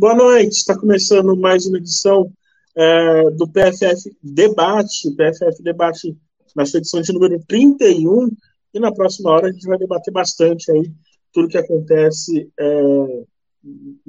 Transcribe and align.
Boa 0.00 0.14
noite, 0.14 0.52
está 0.52 0.74
começando 0.74 1.36
mais 1.36 1.66
uma 1.66 1.76
edição 1.76 2.32
é, 2.74 3.30
do 3.32 3.46
PFF 3.46 4.16
Debate, 4.22 5.10
PFF 5.10 5.62
Debate 5.62 6.16
na 6.56 6.64
sua 6.64 6.78
edição 6.78 7.02
de 7.02 7.12
número 7.12 7.38
31, 7.46 8.30
e 8.72 8.80
na 8.80 8.90
próxima 8.94 9.30
hora 9.30 9.48
a 9.48 9.52
gente 9.52 9.66
vai 9.66 9.76
debater 9.76 10.10
bastante 10.10 10.72
aí 10.72 10.90
tudo 11.34 11.48
que 11.48 11.58
acontece, 11.58 12.50
é, 12.58 13.24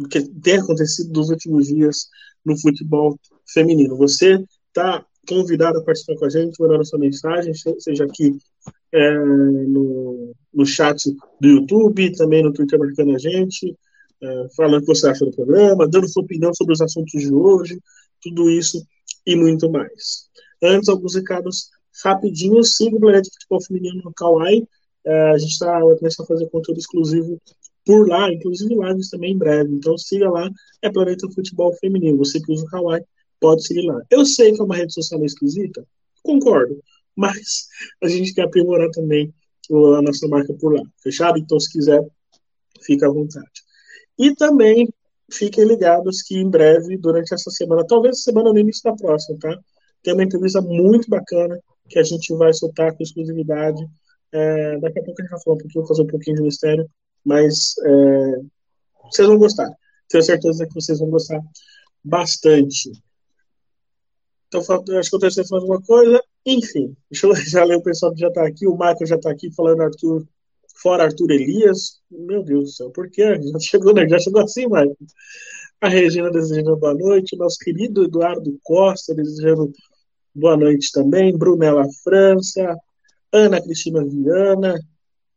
que 0.09 0.21
tem 0.41 0.59
acontecido 0.59 1.11
nos 1.11 1.29
últimos 1.29 1.67
dias 1.67 2.07
no 2.45 2.57
futebol 2.57 3.19
feminino. 3.53 3.97
Você 3.97 4.41
está 4.69 5.05
convidado 5.27 5.79
a 5.79 5.83
participar 5.83 6.15
com 6.15 6.25
a 6.25 6.29
gente, 6.29 6.57
mandando 6.57 6.85
sua 6.85 6.99
mensagem, 6.99 7.51
seja 7.53 8.05
aqui 8.05 8.37
é, 8.93 9.19
no, 9.19 10.31
no 10.53 10.65
chat 10.65 11.13
do 11.41 11.47
YouTube, 11.49 12.15
também 12.15 12.41
no 12.41 12.53
Twitter 12.53 12.79
marcando 12.79 13.13
a 13.13 13.19
gente, 13.19 13.77
falando 14.55 14.83
o 14.83 14.85
que 14.85 14.95
você 14.95 15.07
acha 15.07 15.25
do 15.25 15.31
programa, 15.31 15.87
dando 15.87 16.07
sua 16.07 16.23
opinião 16.23 16.53
sobre 16.53 16.73
os 16.73 16.81
assuntos 16.81 17.19
de 17.21 17.33
hoje, 17.33 17.79
tudo 18.21 18.49
isso 18.49 18.85
e 19.25 19.35
muito 19.35 19.69
mais. 19.69 20.29
Antes, 20.61 20.89
alguns 20.89 21.15
recados 21.15 21.69
rapidinhos. 22.03 22.75
Siga 22.77 22.95
o 22.95 22.99
Planeta 22.99 23.29
Futebol 23.33 23.61
Feminino 23.61 24.01
no 24.03 24.13
Kawaii. 24.13 24.67
É, 25.05 25.31
a 25.31 25.37
gente 25.37 25.51
está 25.51 25.79
começando 25.79 26.25
a 26.25 26.27
fazer 26.27 26.49
conteúdo 26.49 26.79
exclusivo 26.79 27.41
por 27.85 28.07
lá, 28.07 28.31
inclusive 28.31 28.73
lives 28.75 29.09
também 29.09 29.33
em 29.33 29.37
breve. 29.37 29.73
Então 29.73 29.97
siga 29.97 30.29
lá, 30.29 30.49
é 30.81 30.89
Planeta 30.89 31.29
Futebol 31.31 31.73
Feminino. 31.73 32.17
Você 32.17 32.39
que 32.39 32.51
usa 32.51 32.65
o 32.65 32.69
Kawaii, 32.69 33.03
pode 33.39 33.65
seguir 33.65 33.85
lá. 33.87 34.01
Eu 34.09 34.25
sei 34.25 34.53
que 34.53 34.61
é 34.61 34.63
uma 34.63 34.75
rede 34.75 34.93
social 34.93 35.23
esquisita, 35.25 35.85
concordo, 36.21 36.79
mas 37.15 37.67
a 38.03 38.07
gente 38.07 38.33
quer 38.33 38.43
aprimorar 38.43 38.89
também 38.91 39.33
a 39.97 40.01
nossa 40.01 40.27
marca 40.27 40.53
por 40.53 40.73
lá. 40.73 40.83
Fechado? 41.01 41.39
Então, 41.39 41.59
se 41.59 41.71
quiser, 41.71 42.05
fica 42.81 43.07
à 43.07 43.11
vontade. 43.11 43.60
E 44.21 44.35
também 44.35 44.87
fiquem 45.31 45.65
ligados 45.65 46.21
que 46.21 46.37
em 46.37 46.47
breve, 46.47 46.95
durante 46.95 47.33
essa 47.33 47.49
semana, 47.49 47.83
talvez 47.83 48.21
semana 48.21 48.53
no 48.53 48.59
início 48.59 48.83
da 48.83 48.95
próxima, 48.95 49.35
tá? 49.39 49.59
Tem 50.03 50.13
uma 50.13 50.23
entrevista 50.23 50.61
muito 50.61 51.09
bacana 51.09 51.59
que 51.89 51.97
a 51.97 52.03
gente 52.03 52.31
vai 52.35 52.53
soltar 52.53 52.95
com 52.95 53.01
exclusividade. 53.01 53.83
É, 54.31 54.77
daqui 54.77 54.99
a 54.99 55.03
pouco 55.03 55.19
a 55.19 55.23
gente 55.23 55.31
vai 55.31 55.41
falar 55.41 55.55
um 55.55 55.59
pouquinho, 55.59 55.87
fazer 55.87 56.01
um 56.03 56.07
pouquinho 56.07 56.35
de 56.35 56.43
mistério, 56.43 56.87
mas 57.25 57.73
é, 57.83 58.41
vocês 59.11 59.27
vão 59.27 59.39
gostar. 59.39 59.71
Tenho 60.07 60.23
certeza 60.23 60.67
que 60.67 60.75
vocês 60.75 60.99
vão 60.99 61.09
gostar 61.09 61.41
bastante. 62.03 62.91
Então, 64.47 64.61
acho 64.99 65.09
que 65.09 65.15
eu 65.15 65.19
tenho 65.19 65.33
mais 65.35 65.51
alguma 65.51 65.81
coisa. 65.81 66.21
Enfim, 66.45 66.95
deixa 67.09 67.25
eu 67.25 67.33
já 67.49 67.63
ler 67.63 67.77
o 67.77 67.83
pessoal 67.83 68.13
que 68.13 68.19
já 68.19 68.27
está 68.27 68.45
aqui. 68.45 68.67
O 68.67 68.73
Michael 68.73 69.07
já 69.07 69.15
está 69.15 69.31
aqui 69.31 69.51
falando 69.51 69.81
Arthur, 69.81 70.27
fora 70.81 71.03
Arthur 71.03 71.31
Elias. 71.31 72.01
Meu 72.09 72.43
Deus 72.43 72.63
do 72.63 72.69
céu, 72.71 72.89
por 72.91 73.09
quê? 73.09 73.39
Já 73.41 73.59
chegou, 73.59 73.93
né? 73.93 74.07
já 74.07 74.19
chegou 74.19 74.41
assim, 74.41 74.65
Michael. 74.65 74.97
A 75.79 75.87
Regina 75.89 76.29
desejando 76.29 76.77
boa 76.77 76.93
noite. 76.93 77.37
Nosso 77.37 77.57
querido 77.59 78.03
Eduardo 78.03 78.59
Costa 78.63 79.15
desejando 79.15 79.71
boa 80.33 80.57
noite 80.57 80.91
também. 80.91 81.37
Brunella 81.37 81.85
França. 82.03 82.77
Ana 83.31 83.61
Cristina 83.61 84.03
Viana. 84.03 84.79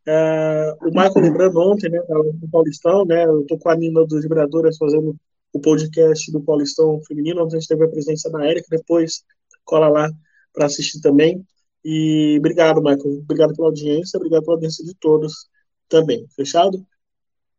Uh, 0.07 0.87
o 0.87 0.91
Michael 0.91 1.13
lembrando 1.17 1.59
ontem, 1.61 1.89
né, 1.89 1.99
do 2.35 2.49
Paulistão, 2.51 3.07
né, 3.07 3.25
eu 3.25 3.43
tô 3.47 3.57
com 3.57 3.71
a 3.71 3.75
Nina 3.75 4.05
dos 4.05 4.23
Vibradoras 4.23 4.77
fazendo 4.77 5.17
o 5.51 5.61
podcast 5.61 6.31
do 6.31 6.43
Paulistão 6.43 7.01
Feminino, 7.07 7.43
onde 7.43 7.57
a 7.57 7.59
gente 7.59 7.69
teve 7.69 7.85
a 7.85 7.89
presença 7.89 8.29
da 8.29 8.45
Érica, 8.45 8.67
depois 8.71 9.25
cola 9.65 9.89
lá 9.89 10.11
para 10.53 10.67
assistir 10.67 11.01
também. 11.01 11.43
E 11.85 12.37
obrigado, 12.39 12.81
Michael. 12.81 13.21
Obrigado 13.21 13.55
pela 13.55 13.69
audiência, 13.69 14.17
obrigado 14.17 14.43
pela 14.45 14.57
audiência 14.57 14.85
de 14.85 14.95
todos 14.95 15.49
também. 15.89 16.27
Fechado? 16.35 16.85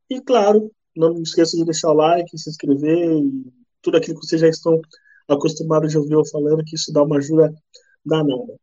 E 0.09 0.21
claro, 0.21 0.71
não 0.95 1.21
esqueça 1.21 1.57
de 1.57 1.65
deixar 1.65 1.91
o 1.91 1.93
like, 1.93 2.37
se 2.37 2.49
inscrever 2.49 3.19
e 3.19 3.53
tudo 3.81 3.97
aquilo 3.97 4.19
que 4.19 4.25
vocês 4.25 4.41
já 4.41 4.47
estão 4.47 4.81
acostumados 5.27 5.91
de 5.91 5.97
ouvir 5.97 6.13
eu 6.13 6.25
falando, 6.25 6.63
que 6.63 6.75
isso 6.75 6.91
dá 6.91 7.03
uma 7.03 7.17
ajuda 7.17 7.53
danada. 8.05 8.59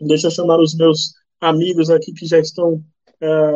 Deixa 0.00 0.28
eu 0.28 0.30
chamar 0.30 0.60
os 0.60 0.74
meus 0.74 1.14
amigos 1.40 1.90
aqui 1.90 2.12
que 2.12 2.26
já 2.26 2.38
estão 2.38 2.84
é, 3.20 3.52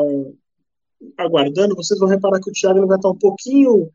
aguardando. 1.16 1.76
Vocês 1.76 1.98
vão 1.98 2.08
reparar 2.08 2.40
que 2.40 2.50
o 2.50 2.52
Thiago 2.52 2.86
vai 2.86 2.96
estar 2.96 3.10
um 3.10 3.18
pouquinho 3.18 3.90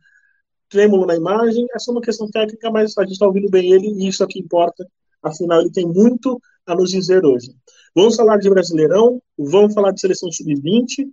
trêmulo 0.70 1.06
na 1.06 1.16
imagem, 1.16 1.68
é 1.74 1.80
só 1.80 1.92
uma 1.92 2.02
questão 2.02 2.30
técnica, 2.30 2.72
mas 2.72 2.98
a 2.98 3.04
gente 3.04 3.14
está 3.14 3.28
ouvindo 3.28 3.50
bem 3.50 3.72
ele 3.72 3.88
e 3.88 4.08
isso 4.08 4.24
é 4.24 4.28
que 4.28 4.40
importa. 4.40 4.88
Afinal, 5.24 5.62
ele 5.62 5.72
tem 5.72 5.88
muito 5.88 6.40
a 6.66 6.76
nos 6.76 6.92
dizer 6.92 7.26
hoje. 7.26 7.56
Vamos 7.96 8.16
falar 8.16 8.38
de 8.38 8.50
Brasileirão, 8.50 9.22
vamos 9.38 9.74
falar 9.74 9.92
de 9.92 10.02
seleção 10.02 10.32
sub-20, 10.32 11.08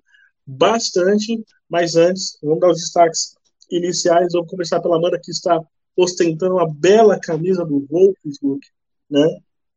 bastante, 0.47 1.45
mas 1.69 1.95
antes, 1.95 2.39
vamos 2.43 2.61
dar 2.61 2.71
os 2.71 2.79
destaques 2.79 3.35
iniciais. 3.71 4.33
Vamos 4.33 4.51
começar 4.51 4.81
pela 4.81 4.97
Amanda, 4.97 5.21
que 5.23 5.31
está 5.31 5.61
ostentando 5.97 6.55
uma 6.55 6.73
bela 6.73 7.19
camisa 7.21 7.65
do 7.65 7.87
Wolfsburg, 7.89 8.61
né? 9.11 9.27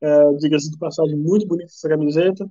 É, 0.01 0.33
Diga-se 0.33 0.69
de 0.69 0.77
passagem, 0.77 1.17
muito 1.17 1.47
bonita 1.47 1.71
essa 1.71 1.89
camiseta. 1.89 2.49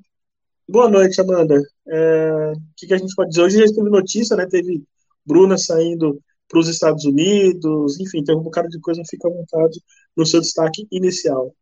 Boa 0.68 0.88
noite, 0.88 1.20
Amanda. 1.20 1.60
É, 1.88 2.52
o 2.52 2.60
que, 2.76 2.86
que, 2.86 2.94
a 2.94 2.98
gente 2.98 3.14
pode 3.14 3.30
dizer? 3.30 3.42
Hoje 3.42 3.66
já 3.66 3.74
teve 3.74 3.90
notícia, 3.90 4.36
né? 4.36 4.46
Teve 4.46 4.82
Bruna 5.24 5.58
saindo 5.58 6.20
para 6.48 6.60
os 6.60 6.68
Estados 6.68 7.04
Unidos, 7.04 7.98
enfim, 8.00 8.22
tem 8.22 8.36
um 8.36 8.42
bocado 8.42 8.68
de 8.68 8.78
coisa, 8.80 9.02
fica 9.08 9.26
à 9.28 9.30
vontade 9.30 9.80
no 10.16 10.26
seu 10.26 10.40
destaque 10.40 10.86
inicial. 10.90 11.54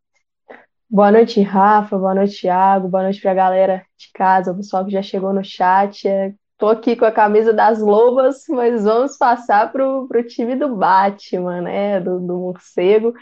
Boa 0.93 1.12
noite, 1.12 1.41
Rafa, 1.41 1.97
boa 1.97 2.17
noite, 2.17 2.41
Thiago, 2.41 2.89
boa 2.89 3.05
noite 3.05 3.21
para 3.21 3.31
a 3.31 3.34
galera 3.34 3.87
de 3.97 4.11
casa, 4.12 4.51
o 4.51 4.56
pessoal 4.56 4.84
que 4.84 4.91
já 4.91 5.01
chegou 5.01 5.33
no 5.33 5.45
chat. 5.45 6.09
Estou 6.09 6.69
aqui 6.69 6.97
com 6.97 7.05
a 7.05 7.12
camisa 7.12 7.53
das 7.53 7.78
Lobas, 7.78 8.43
mas 8.51 8.83
vamos 8.83 9.17
passar 9.17 9.71
para 9.71 9.87
o 9.89 10.09
time 10.25 10.56
do 10.56 10.75
Batman, 10.75 11.61
né, 11.61 12.01
do, 12.01 12.19
do 12.19 12.37
morcego. 12.39 13.15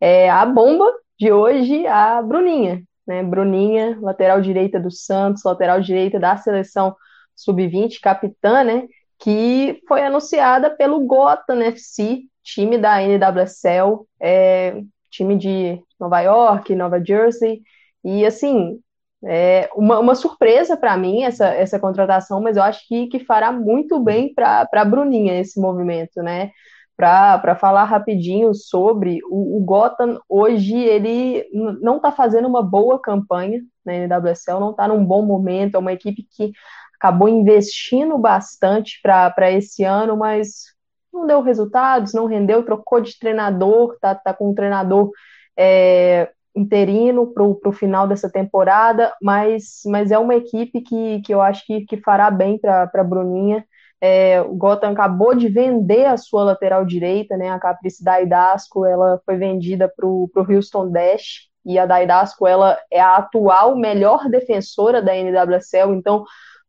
É, 0.00 0.30
a 0.30 0.46
bomba 0.46 0.88
de 1.18 1.32
hoje, 1.32 1.84
a 1.88 2.22
Bruninha, 2.22 2.84
né, 3.04 3.24
Bruninha, 3.24 3.98
lateral 4.00 4.40
direita 4.40 4.78
do 4.78 4.92
Santos, 4.92 5.42
lateral 5.42 5.80
direita 5.80 6.20
da 6.20 6.36
seleção 6.36 6.94
sub-20, 7.34 7.98
capitã, 8.00 8.62
né, 8.62 8.86
que 9.18 9.82
foi 9.88 10.00
anunciada 10.02 10.70
pelo 10.70 11.00
Gotham 11.00 11.60
FC, 11.60 12.20
time 12.44 12.78
da 12.78 13.02
NWSL, 13.02 14.06
é, 14.20 14.80
time 15.16 15.36
de 15.36 15.80
Nova 15.98 16.20
York, 16.20 16.74
Nova 16.74 17.02
Jersey, 17.04 17.62
e 18.04 18.24
assim, 18.24 18.78
é 19.24 19.68
uma, 19.74 19.98
uma 19.98 20.14
surpresa 20.14 20.76
para 20.76 20.96
mim 20.96 21.22
essa, 21.22 21.46
essa 21.48 21.78
contratação, 21.80 22.40
mas 22.40 22.56
eu 22.56 22.62
acho 22.62 22.86
que, 22.86 23.08
que 23.08 23.20
fará 23.20 23.50
muito 23.50 23.98
bem 23.98 24.32
para 24.34 24.68
a 24.72 24.84
Bruninha 24.84 25.40
esse 25.40 25.60
movimento, 25.60 26.22
né? 26.22 26.50
Para 26.96 27.54
falar 27.56 27.84
rapidinho 27.84 28.54
sobre 28.54 29.18
o, 29.28 29.58
o 29.58 29.64
Gotham, 29.64 30.18
hoje 30.28 30.74
ele 30.74 31.44
não 31.52 31.96
está 31.96 32.10
fazendo 32.10 32.48
uma 32.48 32.62
boa 32.62 33.00
campanha 33.00 33.60
na 33.84 33.92
NWSL, 33.94 34.60
não 34.60 34.70
está 34.70 34.88
num 34.88 35.04
bom 35.04 35.22
momento, 35.22 35.74
é 35.74 35.78
uma 35.78 35.92
equipe 35.92 36.26
que 36.30 36.52
acabou 36.94 37.28
investindo 37.28 38.16
bastante 38.16 38.98
para 39.02 39.50
esse 39.52 39.84
ano, 39.84 40.16
mas 40.16 40.75
não 41.16 41.26
deu 41.26 41.42
resultados, 41.42 42.12
não 42.12 42.26
rendeu, 42.26 42.62
trocou 42.64 43.00
de 43.00 43.18
treinador, 43.18 43.96
tá, 44.00 44.14
tá 44.14 44.32
com 44.32 44.50
um 44.50 44.54
treinador 44.54 45.10
é, 45.56 46.30
interino 46.54 47.32
para 47.32 47.44
o 47.44 47.72
final 47.72 48.06
dessa 48.06 48.30
temporada, 48.30 49.12
mas, 49.20 49.80
mas 49.86 50.10
é 50.10 50.18
uma 50.18 50.34
equipe 50.34 50.80
que, 50.80 51.20
que 51.22 51.32
eu 51.32 51.40
acho 51.40 51.66
que, 51.66 51.82
que 51.84 51.96
fará 51.98 52.30
bem 52.30 52.58
para 52.58 52.90
a 52.94 53.04
Bruninha. 53.04 53.64
É, 54.00 54.40
o 54.42 54.54
Gotham 54.54 54.90
acabou 54.90 55.34
de 55.34 55.48
vender 55.48 56.06
a 56.06 56.16
sua 56.16 56.44
lateral 56.44 56.84
direita, 56.84 57.36
né, 57.36 57.50
a 57.50 57.58
Caprice 57.58 58.04
Daidasco, 58.04 58.84
ela 58.84 59.20
foi 59.24 59.36
vendida 59.36 59.90
para 59.94 60.06
o 60.06 60.30
Houston 60.36 60.90
Dash, 60.90 61.48
e 61.64 61.78
a 61.78 61.86
Daidasco 61.86 62.46
ela 62.46 62.78
é 62.90 63.00
a 63.00 63.16
atual 63.16 63.74
melhor 63.74 64.28
defensora 64.28 65.02
da 65.02 65.12
NWSL, 65.14 65.94
então 65.94 66.24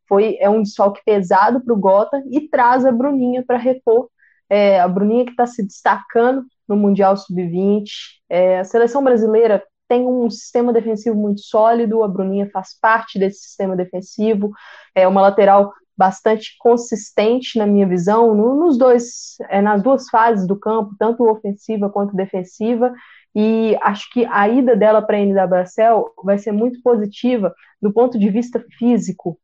foi 0.08 0.38
é 0.40 0.50
um 0.50 0.64
desfalque 0.64 1.02
pesado 1.06 1.62
para 1.62 1.74
o 1.74 1.78
Gota 1.78 2.22
e 2.32 2.48
traz 2.50 2.86
a 2.86 2.92
Bruninha 2.92 3.44
para 3.46 3.58
repor. 3.58 4.10
É, 4.50 4.80
a 4.80 4.88
Bruninha 4.88 5.26
que 5.26 5.32
está 5.32 5.46
se 5.46 5.64
destacando 5.64 6.44
no 6.68 6.76
Mundial 6.76 7.16
Sub-20. 7.16 7.86
É, 8.30 8.60
a 8.60 8.64
seleção 8.64 9.04
brasileira 9.04 9.64
tem 9.88 10.06
um 10.06 10.30
sistema 10.30 10.74
defensivo 10.74 11.16
muito 11.16 11.42
sólido, 11.42 12.04
a 12.04 12.08
Bruninha 12.08 12.50
faz 12.52 12.78
parte 12.80 13.18
desse 13.18 13.40
sistema 13.40 13.76
defensivo, 13.76 14.52
é 14.94 15.08
uma 15.08 15.22
lateral 15.22 15.72
bastante 15.98 16.56
consistente 16.60 17.58
na 17.58 17.66
minha 17.66 17.88
visão, 17.88 18.36
no, 18.36 18.56
nos 18.56 18.78
dois, 18.78 19.36
é, 19.50 19.62
nas 19.62 19.82
duas 19.82 20.10
fases 20.10 20.46
do 20.46 20.60
campo, 20.60 20.96
tanto 21.00 21.28
ofensiva 21.28 21.90
quanto 21.90 22.16
defensiva, 22.16 22.94
e 23.34 23.78
acho 23.82 24.12
que 24.12 24.26
a 24.26 24.48
ida 24.48 24.76
dela 24.76 25.02
para 25.02 25.18
a 25.18 25.22
NWSL 25.22 26.06
vai 26.24 26.38
ser 26.38 26.52
muito 26.52 26.82
positiva 26.82 27.54
do 27.82 27.92
ponto 27.92 28.20
de 28.20 28.30
vista 28.30 28.64
físico, 28.78 29.40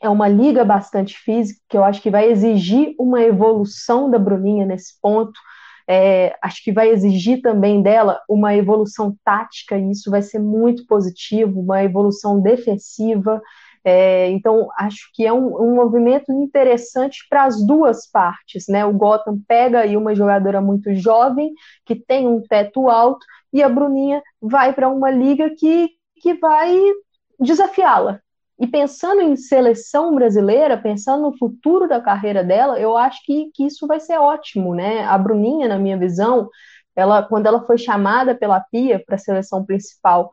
é 0.00 0.08
uma 0.08 0.28
liga 0.28 0.64
bastante 0.64 1.16
física, 1.18 1.60
que 1.68 1.76
eu 1.76 1.84
acho 1.84 2.00
que 2.00 2.10
vai 2.10 2.30
exigir 2.30 2.94
uma 2.98 3.22
evolução 3.22 4.10
da 4.10 4.18
Bruninha 4.18 4.64
nesse 4.64 5.00
ponto. 5.00 5.38
É, 5.90 6.36
acho 6.42 6.62
que 6.62 6.70
vai 6.70 6.90
exigir 6.90 7.40
também 7.40 7.82
dela 7.82 8.20
uma 8.28 8.54
evolução 8.54 9.16
tática, 9.24 9.76
e 9.76 9.90
isso 9.90 10.10
vai 10.10 10.22
ser 10.22 10.38
muito 10.38 10.86
positivo, 10.86 11.60
uma 11.60 11.82
evolução 11.82 12.40
defensiva. 12.40 13.40
É, 13.84 14.28
então, 14.30 14.68
acho 14.78 15.10
que 15.14 15.26
é 15.26 15.32
um, 15.32 15.56
um 15.56 15.74
movimento 15.74 16.30
interessante 16.30 17.26
para 17.28 17.44
as 17.44 17.66
duas 17.66 18.08
partes, 18.10 18.66
né? 18.68 18.84
O 18.84 18.92
Gotham 18.92 19.40
pega 19.48 19.80
aí 19.80 19.96
uma 19.96 20.14
jogadora 20.14 20.60
muito 20.60 20.94
jovem, 20.94 21.52
que 21.86 21.94
tem 21.94 22.28
um 22.28 22.42
teto 22.42 22.88
alto, 22.88 23.24
e 23.52 23.62
a 23.62 23.68
Bruninha 23.68 24.22
vai 24.40 24.72
para 24.74 24.88
uma 24.88 25.10
liga 25.10 25.50
que, 25.56 25.88
que 26.20 26.34
vai 26.34 26.78
desafiá-la. 27.40 28.20
E 28.58 28.66
pensando 28.66 29.20
em 29.20 29.36
seleção 29.36 30.14
brasileira, 30.14 30.76
pensando 30.76 31.22
no 31.22 31.38
futuro 31.38 31.88
da 31.88 32.00
carreira 32.00 32.42
dela, 32.42 32.78
eu 32.78 32.96
acho 32.96 33.24
que, 33.24 33.50
que 33.54 33.64
isso 33.64 33.86
vai 33.86 34.00
ser 34.00 34.18
ótimo, 34.18 34.74
né? 34.74 35.04
A 35.04 35.16
Bruninha, 35.16 35.68
na 35.68 35.78
minha 35.78 35.96
visão, 35.96 36.48
ela, 36.96 37.22
quando 37.22 37.46
ela 37.46 37.64
foi 37.64 37.78
chamada 37.78 38.34
pela 38.34 38.60
Pia 38.60 39.00
para 39.06 39.14
a 39.14 39.18
seleção 39.18 39.64
principal 39.64 40.30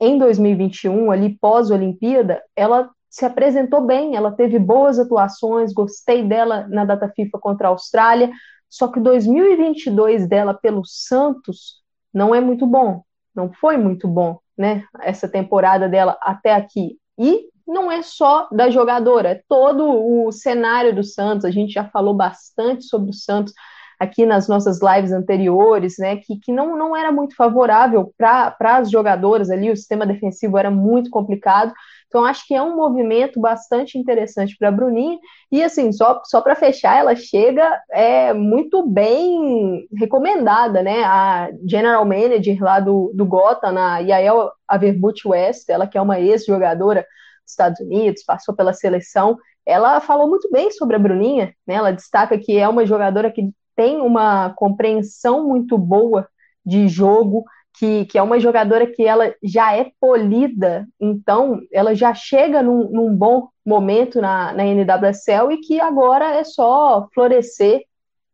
em 0.00 0.18
2021, 0.18 1.12
ali 1.12 1.38
pós-Olimpíada, 1.38 2.42
ela 2.56 2.90
se 3.08 3.24
apresentou 3.24 3.82
bem, 3.82 4.16
ela 4.16 4.32
teve 4.32 4.58
boas 4.58 4.98
atuações, 4.98 5.72
gostei 5.72 6.26
dela 6.26 6.66
na 6.68 6.84
data 6.84 7.08
FIFA 7.14 7.38
contra 7.38 7.68
a 7.68 7.70
Austrália, 7.70 8.30
só 8.68 8.88
que 8.88 8.98
2022 8.98 10.26
dela 10.28 10.54
pelo 10.54 10.82
Santos 10.84 11.82
não 12.14 12.34
é 12.34 12.40
muito 12.40 12.66
bom, 12.66 13.02
não 13.34 13.52
foi 13.52 13.76
muito 13.76 14.08
bom, 14.08 14.38
né? 14.56 14.84
Essa 15.00 15.28
temporada 15.28 15.88
dela 15.88 16.16
até 16.22 16.54
aqui. 16.54 16.98
E 17.18 17.49
não 17.66 17.90
é 17.90 18.02
só 18.02 18.48
da 18.50 18.70
jogadora, 18.70 19.30
é 19.30 19.42
todo 19.48 19.84
o 19.88 20.32
cenário 20.32 20.94
do 20.94 21.02
Santos. 21.04 21.44
A 21.44 21.50
gente 21.50 21.72
já 21.72 21.84
falou 21.84 22.14
bastante 22.14 22.84
sobre 22.84 23.10
o 23.10 23.14
Santos 23.14 23.52
aqui 24.00 24.24
nas 24.24 24.48
nossas 24.48 24.80
lives 24.80 25.12
anteriores, 25.12 25.96
né, 25.98 26.16
que, 26.16 26.38
que 26.38 26.50
não, 26.50 26.74
não 26.74 26.96
era 26.96 27.12
muito 27.12 27.36
favorável 27.36 28.14
para 28.16 28.56
as 28.58 28.90
jogadoras 28.90 29.50
ali, 29.50 29.70
o 29.70 29.76
sistema 29.76 30.06
defensivo 30.06 30.56
era 30.56 30.70
muito 30.70 31.10
complicado. 31.10 31.70
Então, 32.08 32.24
acho 32.24 32.44
que 32.44 32.54
é 32.54 32.62
um 32.62 32.74
movimento 32.74 33.38
bastante 33.38 33.96
interessante 33.96 34.56
para 34.58 34.68
a 34.68 34.72
Bruninha. 34.72 35.16
E, 35.52 35.62
assim, 35.62 35.92
só, 35.92 36.20
só 36.24 36.40
para 36.40 36.56
fechar, 36.56 36.98
ela 36.98 37.14
chega 37.14 37.80
é, 37.88 38.32
muito 38.32 38.84
bem 38.84 39.86
recomendada, 39.96 40.82
né? 40.82 41.04
A 41.04 41.50
General 41.64 42.04
Manager 42.04 42.60
lá 42.60 42.80
do, 42.80 43.12
do 43.14 43.24
Gotham, 43.24 43.78
a 43.78 43.98
Yael 43.98 44.50
Averbuch 44.66 45.28
West, 45.28 45.68
ela 45.68 45.86
que 45.86 45.96
é 45.96 46.02
uma 46.02 46.18
ex-jogadora 46.18 47.06
Estados 47.50 47.80
Unidos, 47.80 48.24
passou 48.24 48.54
pela 48.54 48.72
seleção, 48.72 49.38
ela 49.66 50.00
falou 50.00 50.28
muito 50.28 50.50
bem 50.50 50.70
sobre 50.70 50.96
a 50.96 50.98
Bruninha, 50.98 51.54
né? 51.66 51.74
Ela 51.74 51.92
destaca 51.92 52.38
que 52.38 52.56
é 52.56 52.68
uma 52.68 52.86
jogadora 52.86 53.30
que 53.30 53.50
tem 53.76 54.00
uma 54.00 54.50
compreensão 54.54 55.46
muito 55.46 55.78
boa 55.78 56.28
de 56.64 56.88
jogo, 56.88 57.44
que, 57.78 58.04
que 58.06 58.18
é 58.18 58.22
uma 58.22 58.40
jogadora 58.40 58.86
que 58.86 59.04
ela 59.04 59.34
já 59.42 59.74
é 59.74 59.90
polida, 60.00 60.86
então 61.00 61.60
ela 61.72 61.94
já 61.94 62.12
chega 62.12 62.62
num, 62.62 62.90
num 62.90 63.14
bom 63.14 63.48
momento 63.64 64.20
na, 64.20 64.52
na 64.52 64.64
NWSL 64.64 65.52
e 65.52 65.58
que 65.58 65.80
agora 65.80 66.34
é 66.34 66.44
só 66.44 67.08
florescer, 67.14 67.82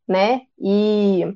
né? 0.08 0.42
E 0.58 1.32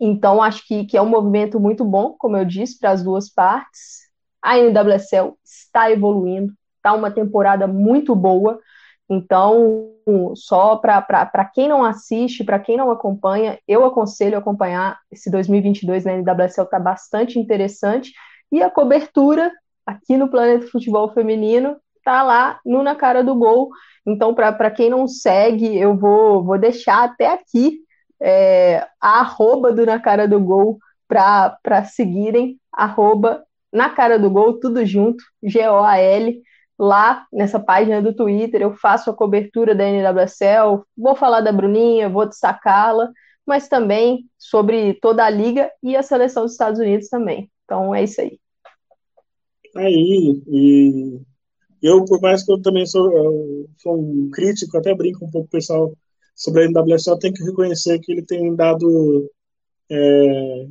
então 0.00 0.42
acho 0.42 0.66
que, 0.66 0.84
que 0.84 0.96
é 0.96 1.02
um 1.02 1.08
movimento 1.08 1.58
muito 1.58 1.84
bom, 1.84 2.14
como 2.18 2.36
eu 2.36 2.44
disse, 2.44 2.78
para 2.78 2.90
as 2.90 3.02
duas 3.02 3.28
partes. 3.28 4.04
A 4.42 4.58
NWSL 4.58 5.36
está 5.42 5.90
evoluindo, 5.90 6.52
está 6.84 6.92
uma 6.92 7.10
temporada 7.10 7.66
muito 7.66 8.14
boa. 8.14 8.60
Então, 9.08 9.90
só 10.34 10.76
para 10.76 11.44
quem 11.52 11.66
não 11.66 11.82
assiste, 11.82 12.44
para 12.44 12.58
quem 12.58 12.76
não 12.76 12.90
acompanha, 12.90 13.58
eu 13.66 13.84
aconselho 13.84 14.36
acompanhar 14.36 14.98
esse 15.10 15.30
2022 15.30 16.04
na 16.04 16.12
NWSL, 16.12 16.64
está 16.64 16.78
bastante 16.78 17.38
interessante. 17.38 18.12
E 18.52 18.62
a 18.62 18.70
cobertura 18.70 19.50
aqui 19.86 20.16
no 20.16 20.28
Planeta 20.28 20.66
Futebol 20.66 21.10
Feminino 21.12 21.76
está 21.96 22.22
lá 22.22 22.60
no 22.64 22.82
Na 22.82 22.94
Cara 22.94 23.24
do 23.24 23.34
Gol. 23.34 23.70
Então, 24.06 24.34
para 24.34 24.70
quem 24.70 24.90
não 24.90 25.08
segue, 25.08 25.76
eu 25.76 25.96
vou, 25.96 26.44
vou 26.44 26.58
deixar 26.58 27.04
até 27.04 27.28
aqui 27.32 27.80
é, 28.20 28.86
a 29.00 29.20
arroba 29.20 29.72
do 29.72 29.86
Na 29.86 29.98
Cara 29.98 30.28
do 30.28 30.38
Gol 30.38 30.78
para 31.08 31.84
seguirem, 31.84 32.58
arroba 32.72 33.42
Na 33.72 33.90
Cara 33.90 34.18
do 34.18 34.30
Gol, 34.30 34.60
tudo 34.60 34.84
junto, 34.84 35.22
G-O-A-L 35.42 36.42
lá 36.78 37.26
nessa 37.32 37.60
página 37.60 38.02
do 38.02 38.14
Twitter, 38.14 38.60
eu 38.60 38.74
faço 38.74 39.10
a 39.10 39.14
cobertura 39.14 39.74
da 39.74 39.84
NWSL, 39.84 40.84
vou 40.96 41.14
falar 41.14 41.40
da 41.40 41.52
Bruninha, 41.52 42.08
vou 42.08 42.26
destacá-la, 42.26 43.10
mas 43.46 43.68
também 43.68 44.28
sobre 44.38 44.94
toda 44.94 45.24
a 45.24 45.30
liga 45.30 45.70
e 45.82 45.96
a 45.96 46.02
seleção 46.02 46.44
dos 46.44 46.52
Estados 46.52 46.80
Unidos 46.80 47.08
também. 47.08 47.50
Então 47.64 47.94
é 47.94 48.04
isso 48.04 48.20
aí. 48.20 48.38
Aí, 49.76 50.42
e 50.46 51.20
eu, 51.82 52.04
por 52.04 52.20
mais 52.20 52.44
que 52.44 52.52
eu 52.52 52.62
também 52.62 52.86
sou, 52.86 53.12
eu 53.12 53.68
sou 53.78 54.00
um 54.00 54.30
crítico, 54.30 54.78
até 54.78 54.94
brinco 54.94 55.24
um 55.24 55.30
pouco 55.30 55.48
com 55.48 55.56
o 55.56 55.60
pessoal 55.60 55.92
sobre 56.34 56.64
a 56.64 56.68
NWSL, 56.68 57.18
tenho 57.18 57.34
que 57.34 57.44
reconhecer 57.44 57.98
que 58.00 58.12
ele 58.12 58.22
tem 58.22 58.54
dado. 58.54 59.30
É, 59.90 60.66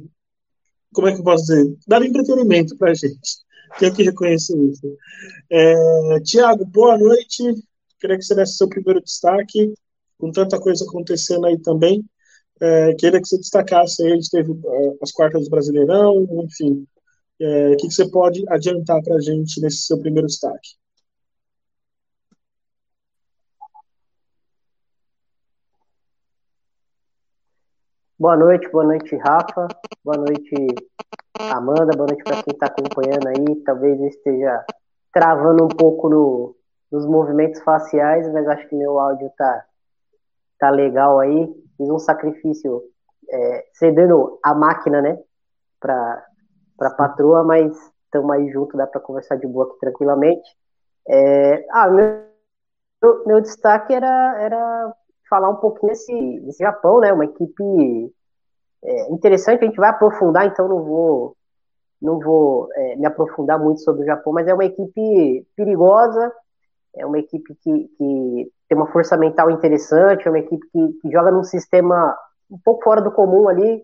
como 0.92 1.08
é 1.08 1.14
que 1.14 1.20
eu 1.20 1.24
posso 1.24 1.46
dizer? 1.46 1.78
Dado 1.88 2.06
entretenimento 2.06 2.76
pra 2.78 2.94
gente. 2.94 3.44
Tenho 3.80 3.94
que 3.94 4.04
reconhecer 4.04 4.58
isso. 4.58 4.98
É, 5.50 6.20
Tiago, 6.22 6.66
boa 6.66 6.98
noite. 6.98 7.44
Queria 8.00 8.18
que 8.18 8.24
você 8.24 8.36
desse 8.36 8.58
seu 8.58 8.68
primeiro 8.68 9.02
destaque, 9.02 9.74
com 10.18 10.32
tanta 10.32 10.60
coisa 10.60 10.86
acontecendo 10.86 11.46
aí 11.46 11.58
também. 11.60 12.04
É, 12.62 12.94
queria 12.96 13.22
que 13.22 13.28
você 13.28 13.38
destacasse 13.38 14.04
aí, 14.04 14.12
a 14.12 14.16
gente 14.16 14.30
teve 14.30 14.52
é, 14.52 14.94
as 15.02 15.12
quartas 15.12 15.44
do 15.44 15.50
Brasileirão, 15.50 16.28
enfim. 16.44 16.88
É, 17.40 17.70
o 17.70 17.78
que, 17.78 17.88
que 17.88 17.94
você 17.94 18.10
pode 18.10 18.44
adiantar 18.50 19.02
para 19.04 19.16
a 19.16 19.22
gente 19.22 19.60
nesse 19.60 19.84
seu 19.84 20.00
primeiro 20.00 20.28
destaque? 20.28 20.78
Boa 28.18 28.38
noite, 28.38 28.70
boa 28.70 28.86
noite, 28.86 29.16
Rafa. 29.18 29.68
Boa 30.04 30.18
noite, 30.18 30.54
Amanda. 31.40 31.98
Boa 31.98 32.08
noite 32.08 32.24
para 32.24 32.44
quem 32.44 32.54
está 32.54 32.68
acompanhando 32.68 33.28
aí. 33.28 33.56
Talvez 33.64 34.00
eu 34.00 34.08
esteja 34.08 34.64
travando 35.12 35.66
um 35.66 35.68
pouco 35.68 36.08
no, 36.08 36.56
nos 36.92 37.08
movimentos 37.08 37.60
faciais, 37.64 38.32
mas 38.32 38.48
acho 38.48 38.68
que 38.68 38.76
meu 38.76 39.00
áudio 39.00 39.32
tá, 39.36 39.66
tá 40.60 40.70
legal 40.70 41.20
aí. 41.20 41.52
Fiz 41.76 41.90
um 41.90 41.98
sacrifício 41.98 42.84
é, 43.28 43.66
cedendo 43.74 44.40
a 44.44 44.54
máquina, 44.54 45.02
né, 45.02 45.20
para 45.80 46.24
a 46.82 46.90
patroa, 46.92 47.44
mas 47.44 47.76
estamos 48.06 48.30
aí 48.30 48.52
junto, 48.52 48.78
dá 48.78 48.86
para 48.86 49.02
conversar 49.02 49.38
de 49.38 49.48
boa 49.48 49.66
aqui 49.66 49.80
tranquilamente. 49.80 50.48
É, 51.08 51.66
ah, 51.72 51.90
meu, 51.90 52.26
meu, 53.02 53.24
meu 53.26 53.42
destaque 53.42 53.92
era, 53.92 54.40
era 54.40 54.94
falar 55.28 55.50
um 55.50 55.56
pouquinho 55.56 55.92
desse, 55.92 56.40
desse 56.42 56.60
Japão, 56.60 57.00
né? 57.00 57.12
Uma 57.12 57.26
equipe 57.26 58.14
é, 58.84 59.12
interessante, 59.12 59.64
a 59.64 59.68
gente 59.68 59.78
vai 59.78 59.90
aprofundar, 59.90 60.46
então 60.46 60.68
não 60.68 60.84
vou 60.84 61.36
não 62.02 62.20
vou 62.20 62.68
é, 62.76 62.98
me 62.98 63.06
aprofundar 63.06 63.58
muito 63.58 63.80
sobre 63.80 64.04
o 64.04 64.06
Japão, 64.06 64.34
mas 64.34 64.46
é 64.46 64.54
uma 64.54 64.66
equipe 64.66 65.48
perigosa, 65.56 66.34
é 66.94 67.06
uma 67.06 67.18
equipe 67.18 67.56
que, 67.56 67.88
que 67.98 68.52
tem 68.68 68.78
uma 68.78 68.92
força 68.92 69.16
mental 69.16 69.50
interessante, 69.50 70.28
é 70.28 70.30
uma 70.30 70.40
equipe 70.40 70.68
que, 70.70 70.94
que, 71.02 71.12
joga 71.12 71.32
num 71.32 71.44
sistema 71.44 72.14
um 72.52 72.60
pouco 72.64 72.84
fora 72.84 73.02
do 73.02 73.10
comum 73.10 73.48
ali, 73.48 73.82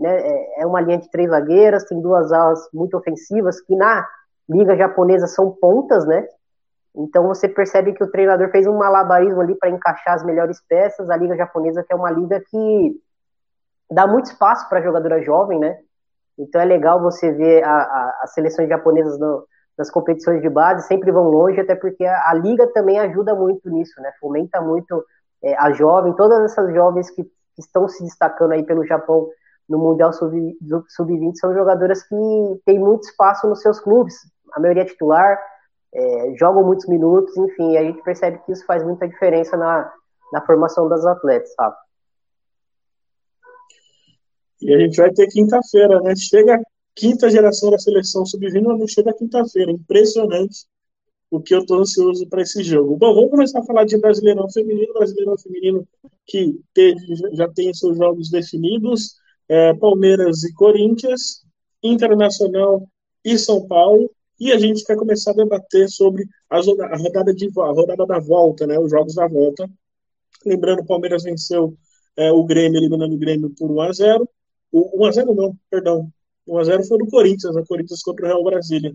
né? 0.00 0.20
É, 0.20 0.62
é 0.62 0.66
uma 0.66 0.80
linha 0.80 0.98
de 0.98 1.08
três 1.10 1.30
zagueiras, 1.30 1.84
tem 1.84 2.00
duas 2.00 2.32
alas 2.32 2.60
muito 2.74 2.96
ofensivas, 2.96 3.60
que 3.60 3.76
na 3.76 4.04
liga 4.48 4.76
japonesa 4.76 5.28
são 5.28 5.52
pontas, 5.52 6.04
né? 6.04 6.26
Então 6.96 7.28
você 7.28 7.48
percebe 7.48 7.92
que 7.92 8.02
o 8.02 8.10
treinador 8.10 8.50
fez 8.50 8.66
um 8.66 8.76
malabarismo 8.76 9.40
ali 9.40 9.54
para 9.54 9.70
encaixar 9.70 10.14
as 10.14 10.24
melhores 10.24 10.60
peças. 10.68 11.08
A 11.08 11.16
liga 11.16 11.36
japonesa 11.36 11.84
que 11.84 11.92
é 11.92 11.96
uma 11.96 12.10
liga 12.10 12.40
que 12.40 13.00
dá 13.90 14.06
muito 14.06 14.26
espaço 14.26 14.68
para 14.68 14.82
jogadora 14.82 15.22
jovem, 15.22 15.58
né? 15.58 15.78
Então 16.38 16.60
é 16.60 16.64
legal 16.64 17.00
você 17.00 17.32
ver 17.32 17.64
a, 17.64 17.70
a, 17.70 18.20
as 18.22 18.32
seleções 18.32 18.68
japonesas 18.68 19.18
no, 19.18 19.44
nas 19.76 19.90
competições 19.90 20.40
de 20.40 20.48
base 20.48 20.86
sempre 20.86 21.10
vão 21.10 21.28
longe, 21.28 21.60
até 21.60 21.74
porque 21.74 22.04
a, 22.04 22.30
a 22.30 22.34
liga 22.34 22.66
também 22.72 22.98
ajuda 22.98 23.34
muito 23.34 23.68
nisso, 23.70 24.00
né? 24.00 24.12
Fomenta 24.20 24.60
muito 24.60 25.04
é, 25.42 25.56
a 25.56 25.72
jovem, 25.72 26.14
todas 26.14 26.40
essas 26.40 26.72
jovens 26.74 27.10
que, 27.10 27.26
estão 27.58 27.86
se 27.86 28.02
destacando 28.02 28.52
aí 28.52 28.62
pelo 28.62 28.86
Japão 28.86 29.28
no 29.68 29.78
Mundial 29.78 30.14
Sub-20 30.14 30.56
Sub 30.88 31.32
são 31.34 31.52
jogadoras 31.52 32.02
que 32.02 32.16
têm 32.64 32.78
muito 32.78 33.02
espaço 33.02 33.46
nos 33.46 33.60
seus 33.60 33.78
clubes, 33.78 34.14
a 34.54 34.60
maioria 34.60 34.82
é 34.82 34.86
titular, 34.86 35.38
é, 35.94 36.34
jogam 36.38 36.64
muitos 36.64 36.86
minutos, 36.88 37.36
enfim, 37.36 37.76
a 37.76 37.82
gente 37.82 38.02
percebe 38.02 38.38
que 38.38 38.52
isso 38.52 38.64
faz 38.64 38.82
muita 38.82 39.06
diferença 39.06 39.58
na, 39.58 39.92
na 40.32 40.40
formação 40.46 40.88
das 40.88 41.04
atletas, 41.04 41.52
sabe? 41.54 41.76
E 44.62 44.74
a 44.74 44.78
gente 44.78 44.96
vai 44.96 45.12
ter 45.12 45.26
quinta-feira, 45.28 46.00
né? 46.00 46.14
Chega 46.16 46.56
a 46.56 46.62
quinta 46.94 47.30
geração 47.30 47.70
da 47.70 47.78
seleção 47.78 48.26
sub-20, 48.26 48.62
mas 48.62 48.78
não 48.78 48.88
chega 48.88 49.12
quinta-feira. 49.12 49.70
Impressionante 49.72 50.66
o 51.30 51.40
que 51.40 51.54
eu 51.54 51.60
estou 51.60 51.78
ansioso 51.78 52.26
para 52.28 52.42
esse 52.42 52.62
jogo. 52.62 52.96
Bom, 52.96 53.14
vamos 53.14 53.30
começar 53.30 53.60
a 53.60 53.64
falar 53.64 53.84
de 53.84 53.96
Brasileirão 53.98 54.50
Feminino. 54.50 54.92
Brasileirão 54.92 55.38
Feminino 55.38 55.88
que 56.26 56.60
teve, 56.74 57.00
já 57.32 57.48
tem 57.48 57.72
seus 57.72 57.96
jogos 57.96 58.30
definidos. 58.30 59.16
É, 59.48 59.74
Palmeiras 59.74 60.44
e 60.44 60.52
Corinthians, 60.52 61.44
Internacional 61.82 62.86
e 63.24 63.38
São 63.38 63.66
Paulo. 63.66 64.10
E 64.38 64.52
a 64.52 64.58
gente 64.58 64.84
quer 64.84 64.96
começar 64.96 65.32
a 65.32 65.34
debater 65.34 65.88
sobre 65.88 66.26
a 66.48 66.60
rodada, 66.96 67.34
de, 67.34 67.50
a 67.58 67.72
rodada 67.72 68.06
da 68.06 68.18
volta, 68.18 68.66
né, 68.66 68.78
os 68.78 68.90
jogos 68.90 69.14
da 69.14 69.28
volta. 69.28 69.68
Lembrando, 70.46 70.80
o 70.80 70.86
Palmeiras 70.86 71.24
venceu 71.24 71.76
é, 72.16 72.32
o 72.32 72.44
Grêmio, 72.44 72.78
eliminando 72.78 73.14
o 73.14 73.18
Grêmio 73.18 73.50
por 73.50 73.70
1x0. 74.72 74.90
1x0 74.94 75.34
não, 75.34 75.56
perdão. 75.70 76.12
1x0 76.48 76.86
foi 76.86 76.98
do 76.98 77.06
Corinthians, 77.06 77.56
a 77.56 77.64
Corinthians 77.64 78.02
contra 78.02 78.26
o 78.26 78.28
Real 78.28 78.44
Brasília. 78.44 78.94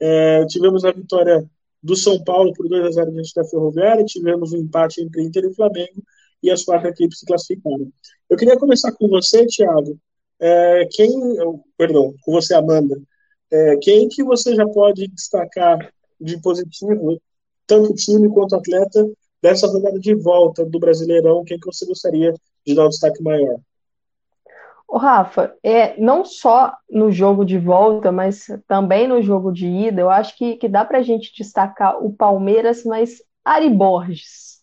É, 0.00 0.44
tivemos 0.46 0.84
a 0.84 0.92
vitória 0.92 1.48
do 1.82 1.94
São 1.94 2.22
Paulo 2.24 2.52
por 2.54 2.66
2x0 2.66 3.12
diante 3.12 3.34
da 3.34 3.44
Ferroviária, 3.44 4.04
tivemos 4.04 4.52
um 4.52 4.58
empate 4.58 5.02
entre 5.02 5.22
Inter 5.22 5.44
e 5.44 5.54
Flamengo, 5.54 6.02
e 6.42 6.50
as 6.50 6.64
quatro 6.64 6.88
equipes 6.88 7.18
se 7.18 7.26
classificaram. 7.26 7.92
Eu 8.28 8.36
queria 8.36 8.58
começar 8.58 8.92
com 8.92 9.08
você, 9.08 9.46
Thiago. 9.46 9.98
É, 10.40 10.86
quem, 10.90 11.10
perdão, 11.76 12.14
com 12.22 12.32
você, 12.32 12.54
Amanda. 12.54 13.00
É, 13.50 13.76
quem 13.76 14.08
que 14.08 14.24
você 14.24 14.54
já 14.54 14.66
pode 14.66 15.06
destacar 15.08 15.92
de 16.20 16.40
positivo, 16.40 17.20
tanto 17.66 17.94
time 17.94 18.28
quanto 18.30 18.56
atleta, 18.56 19.06
dessa 19.42 19.66
rodada 19.66 19.98
de 19.98 20.14
volta 20.14 20.64
do 20.64 20.78
Brasileirão? 20.78 21.44
Quem 21.44 21.58
que 21.58 21.66
você 21.66 21.86
gostaria 21.86 22.34
de 22.66 22.74
dar 22.74 22.86
um 22.86 22.88
destaque 22.88 23.22
maior? 23.22 23.58
O 24.86 24.98
Rafa, 24.98 25.54
é, 25.62 25.98
não 26.00 26.24
só 26.24 26.72
no 26.90 27.10
jogo 27.10 27.44
de 27.44 27.58
volta, 27.58 28.12
mas 28.12 28.46
também 28.68 29.08
no 29.08 29.22
jogo 29.22 29.50
de 29.50 29.66
ida, 29.66 30.00
eu 30.00 30.10
acho 30.10 30.36
que, 30.36 30.56
que 30.56 30.68
dá 30.68 30.84
para 30.84 30.98
a 30.98 31.02
gente 31.02 31.32
destacar 31.36 32.04
o 32.04 32.12
Palmeiras, 32.12 32.84
mas 32.84 33.18
Ari 33.44 33.70
Borges. 33.70 34.62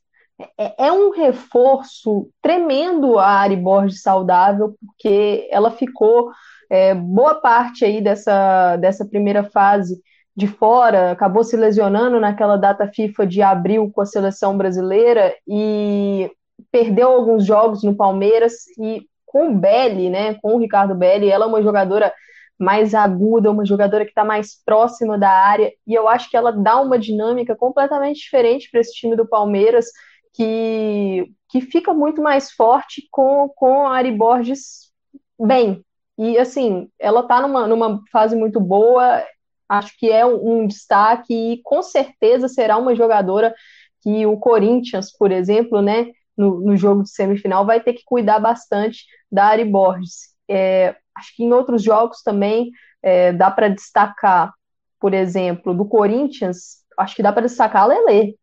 É, 0.57 0.87
é, 0.87 0.91
um 0.91 1.11
reforço 1.11 2.29
tremendo 2.41 3.19
a 3.19 3.27
Ari 3.27 3.55
Borges 3.55 4.01
saudável, 4.01 4.75
porque 4.85 5.47
ela 5.51 5.71
ficou 5.71 6.31
é, 6.69 6.95
boa 6.95 7.35
parte 7.35 7.83
aí 7.83 8.01
dessa, 8.01 8.77
dessa 8.77 9.05
primeira 9.05 9.43
fase 9.43 10.01
de 10.35 10.47
fora, 10.47 11.11
acabou 11.11 11.43
se 11.43 11.57
lesionando 11.57 12.19
naquela 12.19 12.55
data 12.55 12.87
FIFA 12.87 13.27
de 13.27 13.41
abril 13.41 13.91
com 13.91 14.01
a 14.01 14.05
seleção 14.05 14.57
brasileira 14.57 15.35
e 15.47 16.31
perdeu 16.71 17.09
alguns 17.09 17.45
jogos 17.45 17.83
no 17.83 17.95
Palmeiras 17.95 18.53
e 18.79 19.05
com 19.31 19.47
o 19.47 19.55
Belli, 19.55 20.09
né, 20.09 20.33
com 20.41 20.55
o 20.55 20.59
Ricardo 20.59 20.93
Belli, 20.93 21.29
ela 21.29 21.45
é 21.45 21.47
uma 21.47 21.63
jogadora 21.63 22.13
mais 22.59 22.93
aguda, 22.93 23.49
uma 23.49 23.65
jogadora 23.65 24.03
que 24.03 24.11
está 24.11 24.25
mais 24.25 24.61
próxima 24.63 25.17
da 25.17 25.29
área, 25.29 25.71
e 25.87 25.93
eu 25.93 26.07
acho 26.07 26.29
que 26.29 26.35
ela 26.35 26.51
dá 26.51 26.79
uma 26.79 26.99
dinâmica 26.99 27.55
completamente 27.55 28.19
diferente 28.19 28.69
para 28.69 28.81
esse 28.81 28.93
time 28.93 29.15
do 29.15 29.25
Palmeiras, 29.25 29.85
que, 30.33 31.31
que 31.49 31.61
fica 31.61 31.93
muito 31.93 32.21
mais 32.21 32.51
forte 32.51 33.07
com, 33.09 33.49
com 33.55 33.87
a 33.87 33.95
Ari 33.95 34.11
Borges 34.11 34.91
bem. 35.39 35.83
E 36.17 36.37
assim, 36.37 36.89
ela 36.99 37.21
está 37.21 37.41
numa, 37.41 37.67
numa 37.67 38.01
fase 38.11 38.35
muito 38.35 38.59
boa, 38.59 39.25
acho 39.67 39.97
que 39.97 40.11
é 40.11 40.25
um, 40.25 40.63
um 40.63 40.67
destaque, 40.67 41.33
e 41.33 41.61
com 41.63 41.81
certeza 41.81 42.49
será 42.49 42.77
uma 42.77 42.93
jogadora 42.95 43.55
que 44.03 44.25
o 44.25 44.37
Corinthians, 44.37 45.11
por 45.11 45.31
exemplo, 45.31 45.81
né, 45.81 46.11
no, 46.37 46.59
no 46.61 46.75
jogo 46.75 47.03
de 47.03 47.11
semifinal, 47.11 47.65
vai 47.65 47.79
ter 47.81 47.93
que 47.93 48.03
cuidar 48.05 48.39
bastante 48.39 49.05
da 49.31 49.45
Ari 49.45 49.65
Borges. 49.65 50.31
É, 50.47 50.95
acho 51.15 51.35
que 51.35 51.43
em 51.43 51.53
outros 51.53 51.83
jogos 51.83 52.21
também 52.21 52.71
é, 53.01 53.31
dá 53.33 53.49
para 53.49 53.69
destacar, 53.69 54.53
por 54.99 55.13
exemplo, 55.13 55.73
do 55.73 55.85
Corinthians, 55.85 56.83
acho 56.97 57.15
que 57.15 57.23
dá 57.23 57.31
para 57.31 57.43
destacar 57.43 57.83
a 57.83 57.85
Lele. 57.87 58.37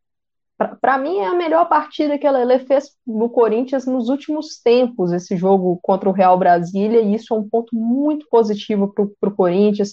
Para 0.80 0.98
mim, 0.98 1.18
é 1.18 1.26
a 1.26 1.34
melhor 1.34 1.68
partida 1.68 2.18
que 2.18 2.26
a 2.26 2.32
Lele 2.32 2.58
fez 2.66 2.90
no 3.06 3.30
Corinthians 3.30 3.86
nos 3.86 4.08
últimos 4.08 4.60
tempos, 4.60 5.12
esse 5.12 5.36
jogo 5.36 5.78
contra 5.80 6.08
o 6.08 6.12
Real 6.12 6.36
Brasília, 6.36 7.00
e 7.00 7.14
isso 7.14 7.32
é 7.32 7.38
um 7.38 7.48
ponto 7.48 7.76
muito 7.76 8.26
positivo 8.28 8.92
para 8.92 9.30
o 9.30 9.36
Corinthians 9.36 9.92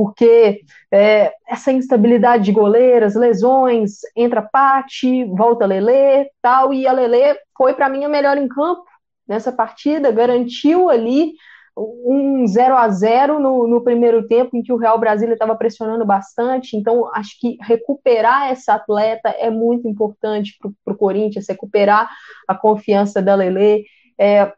porque 0.00 0.62
é, 0.90 1.30
essa 1.46 1.70
instabilidade 1.70 2.44
de 2.44 2.52
goleiras, 2.52 3.14
lesões, 3.14 3.98
entra 4.16 4.40
Pati, 4.40 5.26
volta 5.26 5.66
Lele, 5.66 6.30
tal, 6.40 6.72
e 6.72 6.86
a 6.86 6.92
Lele 6.92 7.38
foi 7.54 7.74
para 7.74 7.86
mim 7.90 8.02
a 8.02 8.08
melhor 8.08 8.38
em 8.38 8.48
campo 8.48 8.82
nessa 9.28 9.52
partida, 9.52 10.10
garantiu 10.10 10.88
ali 10.88 11.34
um 11.76 12.46
0 12.46 12.78
a 12.78 12.88
0 12.88 13.38
no, 13.40 13.68
no 13.68 13.84
primeiro 13.84 14.26
tempo, 14.26 14.56
em 14.56 14.62
que 14.62 14.72
o 14.72 14.78
Real 14.78 14.98
Brasília 14.98 15.34
estava 15.34 15.54
pressionando 15.54 16.06
bastante. 16.06 16.78
Então, 16.78 17.14
acho 17.14 17.38
que 17.38 17.58
recuperar 17.60 18.50
essa 18.50 18.72
atleta 18.72 19.28
é 19.28 19.50
muito 19.50 19.86
importante 19.86 20.56
para 20.82 20.94
o 20.94 20.96
Corinthians, 20.96 21.46
recuperar 21.46 22.08
a 22.48 22.54
confiança 22.54 23.20
da 23.20 23.34
Lele. 23.34 23.84
É, 24.18 24.50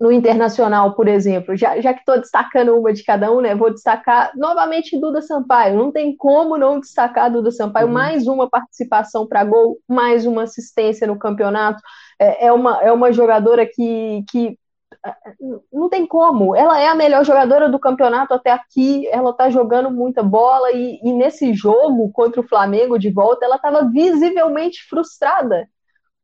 no 0.00 0.12
internacional, 0.12 0.94
por 0.94 1.08
exemplo, 1.08 1.56
já, 1.56 1.80
já 1.80 1.92
que 1.92 2.00
estou 2.00 2.18
destacando 2.18 2.76
uma 2.76 2.92
de 2.92 3.02
cada 3.02 3.32
um, 3.32 3.40
né, 3.40 3.54
vou 3.54 3.72
destacar 3.72 4.32
novamente 4.36 4.98
Duda 5.00 5.22
Sampaio. 5.22 5.76
Não 5.76 5.90
tem 5.90 6.14
como 6.16 6.56
não 6.58 6.80
destacar 6.80 7.30
Duda 7.30 7.50
Sampaio. 7.50 7.86
Uhum. 7.86 7.92
Mais 7.92 8.26
uma 8.26 8.48
participação 8.48 9.26
para 9.26 9.44
gol, 9.44 9.78
mais 9.88 10.26
uma 10.26 10.42
assistência 10.42 11.06
no 11.06 11.18
campeonato. 11.18 11.80
É, 12.18 12.46
é, 12.46 12.52
uma, 12.52 12.82
é 12.82 12.92
uma 12.92 13.12
jogadora 13.12 13.66
que, 13.66 14.24
que 14.30 14.58
não 15.72 15.88
tem 15.88 16.06
como. 16.06 16.54
Ela 16.54 16.80
é 16.80 16.88
a 16.88 16.94
melhor 16.94 17.24
jogadora 17.24 17.68
do 17.68 17.78
campeonato 17.78 18.34
até 18.34 18.50
aqui. 18.50 19.06
Ela 19.08 19.30
está 19.30 19.50
jogando 19.50 19.90
muita 19.90 20.22
bola 20.22 20.72
e, 20.72 21.00
e 21.02 21.12
nesse 21.12 21.54
jogo 21.54 22.10
contra 22.12 22.40
o 22.40 22.46
Flamengo 22.46 22.98
de 22.98 23.10
volta, 23.10 23.44
ela 23.44 23.56
estava 23.56 23.88
visivelmente 23.88 24.86
frustrada 24.88 25.68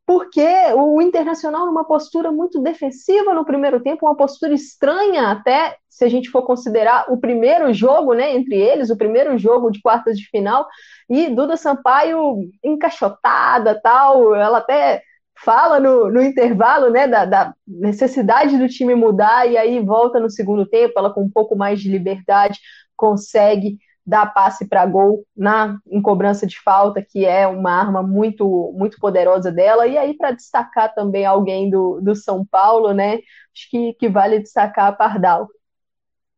porque 0.07 0.47
o 0.75 1.01
Internacional 1.01 1.67
numa 1.67 1.85
postura 1.85 2.33
muito 2.33 2.61
defensiva 2.61 3.33
no 3.33 3.45
primeiro 3.45 3.81
tempo, 3.81 4.07
uma 4.07 4.17
postura 4.17 4.53
estranha 4.53 5.29
até 5.31 5.77
se 5.89 6.05
a 6.05 6.09
gente 6.09 6.31
for 6.31 6.43
considerar 6.43 7.07
o 7.13 7.19
primeiro 7.19 7.73
jogo, 7.73 8.15
né, 8.15 8.35
entre 8.35 8.57
eles, 8.57 8.91
o 8.91 8.97
primeiro 8.97 9.39
jogo 9.39 9.71
de 9.71 9.81
quartas 9.81 10.19
de 10.19 10.27
final, 10.29 10.67
e 11.09 11.29
Duda 11.29 11.57
Sampaio 11.57 12.39
encaixotada, 12.65 13.79
tal, 13.81 14.35
ela 14.35 14.59
até 14.59 15.03
fala 15.45 15.79
no, 15.79 16.11
no 16.11 16.23
intervalo, 16.23 16.91
né, 16.91 17.07
da, 17.07 17.25
da 17.25 17.55
necessidade 17.67 18.57
do 18.59 18.69
time 18.69 18.95
mudar, 18.95 19.49
e 19.49 19.57
aí 19.57 19.81
volta 19.81 20.19
no 20.19 20.31
segundo 20.31 20.67
tempo, 20.67 20.95
ela 20.97 21.13
com 21.13 21.23
um 21.23 21.31
pouco 21.31 21.57
mais 21.57 21.81
de 21.81 21.91
liberdade 21.91 22.59
consegue 22.97 23.79
dá 24.05 24.27
passe 24.27 24.69
para 24.69 24.85
gol 24.87 25.25
na 25.37 25.79
em 25.87 26.03
cobrança 26.03 26.47
de 26.47 26.61
falta, 26.61 27.03
que 27.03 27.25
é 27.25 27.47
uma 27.47 27.73
arma 27.73 28.03
muito 28.03 28.73
muito 28.77 28.99
poderosa 28.99 29.51
dela. 29.53 29.87
E 29.87 29.97
aí, 29.97 30.15
para 30.17 30.33
destacar 30.33 30.95
também 30.95 31.25
alguém 31.25 31.71
do, 31.71 32.01
do 32.01 32.15
São 32.15 32.45
Paulo, 32.45 32.93
né? 32.93 33.17
Acho 33.55 33.71
que, 33.71 33.95
que 33.95 34.09
vale 34.09 34.41
destacar 34.41 34.89
a 34.89 34.93
Pardal. 34.93 35.49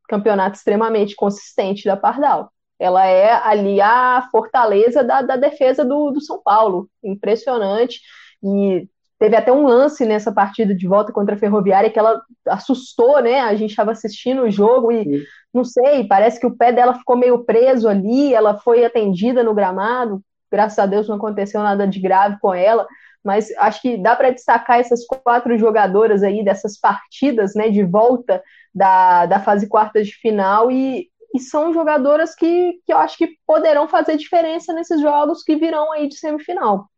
Campeonato 0.08 0.56
extremamente 0.56 1.16
consistente 1.16 1.84
da 1.84 1.96
Pardal. 1.96 2.52
Ela 2.78 3.06
é 3.06 3.32
ali 3.32 3.80
a 3.80 4.28
fortaleza 4.30 5.02
da, 5.02 5.22
da 5.22 5.36
defesa 5.36 5.84
do, 5.84 6.10
do 6.10 6.20
São 6.20 6.42
Paulo. 6.42 6.90
Impressionante. 7.02 8.00
E 8.42 8.88
Teve 9.18 9.36
até 9.36 9.52
um 9.52 9.66
lance 9.66 10.04
nessa 10.04 10.32
partida 10.32 10.74
de 10.74 10.86
volta 10.88 11.12
contra 11.12 11.34
a 11.34 11.38
Ferroviária 11.38 11.90
que 11.90 11.98
ela 11.98 12.20
assustou, 12.48 13.22
né? 13.22 13.40
A 13.40 13.54
gente 13.54 13.70
estava 13.70 13.92
assistindo 13.92 14.42
o 14.42 14.50
jogo 14.50 14.90
e 14.90 15.04
Sim. 15.04 15.24
não 15.52 15.64
sei, 15.64 16.06
parece 16.06 16.40
que 16.40 16.46
o 16.46 16.56
pé 16.56 16.72
dela 16.72 16.94
ficou 16.94 17.16
meio 17.16 17.44
preso 17.44 17.88
ali. 17.88 18.34
Ela 18.34 18.58
foi 18.58 18.84
atendida 18.84 19.42
no 19.44 19.54
gramado. 19.54 20.20
Graças 20.50 20.78
a 20.78 20.86
Deus 20.86 21.08
não 21.08 21.16
aconteceu 21.16 21.62
nada 21.62 21.86
de 21.86 22.00
grave 22.00 22.38
com 22.40 22.52
ela. 22.52 22.86
Mas 23.22 23.50
acho 23.56 23.80
que 23.80 23.96
dá 23.96 24.14
para 24.14 24.30
destacar 24.30 24.78
essas 24.80 25.06
quatro 25.06 25.56
jogadoras 25.56 26.22
aí 26.22 26.44
dessas 26.44 26.78
partidas, 26.78 27.54
né, 27.54 27.70
de 27.70 27.82
volta 27.82 28.42
da, 28.74 29.24
da 29.24 29.40
fase 29.40 29.66
quarta 29.66 30.02
de 30.02 30.12
final 30.12 30.70
e, 30.70 31.08
e 31.34 31.40
são 31.40 31.72
jogadoras 31.72 32.34
que, 32.34 32.74
que 32.84 32.92
eu 32.92 32.98
acho 32.98 33.16
que 33.16 33.30
poderão 33.46 33.88
fazer 33.88 34.16
diferença 34.16 34.74
nesses 34.74 35.00
jogos 35.00 35.42
que 35.42 35.56
virão 35.56 35.90
aí 35.92 36.08
de 36.08 36.16
semifinal. 36.16 36.90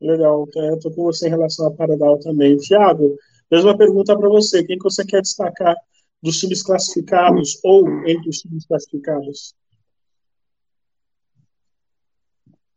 Legal, 0.00 0.48
estou 0.48 0.94
com 0.94 1.04
você 1.04 1.26
em 1.26 1.30
relação 1.30 1.66
a 1.66 1.74
Paradal 1.74 2.18
também. 2.20 2.56
Tiago, 2.56 3.16
mesma 3.50 3.76
pergunta 3.76 4.16
para 4.16 4.28
você. 4.28 4.64
Quem 4.64 4.78
que 4.78 4.84
você 4.84 5.04
quer 5.04 5.20
destacar 5.20 5.76
dos 6.22 6.38
times 6.38 6.62
classificados 6.62 7.60
ou 7.62 7.86
entre 8.06 8.30
os 8.30 8.38
times 8.38 8.66
classificados? 8.66 9.54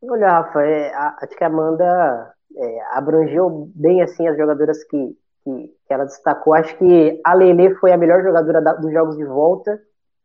Olha, 0.01 0.32
Rafa, 0.32 0.62
é, 0.63 0.94
acho 0.94 1.38
que 1.38 1.44
a 1.46 1.48
Amanda 1.48 2.34
é, 2.58 2.82
abrangeu 2.92 3.72
bem 3.74 4.01
assim 4.01 4.27
as 4.27 4.36
jogadoras 4.36 4.84
que, 4.84 5.18
que, 5.46 5.68
que, 5.88 5.94
ela 5.94 6.03
destacou. 6.03 6.53
Acho 6.53 6.77
que 6.77 7.22
a 7.24 7.34
Lele 7.34 7.74
foi 7.75 7.94
a 7.94 7.98
melhor 7.98 8.22
jogadora 8.22 8.62
da, 8.62 8.74
dos 8.74 8.92
jogos 8.92 9.15
de 9.15 9.24
volta, 9.24 9.82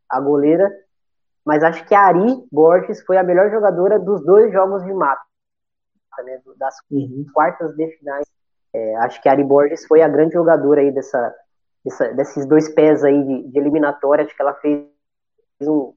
a 0.08 0.20
goleira, 0.20 0.68
mas 1.44 1.62
acho 1.62 1.86
que 1.86 1.94
a 1.94 2.06
Ari 2.06 2.44
Borges 2.50 3.00
foi 3.02 3.18
a 3.18 3.22
melhor 3.22 3.52
jogadora 3.52 4.00
dos 4.00 4.24
dois 4.24 4.52
jogos 4.52 4.82
de 4.84 4.92
mata 4.92 5.27
né, 6.22 6.40
das 6.56 6.74
uhum. 6.90 7.24
quartas 7.32 7.74
de 7.74 7.86
finais. 7.98 8.26
É, 8.74 8.96
acho 8.96 9.20
que 9.22 9.28
a 9.28 9.32
Ari 9.32 9.44
Borges 9.44 9.86
foi 9.86 10.02
a 10.02 10.08
grande 10.08 10.34
jogadora 10.34 10.80
aí 10.80 10.92
dessa, 10.92 11.34
dessa 11.84 12.12
desses 12.14 12.46
dois 12.46 12.68
pés 12.68 13.02
aí 13.04 13.22
de, 13.24 13.48
de, 13.50 13.58
eliminatória. 13.58 14.24
Acho 14.24 14.36
que 14.36 14.42
ela 14.42 14.54
fez 14.54 14.86
um, 15.62 15.94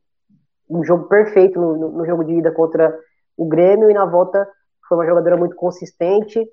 um 0.69 0.83
jogo 0.83 1.07
perfeito 1.07 1.59
no, 1.59 1.77
no, 1.77 1.91
no, 1.91 2.05
jogo 2.05 2.23
de 2.23 2.33
ida 2.33 2.51
contra 2.51 2.97
o 3.37 3.45
Grêmio 3.45 3.89
e 3.89 3.93
na 3.93 4.05
volta 4.05 4.47
foi 4.87 4.97
uma 4.97 5.05
jogadora 5.05 5.37
muito 5.37 5.55
consistente, 5.55 6.45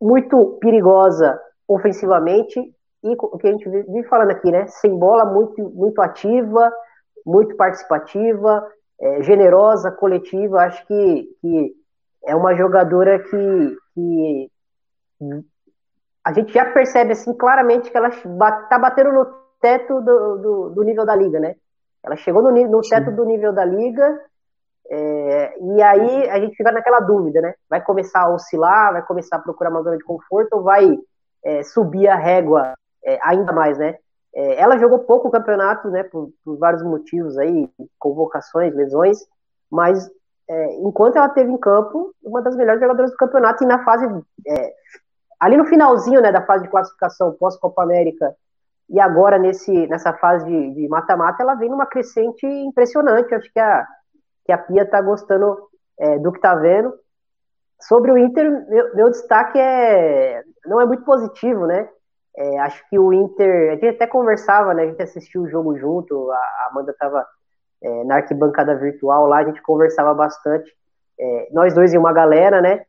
muito 0.00 0.58
perigosa 0.60 1.38
ofensivamente 1.66 2.60
e 3.02 3.14
o 3.16 3.38
que 3.38 3.46
a 3.46 3.52
gente 3.52 3.68
vive 3.68 4.08
falando 4.08 4.30
aqui, 4.30 4.50
né? 4.50 4.66
Sem 4.66 4.96
bola, 4.98 5.24
muito, 5.24 5.62
muito 5.70 6.00
ativa, 6.00 6.72
muito 7.24 7.54
participativa, 7.56 8.66
é, 9.00 9.22
generosa, 9.22 9.90
coletiva. 9.92 10.62
Acho 10.62 10.84
que, 10.86 11.28
que 11.40 11.72
é 12.28 12.36
uma 12.36 12.54
jogadora 12.54 13.18
que, 13.18 13.76
que 13.94 14.50
a 16.22 16.32
gente 16.32 16.52
já 16.52 16.66
percebe 16.66 17.12
assim 17.12 17.32
claramente 17.32 17.90
que 17.90 17.96
ela 17.96 18.08
está 18.08 18.78
batendo 18.78 19.12
no 19.12 19.24
teto 19.60 20.00
do, 20.02 20.36
do, 20.36 20.70
do, 20.70 20.82
nível 20.84 21.06
da 21.06 21.16
liga, 21.16 21.40
né? 21.40 21.56
Ela 22.04 22.16
chegou 22.16 22.42
no, 22.42 22.50
no 22.50 22.80
teto 22.82 23.10
do 23.10 23.24
nível 23.24 23.50
da 23.50 23.64
liga 23.64 24.20
é, 24.90 25.58
e 25.58 25.82
aí 25.82 26.28
a 26.28 26.38
gente 26.38 26.54
fica 26.54 26.70
naquela 26.70 27.00
dúvida, 27.00 27.40
né? 27.40 27.54
Vai 27.68 27.82
começar 27.82 28.20
a 28.20 28.34
oscilar, 28.34 28.92
vai 28.92 29.02
começar 29.02 29.36
a 29.36 29.40
procurar 29.40 29.70
uma 29.70 29.82
zona 29.82 29.96
de 29.96 30.04
conforto 30.04 30.52
ou 30.52 30.62
vai 30.62 30.98
é, 31.42 31.62
subir 31.62 32.08
a 32.08 32.14
régua 32.14 32.74
é, 33.04 33.18
ainda 33.22 33.52
mais, 33.54 33.78
né? 33.78 33.96
É, 34.34 34.60
ela 34.60 34.76
jogou 34.76 34.98
pouco 34.98 35.28
o 35.28 35.30
campeonato, 35.30 35.88
né? 35.88 36.02
Por, 36.02 36.30
por, 36.44 36.58
vários 36.58 36.82
motivos 36.82 37.38
aí, 37.38 37.70
convocações, 37.98 38.74
lesões, 38.74 39.18
mas 39.70 40.10
é, 40.50 40.74
enquanto 40.76 41.16
ela 41.16 41.28
teve 41.28 41.50
em 41.50 41.58
campo, 41.58 42.14
uma 42.22 42.40
das 42.40 42.56
melhores 42.56 42.80
jogadoras 42.80 43.10
do 43.10 43.16
campeonato 43.16 43.62
e 43.62 43.66
na 43.66 43.84
fase 43.84 44.06
é, 44.46 44.74
ali 45.38 45.56
no 45.56 45.66
finalzinho 45.66 46.20
né, 46.20 46.32
da 46.32 46.44
fase 46.44 46.64
de 46.64 46.70
classificação 46.70 47.32
pós-Copa 47.32 47.82
América 47.82 48.34
e 48.88 48.98
agora 48.98 49.38
nesse, 49.38 49.86
nessa 49.86 50.14
fase 50.14 50.46
de 50.70 50.88
mata-mata, 50.88 51.42
ela 51.42 51.54
vem 51.54 51.68
numa 51.68 51.86
crescente 51.86 52.46
impressionante. 52.46 53.34
Acho 53.34 53.52
que 53.52 53.60
a, 53.60 53.86
que 54.46 54.52
a 54.52 54.58
Pia 54.58 54.82
está 54.82 55.02
gostando 55.02 55.68
é, 55.98 56.18
do 56.18 56.32
que 56.32 56.38
está 56.38 56.54
vendo. 56.54 56.94
Sobre 57.80 58.10
o 58.10 58.18
Inter, 58.18 58.66
meu, 58.68 58.94
meu, 58.96 59.10
destaque 59.10 59.58
é 59.58 60.42
não 60.64 60.80
é 60.80 60.86
muito 60.86 61.04
positivo, 61.04 61.66
né? 61.66 61.88
É, 62.36 62.58
acho 62.60 62.82
que 62.88 62.98
o 62.98 63.12
Inter, 63.12 63.70
a 63.70 63.74
gente 63.74 63.88
até 63.88 64.06
conversava, 64.06 64.72
né? 64.74 64.84
A 64.84 64.86
gente 64.86 65.02
assistiu 65.02 65.42
o 65.42 65.48
jogo 65.48 65.76
junto, 65.76 66.30
a 66.30 66.68
Amanda 66.70 66.92
estava 66.92 67.26
é, 67.82 68.04
na 68.04 68.16
arquibancada 68.16 68.74
virtual 68.74 69.26
lá, 69.26 69.38
a 69.38 69.44
gente 69.44 69.62
conversava 69.62 70.14
bastante. 70.14 70.70
É, 71.18 71.48
nós 71.52 71.74
dois 71.74 71.92
e 71.92 71.98
uma 71.98 72.12
galera, 72.12 72.60
né? 72.60 72.84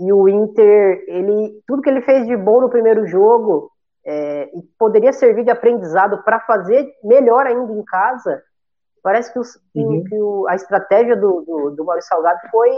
E 0.00 0.12
o 0.12 0.28
Inter, 0.28 1.04
ele, 1.06 1.62
tudo 1.66 1.82
que 1.82 1.90
ele 1.90 2.02
fez 2.02 2.26
de 2.26 2.36
bom 2.36 2.60
no 2.60 2.70
primeiro 2.70 3.06
jogo, 3.06 3.70
é, 4.04 4.50
e 4.56 4.62
poderia 4.78 5.12
servir 5.12 5.44
de 5.44 5.50
aprendizado 5.50 6.22
para 6.24 6.40
fazer 6.40 6.92
melhor 7.04 7.46
ainda 7.46 7.72
em 7.72 7.84
casa, 7.84 8.42
parece 9.02 9.32
que, 9.32 9.38
os, 9.38 9.56
uhum. 9.74 10.04
que 10.04 10.20
o, 10.20 10.46
a 10.48 10.54
estratégia 10.54 11.16
do, 11.16 11.42
do, 11.42 11.70
do 11.70 11.84
Maurício 11.84 12.08
Salgado 12.08 12.40
foi, 12.50 12.70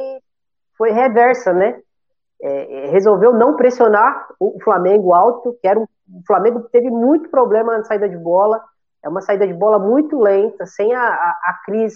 foi 0.77 0.91
reversa, 0.91 1.53
né? 1.53 1.81
É, 2.43 2.87
é 2.87 2.91
resolveu 2.91 3.33
não 3.33 3.57
pressionar 3.57 4.27
o 4.39 4.59
Flamengo 4.63 5.15
alto, 5.15 5.57
que 5.61 5.69
era 5.69 5.79
um, 5.79 5.85
o 5.85 6.23
Flamengo 6.27 6.61
teve 6.71 6.91
muito 6.91 7.31
problema 7.31 7.79
na 7.79 7.85
saída 7.85 8.09
de 8.09 8.17
bola, 8.17 8.63
é 9.05 9.09
uma 9.09 9.21
saída 9.21 9.47
de 9.47 9.53
bola 9.53 9.79
muito 9.79 10.19
lenta, 10.19 10.65
sem 10.67 10.95
a, 10.95 11.07
a, 11.07 11.31
a 11.45 11.61
Cris 11.65 11.95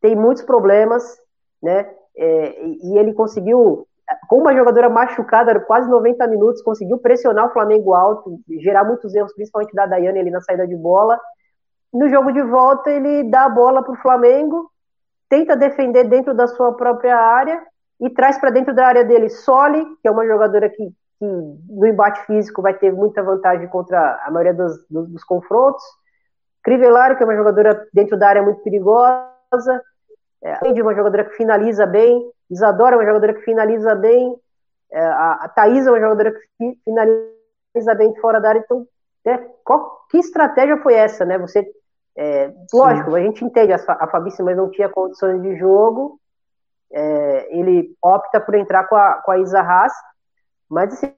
tem 0.00 0.14
muitos 0.14 0.44
problemas, 0.44 1.18
né? 1.62 1.90
É, 2.16 2.64
e 2.64 2.98
ele 2.98 3.12
conseguiu 3.12 3.86
com 4.28 4.38
uma 4.38 4.54
jogadora 4.54 4.88
machucada, 4.88 5.58
quase 5.60 5.88
90 5.88 6.26
minutos, 6.28 6.62
conseguiu 6.62 6.98
pressionar 6.98 7.46
o 7.46 7.52
Flamengo 7.52 7.92
alto, 7.92 8.40
gerar 8.60 8.84
muitos 8.84 9.14
erros, 9.14 9.34
principalmente 9.34 9.74
da 9.74 9.86
Daiane 9.86 10.20
ali 10.20 10.30
na 10.30 10.40
saída 10.40 10.66
de 10.66 10.76
bola. 10.76 11.20
No 11.92 12.08
jogo 12.08 12.32
de 12.32 12.42
volta, 12.42 12.90
ele 12.90 13.24
dá 13.24 13.44
a 13.44 13.48
bola 13.48 13.82
para 13.82 13.92
o 13.92 14.00
Flamengo, 14.00 14.70
tenta 15.28 15.56
defender 15.56 16.04
dentro 16.04 16.34
da 16.34 16.46
sua 16.46 16.72
própria 16.72 17.16
área 17.16 17.62
e 18.00 18.08
traz 18.10 18.38
para 18.38 18.50
dentro 18.50 18.74
da 18.74 18.86
área 18.86 19.04
dele 19.04 19.28
Soli, 19.28 19.84
que 20.00 20.08
é 20.08 20.10
uma 20.10 20.26
jogadora 20.26 20.70
que, 20.70 20.88
que, 21.18 21.26
no 21.68 21.86
embate 21.86 22.24
físico 22.26 22.62
vai 22.62 22.74
ter 22.74 22.92
muita 22.92 23.22
vantagem 23.22 23.68
contra 23.68 24.22
a 24.24 24.30
maioria 24.30 24.54
dos, 24.54 24.86
dos, 24.88 25.08
dos 25.08 25.24
confrontos. 25.24 25.82
Crivellari, 26.62 27.16
que 27.16 27.22
é 27.22 27.26
uma 27.26 27.36
jogadora 27.36 27.86
dentro 27.92 28.18
da 28.18 28.28
área 28.28 28.42
muito 28.42 28.62
perigosa, 28.62 29.82
é, 30.42 30.54
além 30.54 30.74
de 30.74 30.82
uma 30.82 30.94
jogadora 30.94 31.24
que 31.24 31.36
finaliza 31.36 31.86
bem, 31.86 32.30
Isadora 32.50 32.94
é 32.94 32.98
uma 32.98 33.06
jogadora 33.06 33.34
que 33.34 33.42
finaliza 33.42 33.94
bem, 33.94 34.36
é, 34.90 35.00
a, 35.00 35.32
a 35.42 35.48
Thaís 35.48 35.86
é 35.86 35.90
uma 35.90 36.00
jogadora 36.00 36.32
que 36.32 36.78
finaliza 36.84 37.94
bem 37.96 38.14
fora 38.20 38.40
da 38.40 38.50
área, 38.50 38.60
então, 38.60 38.86
né, 39.24 39.46
qual, 39.64 40.06
que 40.10 40.18
estratégia 40.18 40.78
foi 40.78 40.94
essa, 40.94 41.24
né? 41.24 41.38
Você, 41.38 41.70
é, 42.16 42.52
lógico, 42.72 43.14
a 43.14 43.20
gente 43.20 43.44
entende, 43.44 43.72
a, 43.72 43.76
a 43.76 44.20
mas 44.20 44.56
não 44.56 44.70
tinha 44.70 44.88
condições 44.88 45.42
de 45.42 45.56
jogo, 45.56 46.18
é, 46.90 47.58
ele 47.58 47.94
opta 48.02 48.40
por 48.40 48.54
entrar 48.54 48.84
com 48.84 48.96
a, 48.96 49.14
com 49.22 49.30
a 49.30 49.38
Isa 49.38 49.60
Haas, 49.60 49.92
mas 50.68 50.94
assim, 50.94 51.14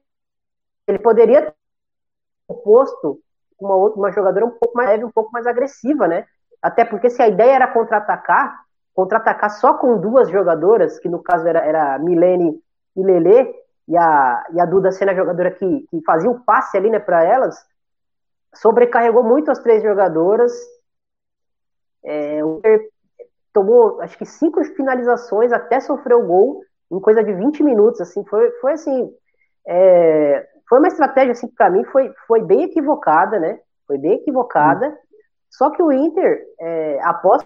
ele 0.87 0.99
poderia 0.99 1.43
ter 1.43 2.53
posto 2.63 3.19
uma, 3.65 3.75
outra, 3.75 3.99
uma 3.99 4.11
jogadora 4.11 4.45
um 4.45 4.51
pouco 4.51 4.75
mais 4.75 4.89
leve, 4.89 5.05
um 5.05 5.11
pouco 5.11 5.31
mais 5.31 5.45
agressiva, 5.47 6.07
né? 6.07 6.25
Até 6.61 6.85
porque 6.85 7.09
se 7.09 7.21
a 7.21 7.27
ideia 7.27 7.55
era 7.55 7.67
contra-atacar, 7.67 8.61
contra-atacar 8.93 9.49
só 9.49 9.73
com 9.75 9.99
duas 9.99 10.29
jogadoras, 10.29 10.99
que 10.99 11.09
no 11.09 11.21
caso 11.21 11.47
era, 11.47 11.59
era 11.59 11.99
Milene 11.99 12.61
e 12.95 13.03
Lele, 13.03 13.53
e 13.87 13.97
a, 13.97 14.45
e 14.53 14.59
a 14.59 14.65
Duda 14.65 14.91
sendo 14.91 15.09
a 15.09 15.15
jogadora 15.15 15.51
que, 15.51 15.85
que 15.89 16.01
fazia 16.05 16.29
o 16.29 16.39
passe 16.39 16.77
ali 16.77 16.89
né, 16.89 16.99
para 16.99 17.23
elas, 17.23 17.57
sobrecarregou 18.55 19.23
muito 19.23 19.51
as 19.51 19.59
três 19.59 19.81
jogadoras. 19.81 20.51
É, 22.03 22.41
tomou 23.53 24.01
acho 24.01 24.17
que 24.17 24.25
cinco 24.25 24.63
finalizações 24.63 25.51
até 25.51 25.79
sofrer 25.79 26.15
o 26.15 26.25
gol 26.25 26.63
em 26.91 26.99
coisa 26.99 27.23
de 27.23 27.33
20 27.33 27.63
minutos. 27.63 28.01
Assim, 28.01 28.23
foi, 28.25 28.51
foi 28.59 28.73
assim. 28.73 29.13
É, 29.67 30.47
foi 30.71 30.79
uma 30.79 30.87
estratégia 30.87 31.33
assim 31.33 31.49
para 31.49 31.69
mim 31.69 31.83
foi, 31.83 32.13
foi 32.25 32.41
bem 32.41 32.63
equivocada, 32.63 33.37
né? 33.37 33.59
Foi 33.85 33.97
bem 33.97 34.13
equivocada. 34.13 34.87
Hum. 34.87 34.95
Só 35.49 35.69
que 35.69 35.83
o 35.83 35.91
Inter, 35.91 36.45
é, 36.61 36.99
após 37.03 37.45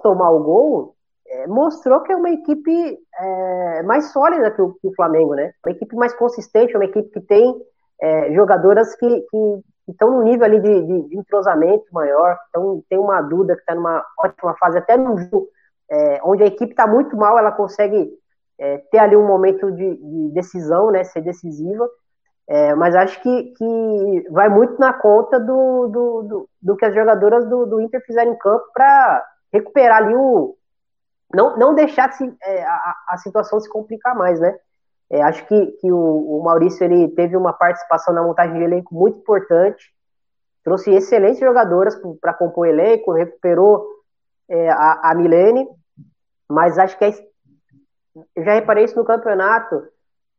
tomar 0.00 0.30
o 0.30 0.44
gol, 0.44 0.94
é, 1.26 1.48
mostrou 1.48 2.02
que 2.02 2.12
é 2.12 2.16
uma 2.16 2.30
equipe 2.30 2.98
é, 3.18 3.82
mais 3.82 4.12
sólida 4.12 4.48
que 4.52 4.62
o, 4.62 4.74
que 4.74 4.86
o, 4.86 4.94
Flamengo, 4.94 5.34
né? 5.34 5.52
Uma 5.66 5.72
equipe 5.72 5.96
mais 5.96 6.14
consistente, 6.14 6.76
uma 6.76 6.84
equipe 6.84 7.10
que 7.10 7.20
tem 7.22 7.52
é, 8.00 8.32
jogadoras 8.32 8.94
que, 8.94 9.08
que 9.08 9.62
estão 9.88 10.12
no 10.12 10.22
nível 10.22 10.44
ali 10.44 10.60
de, 10.60 10.86
de, 10.86 11.08
de 11.08 11.18
entrosamento 11.18 11.86
maior. 11.90 12.38
Então, 12.48 12.80
tem 12.88 12.96
uma 12.96 13.20
Duda 13.22 13.56
que 13.56 13.62
está 13.62 13.74
numa 13.74 14.06
ótima 14.16 14.54
fase, 14.56 14.78
até 14.78 14.96
no 14.96 15.18
jogo 15.18 15.48
é, 15.90 16.20
onde 16.22 16.44
a 16.44 16.46
equipe 16.46 16.70
está 16.70 16.86
muito 16.86 17.16
mal, 17.16 17.36
ela 17.36 17.50
consegue 17.50 18.08
é, 18.56 18.78
ter 18.92 18.98
ali 18.98 19.16
um 19.16 19.26
momento 19.26 19.72
de, 19.72 19.96
de, 19.96 20.28
decisão, 20.32 20.92
né? 20.92 21.02
Ser 21.02 21.22
decisiva. 21.22 21.88
É, 22.48 22.74
mas 22.74 22.94
acho 22.94 23.22
que, 23.22 23.44
que 23.56 24.28
vai 24.30 24.48
muito 24.48 24.78
na 24.78 24.92
conta 24.92 25.38
do, 25.38 25.86
do, 25.88 26.22
do, 26.22 26.48
do 26.60 26.76
que 26.76 26.84
as 26.84 26.94
jogadoras 26.94 27.48
do, 27.48 27.66
do 27.66 27.80
Inter 27.80 28.04
fizeram 28.04 28.32
em 28.32 28.38
campo 28.38 28.64
para 28.74 29.24
recuperar 29.52 29.98
ali 29.98 30.14
o. 30.14 30.56
Não, 31.34 31.56
não 31.56 31.74
deixar 31.74 32.12
se, 32.12 32.30
é, 32.42 32.62
a, 32.64 32.94
a, 33.08 33.16
situação 33.16 33.58
se 33.58 33.68
complicar 33.68 34.14
mais, 34.14 34.38
né? 34.38 34.54
É, 35.10 35.22
acho 35.22 35.46
que, 35.46 35.66
que 35.80 35.90
o, 35.90 35.96
o, 35.96 36.42
Maurício 36.44 36.84
ele 36.84 37.08
teve 37.08 37.36
uma 37.36 37.52
participação 37.52 38.12
na 38.14 38.22
montagem 38.22 38.56
de 38.58 38.64
elenco 38.64 38.94
muito 38.94 39.18
importante, 39.18 39.90
trouxe 40.62 40.90
excelentes 40.90 41.40
jogadoras 41.40 41.98
para 42.20 42.34
compor 42.34 42.66
o 42.66 42.70
elenco, 42.70 43.12
recuperou 43.12 43.86
é, 44.48 44.70
a, 44.70 45.10
a 45.10 45.14
Milene, 45.14 45.66
mas 46.50 46.78
acho 46.78 46.98
que 46.98 47.04
é, 47.04 47.14
eu 48.36 48.44
já 48.44 48.54
reparei 48.54 48.84
isso 48.84 48.96
no 48.96 49.04
campeonato. 49.04 49.82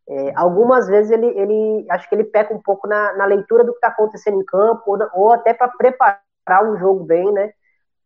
É, 0.08 0.34
algumas 0.36 0.88
vezes 0.88 1.12
ele, 1.12 1.28
ele 1.28 1.86
acho 1.90 2.10
que 2.10 2.16
ele 2.16 2.26
peca 2.26 2.54
um 2.54 2.62
pouco 2.62 2.88
na, 2.88 3.14
na 3.14 3.26
leitura 3.26 3.64
do 3.64 3.72
que 3.72 3.78
está 3.78 3.88
acontecendo 3.88 4.42
em 4.42 4.46
campo, 4.46 4.84
ou, 4.86 5.00
ou 5.14 5.32
até 5.32 5.54
para 5.54 5.70
preparar 5.70 6.22
um 6.64 6.78
jogo 6.78 7.04
bem, 7.06 7.32
né? 7.32 7.54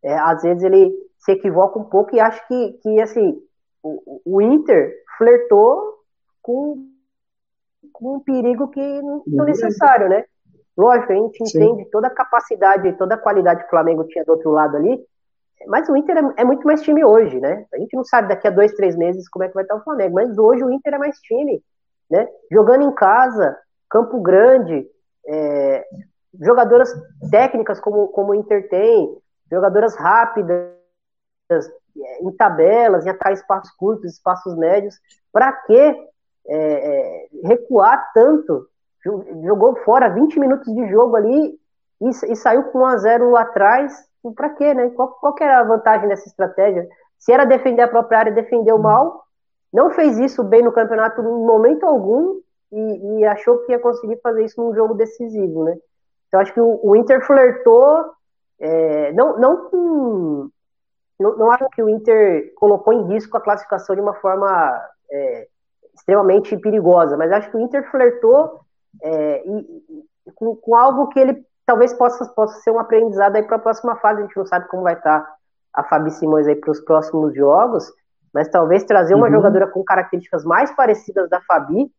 é, 0.02 0.14
às 0.18 0.42
vezes 0.42 0.62
ele 0.62 0.92
se 1.18 1.32
equivoca 1.32 1.78
um 1.78 1.84
pouco 1.84 2.14
e 2.14 2.20
acha 2.20 2.40
que, 2.46 2.72
que 2.82 3.00
assim, 3.00 3.40
o, 3.82 4.20
o 4.24 4.40
Inter 4.40 4.94
flertou 5.16 5.98
com, 6.42 6.88
com 7.92 8.16
um 8.16 8.20
perigo 8.20 8.68
que 8.68 9.02
não 9.02 9.44
é 9.44 9.46
necessário, 9.46 10.08
né? 10.08 10.24
Lógico, 10.76 11.12
a 11.12 11.16
gente 11.16 11.48
Sim. 11.48 11.64
entende 11.64 11.90
toda 11.90 12.06
a 12.06 12.14
capacidade, 12.14 12.96
toda 12.96 13.16
a 13.16 13.18
qualidade 13.18 13.60
que 13.60 13.66
o 13.66 13.70
Flamengo 13.70 14.04
tinha 14.04 14.24
do 14.24 14.32
outro 14.32 14.50
lado 14.50 14.76
ali, 14.76 15.04
mas 15.66 15.88
o 15.88 15.96
Inter 15.96 16.16
é, 16.16 16.42
é, 16.42 16.44
muito 16.44 16.64
mais 16.64 16.82
time 16.82 17.04
hoje, 17.04 17.40
né? 17.40 17.66
A 17.74 17.78
gente 17.78 17.96
não 17.96 18.04
sabe 18.04 18.28
daqui 18.28 18.46
a 18.46 18.50
dois, 18.50 18.72
três 18.74 18.96
meses 18.96 19.28
como 19.28 19.44
é 19.44 19.48
que 19.48 19.54
vai 19.54 19.64
estar 19.64 19.74
o 19.74 19.82
Flamengo, 19.82 20.14
mas 20.14 20.38
hoje 20.38 20.62
o 20.62 20.70
Inter 20.70 20.94
é 20.94 20.98
mais 20.98 21.18
time, 21.18 21.60
né? 22.10 22.28
Jogando 22.50 22.84
em 22.84 22.94
casa, 22.94 23.56
Campo 23.88 24.20
Grande, 24.20 24.86
é, 25.26 25.84
jogadoras 26.40 26.92
técnicas 27.30 27.80
como, 27.80 28.08
como 28.08 28.32
o 28.32 28.34
Inter 28.34 28.68
tem, 28.68 29.16
jogadoras 29.50 29.96
rápidas, 29.96 30.72
é, 31.50 32.22
em 32.22 32.30
tabelas, 32.32 33.06
em 33.06 33.10
atacar 33.10 33.32
espaços 33.32 33.70
curtos, 33.76 34.12
espaços 34.12 34.56
médios. 34.56 34.94
Para 35.32 35.52
que 35.52 35.78
é, 35.78 35.96
é, 36.48 37.28
recuar 37.44 38.10
tanto? 38.12 38.66
Jogou 39.44 39.76
fora 39.84 40.08
20 40.08 40.38
minutos 40.38 40.74
de 40.74 40.88
jogo 40.88 41.16
ali 41.16 41.58
e, 42.00 42.08
e 42.08 42.36
saiu 42.36 42.64
com 42.64 42.80
1 42.80 42.86
a 42.86 42.96
0 42.98 43.36
atrás. 43.36 44.08
Para 44.34 44.50
quê, 44.50 44.74
né? 44.74 44.90
Qual, 44.90 45.08
qual 45.20 45.34
que 45.34 45.44
era 45.44 45.60
a 45.60 45.64
vantagem 45.64 46.08
dessa 46.08 46.28
estratégia? 46.28 46.86
Se 47.18 47.32
era 47.32 47.44
defender 47.44 47.82
a 47.82 47.88
própria 47.88 48.18
área, 48.18 48.32
defendeu 48.32 48.78
mal, 48.78 49.24
não 49.72 49.90
fez 49.90 50.18
isso 50.18 50.42
bem 50.42 50.62
no 50.62 50.72
campeonato 50.72 51.20
em 51.20 51.24
momento 51.24 51.84
algum 51.84 52.40
e, 52.72 53.20
e, 53.20 53.24
achou 53.26 53.58
que 53.58 53.72
ia 53.72 53.78
conseguir 53.78 54.18
fazer 54.22 54.44
isso 54.44 54.60
num 54.62 54.74
jogo 54.74 54.94
decisivo, 54.94 55.64
né? 55.64 55.76
Então 56.28 56.40
acho 56.40 56.52
que 56.52 56.60
o, 56.60 56.80
o 56.82 56.94
Inter 56.96 57.24
flertou 57.26 58.12
é, 58.60 59.12
não, 59.12 59.38
não 59.38 59.68
com, 59.68 60.50
não, 61.18 61.36
não 61.36 61.50
acho 61.50 61.68
que 61.70 61.82
o 61.82 61.88
Inter 61.88 62.52
colocou 62.54 62.92
em 62.92 63.06
risco 63.06 63.36
a 63.36 63.40
classificação 63.40 63.94
de 63.94 64.00
uma 64.00 64.14
forma 64.14 64.80
é, 65.10 65.48
extremamente 65.94 66.56
perigosa, 66.56 67.16
mas 67.16 67.32
acho 67.32 67.50
que 67.50 67.56
o 67.56 67.60
Inter 67.60 67.88
flertou 67.90 68.60
é, 69.02 69.46
e, 69.46 70.04
e, 70.26 70.32
com, 70.32 70.56
com, 70.56 70.74
algo 70.74 71.08
que 71.08 71.18
ele 71.18 71.44
talvez 71.64 71.92
possa, 71.92 72.24
possa 72.26 72.60
ser 72.60 72.70
um 72.70 72.78
aprendizado 72.78 73.36
aí 73.36 73.42
para 73.42 73.56
a 73.56 73.60
próxima 73.60 73.96
fase. 73.96 74.20
A 74.20 74.26
gente 74.26 74.36
não 74.36 74.46
sabe 74.46 74.68
como 74.68 74.82
vai 74.82 74.94
estar 74.94 75.20
tá 75.20 75.34
a 75.74 75.84
Fabi 75.84 76.10
Simões 76.10 76.46
aí 76.46 76.56
para 76.56 76.70
os 76.70 76.80
próximos 76.80 77.34
jogos, 77.34 77.92
mas 78.32 78.48
talvez 78.48 78.84
trazer 78.84 79.14
uma 79.14 79.26
uhum. 79.26 79.32
jogadora 79.32 79.66
com 79.66 79.82
características 79.82 80.44
mais 80.44 80.70
parecidas 80.74 81.28
da 81.28 81.40
Fabi 81.40 81.90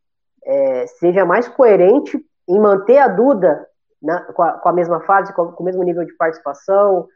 é, 0.43 0.87
seja 0.87 1.25
mais 1.25 1.47
coerente 1.47 2.19
em 2.47 2.59
manter 2.59 2.97
a 2.97 3.07
Duda 3.07 3.67
na, 4.01 4.21
com, 4.33 4.41
a, 4.41 4.53
com, 4.53 4.69
a, 4.69 4.73
mesma 4.73 5.01
fase, 5.01 5.33
com, 5.33 5.51
com, 5.51 5.63
o 5.63 5.65
mesmo 5.65 5.83
nível 5.83 6.05
de 6.05 6.13
participação, 6.13 7.07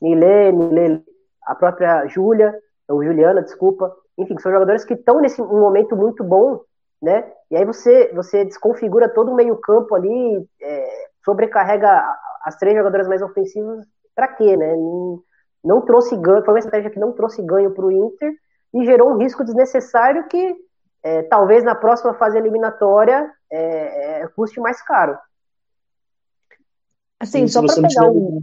Milene, 0.00 1.04
a 1.44 1.54
própria 1.54 2.06
Júlia, 2.06 2.54
ou 2.88 3.02
Juliana, 3.02 3.42
desculpa, 3.42 3.94
enfim, 4.18 4.38
são 4.38 4.52
jogadores 4.52 4.84
que 4.84 4.94
estão 4.94 5.20
nesse 5.20 5.40
um 5.40 5.60
momento 5.60 5.96
muito 5.96 6.22
bom, 6.22 6.60
né? 7.00 7.30
E 7.50 7.56
aí 7.56 7.64
você, 7.64 8.12
você 8.12 8.44
desconfigura 8.44 9.08
todo 9.08 9.30
o 9.30 9.34
meio-campo 9.34 9.94
ali, 9.94 10.46
é, 10.60 11.06
sobrecarrega 11.24 12.04
as 12.44 12.56
três 12.56 12.76
jogadoras 12.76 13.08
mais 13.08 13.22
ofensivas, 13.22 13.84
para 14.14 14.28
quê, 14.28 14.56
né? 14.56 14.74
Não, 14.74 15.22
não, 15.64 15.80
trouxe 15.80 16.16
ganho, 16.16 16.44
foi 16.44 16.54
uma 16.54 16.58
estratégia 16.58 16.90
que 16.90 16.98
não 16.98 17.12
trouxe 17.12 17.42
ganho 17.42 17.72
para 17.72 17.84
o 17.84 17.92
Inter 17.92 18.32
e 18.74 18.84
gerou 18.84 19.12
um 19.12 19.18
risco 19.18 19.44
desnecessário 19.44 20.26
que 20.28 20.56
é, 21.02 21.22
talvez 21.22 21.64
na 21.64 21.74
próxima 21.74 22.14
fase 22.14 22.38
eliminatória 22.38 23.30
é, 23.50 24.22
é 24.22 24.28
custe 24.28 24.60
mais 24.60 24.80
caro. 24.82 25.18
Assim, 27.18 27.46
Sim, 27.46 27.48
só 27.48 27.64
para 27.64 27.88
pegar 27.88 28.10
um, 28.10 28.40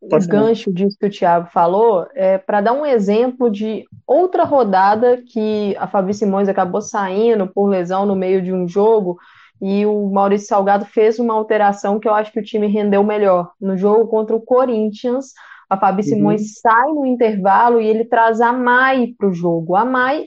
o 0.00 0.28
gancho 0.28 0.72
disso 0.72 0.96
que 0.98 1.06
o 1.06 1.10
Thiago 1.10 1.48
falou, 1.50 2.06
é, 2.14 2.38
para 2.38 2.60
dar 2.60 2.72
um 2.72 2.84
exemplo 2.84 3.50
de 3.50 3.84
outra 4.06 4.44
rodada 4.44 5.22
que 5.22 5.76
a 5.78 5.86
Fabi 5.86 6.12
Simões 6.12 6.48
acabou 6.48 6.80
saindo 6.80 7.46
por 7.46 7.66
lesão 7.66 8.04
no 8.04 8.14
meio 8.14 8.42
de 8.42 8.52
um 8.52 8.68
jogo 8.68 9.18
e 9.60 9.86
o 9.86 10.10
Maurício 10.10 10.48
Salgado 10.48 10.84
fez 10.84 11.18
uma 11.18 11.34
alteração 11.34 11.98
que 11.98 12.08
eu 12.08 12.14
acho 12.14 12.32
que 12.32 12.40
o 12.40 12.44
time 12.44 12.66
rendeu 12.66 13.02
melhor. 13.02 13.52
No 13.60 13.76
jogo 13.76 14.08
contra 14.08 14.36
o 14.36 14.40
Corinthians, 14.40 15.32
a 15.68 15.76
Fabi 15.76 16.02
uhum. 16.02 16.08
Simões 16.08 16.60
sai 16.60 16.88
no 16.92 17.06
intervalo 17.06 17.80
e 17.80 17.86
ele 17.86 18.04
traz 18.04 18.40
a 18.40 18.52
Mai 18.52 19.14
para 19.18 19.28
o 19.28 19.32
jogo. 19.32 19.76
A 19.76 19.84
Mai, 19.84 20.26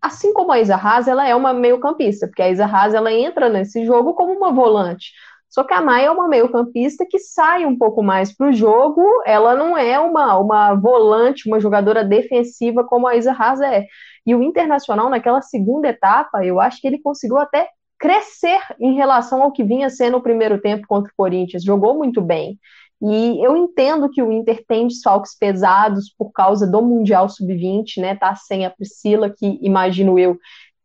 assim 0.00 0.32
como 0.32 0.52
a 0.52 0.60
Isa 0.60 0.76
Haas, 0.76 1.08
ela 1.08 1.26
é 1.26 1.34
uma 1.34 1.52
meio-campista, 1.52 2.26
porque 2.26 2.42
a 2.42 2.50
Isa 2.50 2.66
Haas 2.66 2.94
ela 2.94 3.12
entra 3.12 3.48
nesse 3.48 3.84
jogo 3.84 4.14
como 4.14 4.32
uma 4.32 4.52
volante. 4.52 5.12
Só 5.48 5.64
que 5.64 5.72
a 5.72 5.80
Maia 5.80 6.06
é 6.06 6.10
uma 6.10 6.28
meio-campista 6.28 7.06
que 7.08 7.18
sai 7.18 7.64
um 7.64 7.78
pouco 7.78 8.02
mais 8.02 8.30
para 8.30 8.48
o 8.48 8.52
jogo, 8.52 9.02
ela 9.24 9.54
não 9.54 9.78
é 9.78 9.98
uma, 9.98 10.36
uma 10.38 10.74
volante, 10.74 11.48
uma 11.48 11.60
jogadora 11.60 12.04
defensiva 12.04 12.84
como 12.84 13.06
a 13.06 13.16
Isa 13.16 13.32
Haas 13.32 13.60
é. 13.60 13.86
E 14.26 14.34
o 14.34 14.42
Internacional, 14.42 15.08
naquela 15.08 15.40
segunda 15.40 15.88
etapa, 15.88 16.44
eu 16.44 16.60
acho 16.60 16.80
que 16.80 16.86
ele 16.86 16.98
conseguiu 16.98 17.38
até 17.38 17.68
crescer 17.98 18.60
em 18.78 18.94
relação 18.94 19.42
ao 19.42 19.52
que 19.52 19.64
vinha 19.64 19.88
sendo 19.88 20.18
o 20.18 20.22
primeiro 20.22 20.60
tempo 20.60 20.86
contra 20.86 21.10
o 21.10 21.16
Corinthians, 21.16 21.64
jogou 21.64 21.96
muito 21.96 22.20
bem. 22.20 22.58
E 23.02 23.44
eu 23.44 23.56
entendo 23.56 24.08
que 24.10 24.22
o 24.22 24.32
Inter 24.32 24.64
tem 24.66 24.86
desfalques 24.86 25.36
pesados 25.38 26.14
por 26.16 26.32
causa 26.32 26.66
do 26.66 26.80
Mundial 26.80 27.28
Sub-20, 27.28 28.00
né? 28.00 28.14
Tá 28.14 28.34
sem 28.34 28.64
a 28.64 28.70
Priscila, 28.70 29.28
que 29.28 29.58
imagino 29.62 30.18
eu 30.18 30.38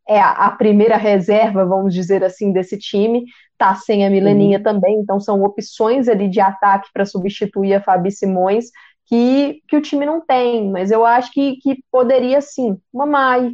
é 0.08 0.20
a, 0.20 0.50
primeira 0.50 0.96
reserva, 0.96 1.64
vamos 1.64 1.94
dizer 1.94 2.24
assim, 2.24 2.52
desse 2.52 2.76
time, 2.76 3.24
tá 3.56 3.74
sem 3.74 4.04
a 4.04 4.10
Mileninha 4.10 4.58
uhum. 4.58 4.64
também, 4.64 4.98
então 4.98 5.20
são 5.20 5.42
opções 5.42 6.08
ali 6.08 6.28
de 6.28 6.40
ataque 6.40 6.90
para 6.92 7.06
substituir 7.06 7.74
a 7.74 7.80
Fabi 7.80 8.10
Simões 8.10 8.66
que, 9.06 9.62
que 9.68 9.76
o 9.76 9.80
time 9.80 10.04
não 10.04 10.20
tem, 10.20 10.70
mas 10.70 10.90
eu 10.90 11.04
acho 11.04 11.32
que, 11.32 11.56
que 11.56 11.78
poderia 11.90 12.40
sim, 12.40 12.76
uma 12.92 13.06
Mai, 13.06 13.52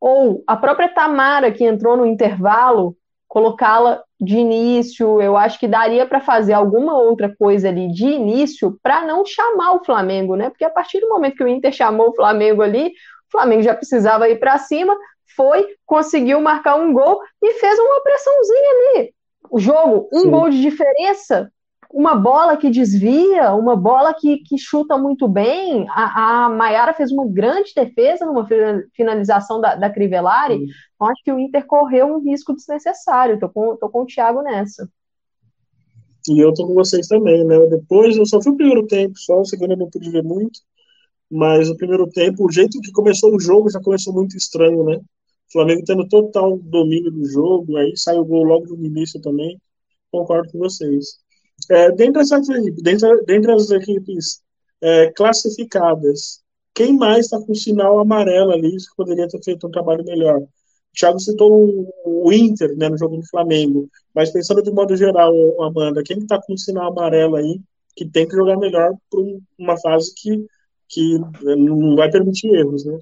ou 0.00 0.44
a 0.46 0.56
própria 0.56 0.88
Tamara 0.88 1.50
que 1.50 1.64
entrou 1.64 1.96
no 1.96 2.06
intervalo, 2.06 2.96
colocá-la 3.28 4.02
de 4.18 4.36
início, 4.36 5.20
eu 5.20 5.36
acho 5.36 5.60
que 5.60 5.68
daria 5.68 6.06
para 6.06 6.20
fazer 6.20 6.54
alguma 6.54 6.98
outra 6.98 7.32
coisa 7.38 7.68
ali 7.68 7.92
de 7.92 8.06
início 8.06 8.78
para 8.82 9.02
não 9.02 9.24
chamar 9.24 9.74
o 9.74 9.84
Flamengo, 9.84 10.34
né? 10.34 10.48
Porque 10.48 10.64
a 10.64 10.70
partir 10.70 11.00
do 11.00 11.08
momento 11.08 11.36
que 11.36 11.44
o 11.44 11.48
Inter 11.48 11.70
chamou 11.70 12.08
o 12.08 12.14
Flamengo 12.14 12.62
ali, 12.62 12.88
o 12.88 13.30
Flamengo 13.30 13.62
já 13.62 13.74
precisava 13.74 14.28
ir 14.28 14.40
para 14.40 14.58
cima, 14.58 14.96
foi, 15.36 15.68
conseguiu 15.86 16.40
marcar 16.40 16.76
um 16.76 16.92
gol 16.92 17.20
e 17.42 17.52
fez 17.54 17.78
uma 17.78 18.02
pressãozinha 18.02 18.70
ali. 18.70 19.14
O 19.50 19.58
jogo, 19.60 20.08
um 20.12 20.22
Sim. 20.22 20.30
gol 20.30 20.50
de 20.50 20.60
diferença, 20.60 21.52
uma 21.90 22.14
bola 22.14 22.56
que 22.56 22.70
desvia, 22.70 23.54
uma 23.54 23.74
bola 23.74 24.12
que, 24.12 24.38
que 24.38 24.58
chuta 24.58 24.98
muito 24.98 25.26
bem. 25.26 25.86
A, 25.88 26.44
a 26.44 26.48
Maiara 26.48 26.92
fez 26.92 27.10
uma 27.10 27.26
grande 27.26 27.72
defesa 27.74 28.26
numa 28.26 28.46
finalização 28.94 29.60
da, 29.60 29.74
da 29.74 29.90
Crivellari. 29.90 30.58
Sim. 30.58 30.66
Então, 30.94 31.08
acho 31.08 31.22
que 31.24 31.32
o 31.32 31.38
Inter 31.38 31.66
correu 31.66 32.06
um 32.06 32.20
risco 32.20 32.54
desnecessário. 32.54 33.38
Tô 33.38 33.48
com, 33.48 33.76
tô 33.76 33.88
com 33.88 34.02
o 34.02 34.06
Thiago 34.06 34.42
nessa. 34.42 34.88
E 36.28 36.38
eu 36.38 36.52
tô 36.52 36.66
com 36.66 36.74
vocês 36.74 37.06
também, 37.06 37.42
né? 37.44 37.58
Depois 37.66 38.16
eu 38.16 38.26
só 38.26 38.40
fui 38.42 38.52
o 38.52 38.56
primeiro 38.56 38.86
tempo, 38.86 39.18
só 39.18 39.40
o 39.40 39.44
segundo 39.46 39.72
eu 39.72 39.78
não 39.78 39.88
pude 39.88 40.10
ver 40.10 40.22
muito. 40.22 40.60
Mas 41.30 41.70
o 41.70 41.76
primeiro 41.76 42.06
tempo, 42.08 42.46
o 42.46 42.52
jeito 42.52 42.80
que 42.80 42.92
começou 42.92 43.34
o 43.34 43.40
jogo 43.40 43.70
já 43.70 43.80
começou 43.80 44.12
muito 44.12 44.36
estranho, 44.36 44.84
né? 44.84 44.96
O 44.96 45.52
Flamengo 45.52 45.82
tendo 45.86 46.06
total 46.06 46.58
domínio 46.58 47.10
do 47.10 47.24
jogo, 47.24 47.76
aí 47.78 47.96
sai 47.96 48.18
o 48.18 48.24
gol 48.24 48.44
logo 48.44 48.76
no 48.76 48.84
início 48.84 49.20
também. 49.22 49.58
Concordo 50.10 50.50
com 50.52 50.58
vocês. 50.58 51.18
É, 51.70 51.90
dentre, 51.92 52.22
dentro 52.22 52.82
dentre, 52.82 53.24
dentre 53.24 53.52
as 53.52 53.70
equipes 53.70 54.40
é, 54.80 55.10
classificadas, 55.12 56.42
quem 56.74 56.96
mais 56.96 57.26
está 57.26 57.40
com 57.40 57.54
sinal 57.54 57.98
amarelo 57.98 58.52
ali 58.52 58.70
que 58.70 58.96
poderia 58.96 59.28
ter 59.28 59.42
feito 59.42 59.66
um 59.66 59.70
trabalho 59.70 60.04
melhor? 60.04 60.38
O 60.40 60.48
Thiago 60.96 61.18
citou 61.18 61.92
o, 62.04 62.32
Inter 62.32 62.76
né, 62.76 62.88
no 62.88 62.96
jogo 62.96 63.16
do 63.16 63.26
Flamengo, 63.28 63.88
mas 64.14 64.30
pensando 64.30 64.62
de 64.62 64.70
modo 64.70 64.96
geral, 64.96 65.32
Amanda, 65.62 66.02
quem 66.02 66.18
está 66.18 66.40
com 66.40 66.56
sinal 66.56 66.90
amarelo 66.92 67.36
aí 67.36 67.60
que 67.96 68.08
tem 68.08 68.26
que 68.28 68.36
jogar 68.36 68.56
melhor 68.56 68.94
para 69.10 69.20
uma 69.58 69.76
fase 69.78 70.14
que, 70.14 70.46
que 70.88 71.18
não 71.42 71.96
vai 71.96 72.10
permitir 72.10 72.54
erros, 72.54 72.84
né? 72.84 72.98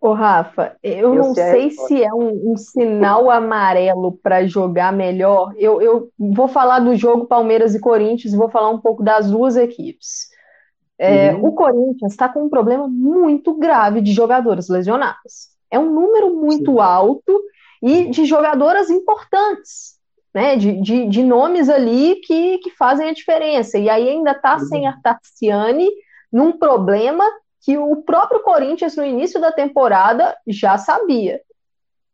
Ô, 0.00 0.12
Rafa, 0.12 0.76
eu, 0.82 1.14
eu 1.14 1.14
não 1.14 1.32
sei, 1.32 1.70
se 1.70 2.02
é 2.02 2.12
um, 2.12 2.52
um 2.52 2.56
sinal 2.56 3.30
amarelo 3.30 4.18
para 4.20 4.44
jogar 4.44 4.92
melhor. 4.92 5.54
Eu, 5.56 5.80
eu 5.80 6.10
vou 6.18 6.48
falar 6.48 6.80
do 6.80 6.96
jogo 6.96 7.26
Palmeiras 7.26 7.74
e 7.74 7.80
Corinthians 7.80 8.34
e 8.34 8.36
vou 8.36 8.48
falar 8.48 8.70
um 8.70 8.80
pouco 8.80 9.04
das 9.04 9.30
duas 9.30 9.56
equipes. 9.56 10.28
É, 10.98 11.32
uhum. 11.34 11.46
O 11.46 11.52
Corinthians 11.52 12.12
está 12.12 12.28
com 12.28 12.44
um 12.44 12.48
problema 12.48 12.88
muito 12.88 13.54
grave 13.54 14.00
de 14.00 14.12
jogadoras 14.12 14.68
lesionadas. 14.68 15.50
É 15.70 15.78
um 15.78 15.92
número 15.92 16.34
muito 16.34 16.72
Sim. 16.72 16.80
alto 16.80 17.40
e 17.80 18.10
de 18.10 18.24
jogadoras 18.24 18.90
importantes, 18.90 19.98
né? 20.34 20.56
De, 20.56 20.80
de, 20.80 21.06
de, 21.06 21.22
nomes 21.22 21.68
ali 21.68 22.16
que, 22.24 22.58
que 22.58 22.70
fazem 22.70 23.08
a 23.08 23.12
diferença. 23.12 23.78
E 23.78 23.88
aí 23.88 24.08
ainda 24.08 24.32
está 24.32 24.54
uhum. 24.54 24.66
sem 24.66 24.86
a 24.88 24.96
Tarciane 25.00 25.88
num 26.32 26.52
problema 26.52 27.24
que 27.66 27.76
o 27.76 27.96
próprio 27.96 28.44
Corinthians, 28.44 28.94
no 28.94 29.04
início 29.04 29.40
da 29.40 29.50
temporada, 29.50 30.36
já 30.46 30.78
sabia. 30.78 31.40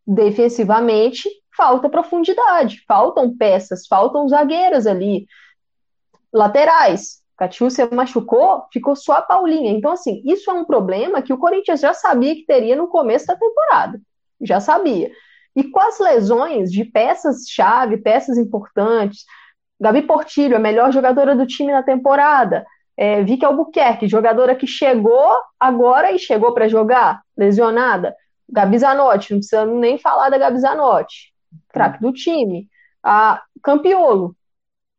Defensivamente, 0.07 1.29
falta 1.55 1.91
profundidade, 1.91 2.83
faltam 2.89 3.37
peças, 3.37 3.87
faltam 3.87 4.27
zagueiras 4.27 4.87
ali. 4.87 5.27
Laterais, 6.33 7.21
Catiúcia 7.37 7.87
machucou, 7.93 8.65
ficou 8.73 8.97
só 8.97 9.13
a 9.13 9.23
Paulinha. 9.23 9.71
Então, 9.71 9.93
assim, 9.93 10.23
isso 10.25 10.51
é 10.51 10.55
um 10.55 10.65
problema 10.65 11.21
que 11.21 11.35
o 11.35 11.39
Corinthians 11.39 11.81
já 11.81 11.93
sabia 11.93 12.35
que 12.35 12.47
teria 12.47 12.75
no 12.75 12.89
começo 12.89 13.27
da 13.27 13.37
temporada. 13.37 14.01
Já 14.41 14.59
sabia. 14.59 15.13
E 15.55 15.65
com 15.65 15.81
as 15.81 15.99
lesões 15.99 16.73
de 16.73 16.83
peças-chave, 16.83 17.99
peças 17.99 18.39
importantes, 18.39 19.27
Gabi 19.79 20.01
Portilho, 20.01 20.57
a 20.57 20.61
melhor 20.61 20.91
jogadora 20.91 21.37
do 21.37 21.47
time 21.47 21.73
na 21.73 21.83
temporada, 21.83 22.65
é, 22.97 23.23
Vicky 23.23 23.45
Albuquerque, 23.45 24.09
jogadora 24.09 24.55
que 24.55 24.67
chegou 24.67 25.33
agora 25.59 26.13
e 26.13 26.19
chegou 26.19 26.53
para 26.53 26.69
jogar, 26.69 27.23
lesionada. 27.37 28.15
Gabi 28.49 28.79
Zanotti, 28.79 29.33
não 29.33 29.39
precisa 29.39 29.65
nem 29.65 29.97
falar 29.99 30.29
da 30.29 30.39
Gabi 30.39 30.59
Zanotti, 30.59 31.33
craque 31.71 32.01
do 32.01 32.13
time. 32.13 32.69
A 33.03 33.43
Campiolo, 33.63 34.37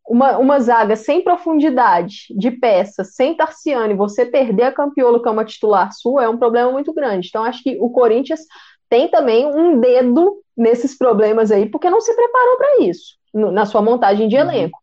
uma, 0.07 0.37
uma 0.37 0.59
zaga 0.59 0.95
sem 0.95 1.23
profundidade 1.23 2.25
de 2.31 2.51
peças, 2.51 3.15
sem 3.15 3.35
Tarciane, 3.35 3.93
você 3.93 4.25
perder 4.25 4.63
a 4.63 4.71
Campiolo, 4.71 5.21
que 5.21 5.27
é 5.27 5.31
uma 5.31 5.45
titular 5.45 5.91
sua, 5.93 6.23
é 6.23 6.29
um 6.29 6.37
problema 6.37 6.71
muito 6.71 6.93
grande. 6.93 7.27
Então, 7.29 7.43
acho 7.43 7.63
que 7.63 7.77
o 7.79 7.89
Corinthians 7.89 8.41
tem 8.89 9.07
também 9.07 9.45
um 9.45 9.79
dedo 9.79 10.41
nesses 10.55 10.97
problemas 10.97 11.51
aí, 11.51 11.69
porque 11.69 11.89
não 11.89 12.01
se 12.01 12.13
preparou 12.13 12.57
para 12.57 12.83
isso, 12.83 13.15
na 13.33 13.65
sua 13.65 13.81
montagem 13.81 14.27
de 14.27 14.35
uhum. 14.35 14.41
elenco. 14.41 14.79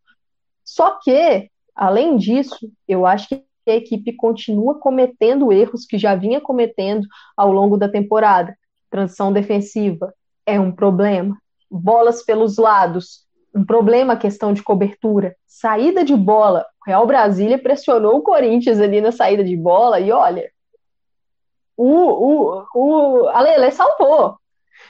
Só 0.65 0.99
que 1.03 1.51
Além 1.75 2.17
disso, 2.17 2.71
eu 2.87 3.07
acho 3.07 3.29
que 3.29 3.45
a 3.69 3.75
equipe 3.75 4.13
continua 4.13 4.79
cometendo 4.79 5.53
erros 5.53 5.85
que 5.85 5.99
já 5.99 6.15
vinha 6.15 6.41
cometendo 6.41 7.07
ao 7.37 7.53
longo 7.53 7.77
da 7.77 7.89
temporada. 7.89 8.57
Transição 8.91 9.33
defensiva 9.33 10.13
é 10.45 10.59
um 10.59 10.73
problema. 10.73 11.37
Bolas 11.71 12.25
pelos 12.25 12.57
lados 12.57 13.29
um 13.55 13.65
problema 13.65 14.15
a 14.15 14.17
questão 14.17 14.53
de 14.53 14.63
cobertura. 14.63 15.35
Saída 15.47 16.05
de 16.05 16.15
bola. 16.17 16.65
O 16.81 16.89
Real 16.89 17.07
Brasília 17.07 17.59
pressionou 17.59 18.17
o 18.17 18.23
Corinthians 18.23 18.81
ali 18.81 19.01
na 19.01 19.13
saída 19.13 19.45
de 19.45 19.57
bola 19.57 20.01
e 20.01 20.11
olha, 20.13 20.51
o, 21.77 21.87
o, 21.87 22.65
o, 22.75 23.29
a 23.29 23.41
Lele 23.41 23.71
salvou. 23.71 24.37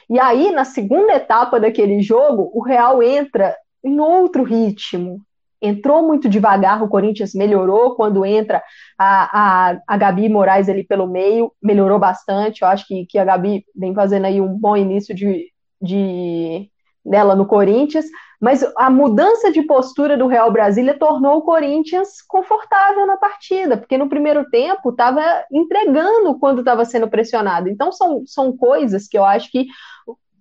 E 0.09 0.19
aí, 0.19 0.51
na 0.51 0.65
segunda 0.65 1.15
etapa 1.15 1.59
daquele 1.59 2.03
jogo, 2.03 2.51
o 2.53 2.63
Real 2.63 3.03
entra 3.03 3.57
em 3.83 3.99
outro 4.01 4.43
ritmo. 4.43 5.21
Entrou 5.61 6.07
muito 6.07 6.29
devagar, 6.29 6.83
o 6.83 6.89
Corinthians 6.89 7.35
melhorou 7.35 7.95
quando 7.95 8.25
entra 8.25 8.63
a, 8.99 9.71
a, 9.71 9.81
a 9.87 9.97
Gabi 9.97 10.29
Moraes 10.29 10.69
ali 10.69 10.85
pelo 10.85 11.07
meio, 11.07 11.53
melhorou 11.63 11.99
bastante. 11.99 12.63
Eu 12.63 12.69
acho 12.69 12.87
que, 12.87 13.07
que 13.07 13.19
a 13.19 13.25
Gabi 13.25 13.65
vem 13.75 13.95
fazendo 13.95 14.27
aí 14.27 14.41
um 14.41 14.57
bom 14.57 14.77
início 14.77 15.15
de, 15.15 15.53
de 15.81 16.71
dela 17.05 17.35
no 17.35 17.47
Corinthians, 17.47 18.07
mas 18.41 18.65
a 18.77 18.89
mudança 18.89 19.53
de 19.53 19.63
postura 19.63 20.17
do 20.17 20.27
Real 20.27 20.51
Brasília 20.51 20.99
tornou 20.99 21.39
o 21.39 21.43
Corinthians 21.43 22.23
confortável 22.27 23.07
na 23.07 23.17
partida, 23.17 23.77
porque 23.77 23.99
no 23.99 24.09
primeiro 24.09 24.49
tempo 24.49 24.91
estava 24.91 25.23
entregando 25.53 26.39
quando 26.39 26.61
estava 26.61 26.85
sendo 26.85 27.09
pressionado. 27.09 27.69
Então 27.69 27.93
são, 27.93 28.23
são 28.27 28.57
coisas 28.57 29.07
que 29.07 29.19
eu 29.19 29.25
acho 29.25 29.51
que 29.51 29.67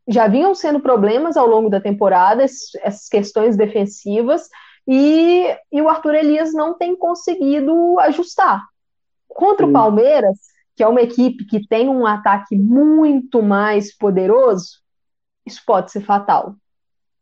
já 0.08 0.27
vinham 0.27 0.55
sendo 0.55 0.79
problemas 0.79 1.38
ao 1.38 1.47
longo 1.47 1.69
da 1.69 1.79
temporada, 1.79 2.43
essas 2.43 3.08
questões 3.10 3.55
defensivas, 3.55 4.49
e, 4.91 5.56
e 5.71 5.80
o 5.84 5.88
Arthur 5.88 6.15
Elias 6.15 6.52
não 6.52 6.73
tem 6.73 6.95
conseguido 6.95 7.99
ajustar. 7.99 8.65
Contra 9.28 9.67
o 9.67 9.71
Palmeiras, 9.71 10.36
que 10.75 10.82
é 10.82 10.88
uma 10.88 11.04
equipe 11.04 11.45
que 11.45 11.67
tem 11.67 11.88
um 11.88 12.08
ataque 12.08 12.58
muito 12.58 13.43
mais 13.43 13.95
poderoso, 13.95 14.80
isso 15.45 15.62
pode 15.63 15.91
ser 15.91 16.02
fatal. 16.02 16.56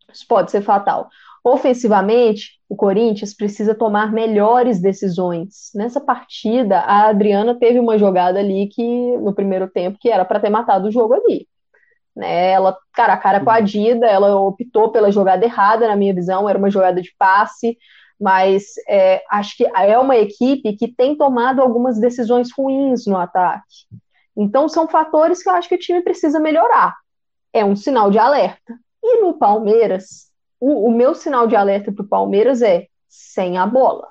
Isso 0.09 0.25
pode 0.25 0.49
ser 0.49 0.61
fatal. 0.61 1.09
Ofensivamente, 1.43 2.57
o 2.69 2.75
Corinthians 2.75 3.33
precisa 3.33 3.75
tomar 3.75 4.13
melhores 4.13 4.79
decisões. 4.79 5.69
Nessa 5.75 5.99
partida, 5.99 6.79
a 6.79 7.09
Adriana 7.09 7.53
teve 7.53 7.79
uma 7.79 7.97
jogada 7.97 8.39
ali 8.39 8.69
que, 8.69 9.17
no 9.17 9.33
primeiro 9.33 9.69
tempo, 9.69 9.97
que 9.99 10.09
era 10.09 10.23
para 10.23 10.39
ter 10.39 10.49
matado 10.49 10.87
o 10.87 10.91
jogo 10.91 11.15
ali. 11.15 11.45
Né? 12.17 12.49
Ela, 12.49 12.75
cara 12.93 13.13
a 13.13 13.17
cara 13.17 13.39
com 13.39 13.51
a 13.51 13.59
Dida, 13.59 14.07
ela 14.07 14.35
optou 14.39 14.91
pela 14.91 15.11
jogada 15.11 15.45
errada, 15.45 15.87
na 15.87 15.95
minha 15.95 16.13
visão, 16.13 16.49
era 16.49 16.57
uma 16.57 16.71
jogada 16.71 16.99
de 16.99 17.13
passe, 17.15 17.77
mas 18.19 18.73
é, 18.89 19.21
acho 19.29 19.55
que 19.55 19.65
é 19.67 19.97
uma 19.99 20.17
equipe 20.17 20.75
que 20.75 20.87
tem 20.87 21.15
tomado 21.15 21.61
algumas 21.61 21.99
decisões 21.99 22.49
ruins 22.51 23.05
no 23.05 23.15
ataque. 23.15 23.85
Então, 24.35 24.67
são 24.67 24.87
fatores 24.87 25.43
que 25.43 25.49
eu 25.49 25.53
acho 25.53 25.69
que 25.69 25.75
o 25.75 25.79
time 25.79 26.01
precisa 26.01 26.39
melhorar. 26.39 26.95
É 27.53 27.63
um 27.63 27.75
sinal 27.75 28.09
de 28.09 28.17
alerta. 28.17 28.73
E 29.03 29.21
no 29.21 29.37
Palmeiras, 29.37 30.31
o, 30.59 30.87
o 30.87 30.91
meu 30.91 31.13
sinal 31.13 31.45
de 31.45 31.55
alerta 31.55 31.91
para 31.91 32.03
o 32.03 32.07
Palmeiras 32.07 32.63
é 32.63 32.87
sem 33.07 33.59
a 33.59 33.67
bola. 33.67 34.07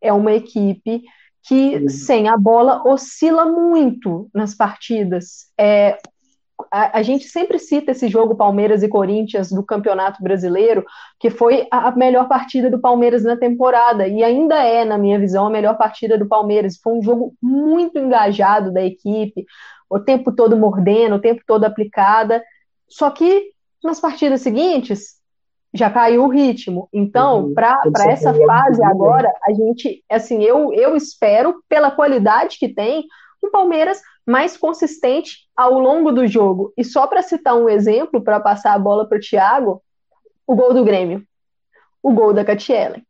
É 0.00 0.12
uma 0.14 0.32
equipe 0.32 1.02
que, 1.42 1.88
sem 1.90 2.28
a 2.28 2.36
bola, 2.38 2.82
oscila 2.86 3.44
muito 3.44 4.30
nas 4.32 4.54
partidas. 4.54 5.50
É, 5.58 5.98
a, 6.70 6.98
a, 6.98 7.02
gente 7.02 7.24
sempre 7.28 7.58
cita 7.58 7.92
esse 7.92 8.08
jogo 8.08 8.34
Palmeiras 8.34 8.82
e 8.82 8.88
Corinthians 8.88 9.50
do 9.50 9.62
Campeonato 9.62 10.22
Brasileiro, 10.22 10.84
que 11.18 11.30
foi 11.30 11.66
a 11.70 11.90
melhor 11.92 12.28
partida 12.28 12.70
do 12.70 12.78
Palmeiras 12.78 13.24
na 13.24 13.36
temporada, 13.36 14.06
e 14.06 14.22
ainda 14.22 14.62
é, 14.62 14.84
na 14.84 14.98
minha 14.98 15.18
visão, 15.18 15.46
a 15.46 15.50
melhor 15.50 15.76
partida 15.76 16.16
do 16.16 16.26
Palmeiras. 16.26 16.78
Foi 16.82 16.94
um 16.94 17.02
jogo 17.02 17.34
muito 17.40 17.98
engajado 17.98 18.72
da 18.72 18.82
equipe, 18.82 19.44
o 19.88 19.98
tempo 19.98 20.32
todo 20.32 20.56
mordendo, 20.56 21.16
o 21.16 21.20
tempo 21.20 21.42
todo 21.46 21.64
aplicada. 21.64 22.42
Só 22.88 23.10
que 23.10 23.50
nas 23.82 24.00
partidas 24.00 24.42
seguintes 24.42 25.20
já 25.74 25.90
caiu 25.90 26.24
o 26.24 26.28
ritmo. 26.28 26.88
Então, 26.92 27.46
uhum. 27.46 27.54
para 27.54 27.80
essa 28.08 28.34
fase 28.34 28.84
agora, 28.84 29.32
a 29.46 29.52
gente, 29.52 30.04
assim, 30.10 30.42
eu, 30.42 30.72
eu 30.72 30.94
espero, 30.96 31.62
pela 31.68 31.90
qualidade 31.90 32.58
que 32.58 32.68
tem, 32.68 33.04
um 33.42 33.50
Palmeiras 33.50 34.00
mais 34.26 34.56
consistente 34.56 35.48
ao 35.56 35.78
longo 35.78 36.12
do 36.12 36.26
jogo. 36.26 36.72
E 36.76 36.84
só 36.84 37.06
para 37.06 37.22
citar 37.22 37.54
um 37.54 37.68
exemplo, 37.68 38.22
para 38.22 38.40
passar 38.40 38.74
a 38.74 38.78
bola 38.78 39.08
para 39.08 39.18
o 39.18 39.20
Thiago, 39.20 39.82
o 40.46 40.54
gol 40.54 40.72
do 40.74 40.84
Grêmio. 40.84 41.24
O 42.02 42.12
gol 42.12 42.32
da 42.32 42.44
Catiele, 42.44 43.04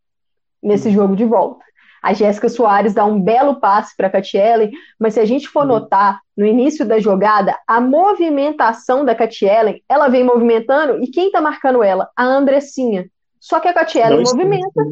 nesse 0.62 0.88
uhum. 0.88 0.94
jogo 0.94 1.16
de 1.16 1.24
volta. 1.24 1.64
A 2.02 2.12
Jéssica 2.12 2.48
Soares 2.48 2.92
dá 2.92 3.04
um 3.04 3.20
belo 3.20 3.60
passe 3.60 3.96
para 3.96 4.08
a 4.08 4.10
Catiele, 4.10 4.72
mas 4.98 5.14
se 5.14 5.20
a 5.20 5.24
gente 5.24 5.48
for 5.48 5.62
uhum. 5.62 5.68
notar 5.68 6.20
no 6.36 6.44
início 6.44 6.84
da 6.84 6.98
jogada, 6.98 7.56
a 7.66 7.80
movimentação 7.80 9.04
da 9.04 9.14
Catiele, 9.14 9.82
ela 9.88 10.08
vem 10.08 10.24
movimentando 10.24 11.02
e 11.02 11.06
quem 11.06 11.26
está 11.26 11.40
marcando 11.40 11.82
ela? 11.82 12.10
A 12.16 12.24
Andressinha. 12.24 13.08
Só 13.40 13.60
que 13.60 13.68
a 13.68 13.72
Catiele 13.72 14.22
movimenta 14.22 14.82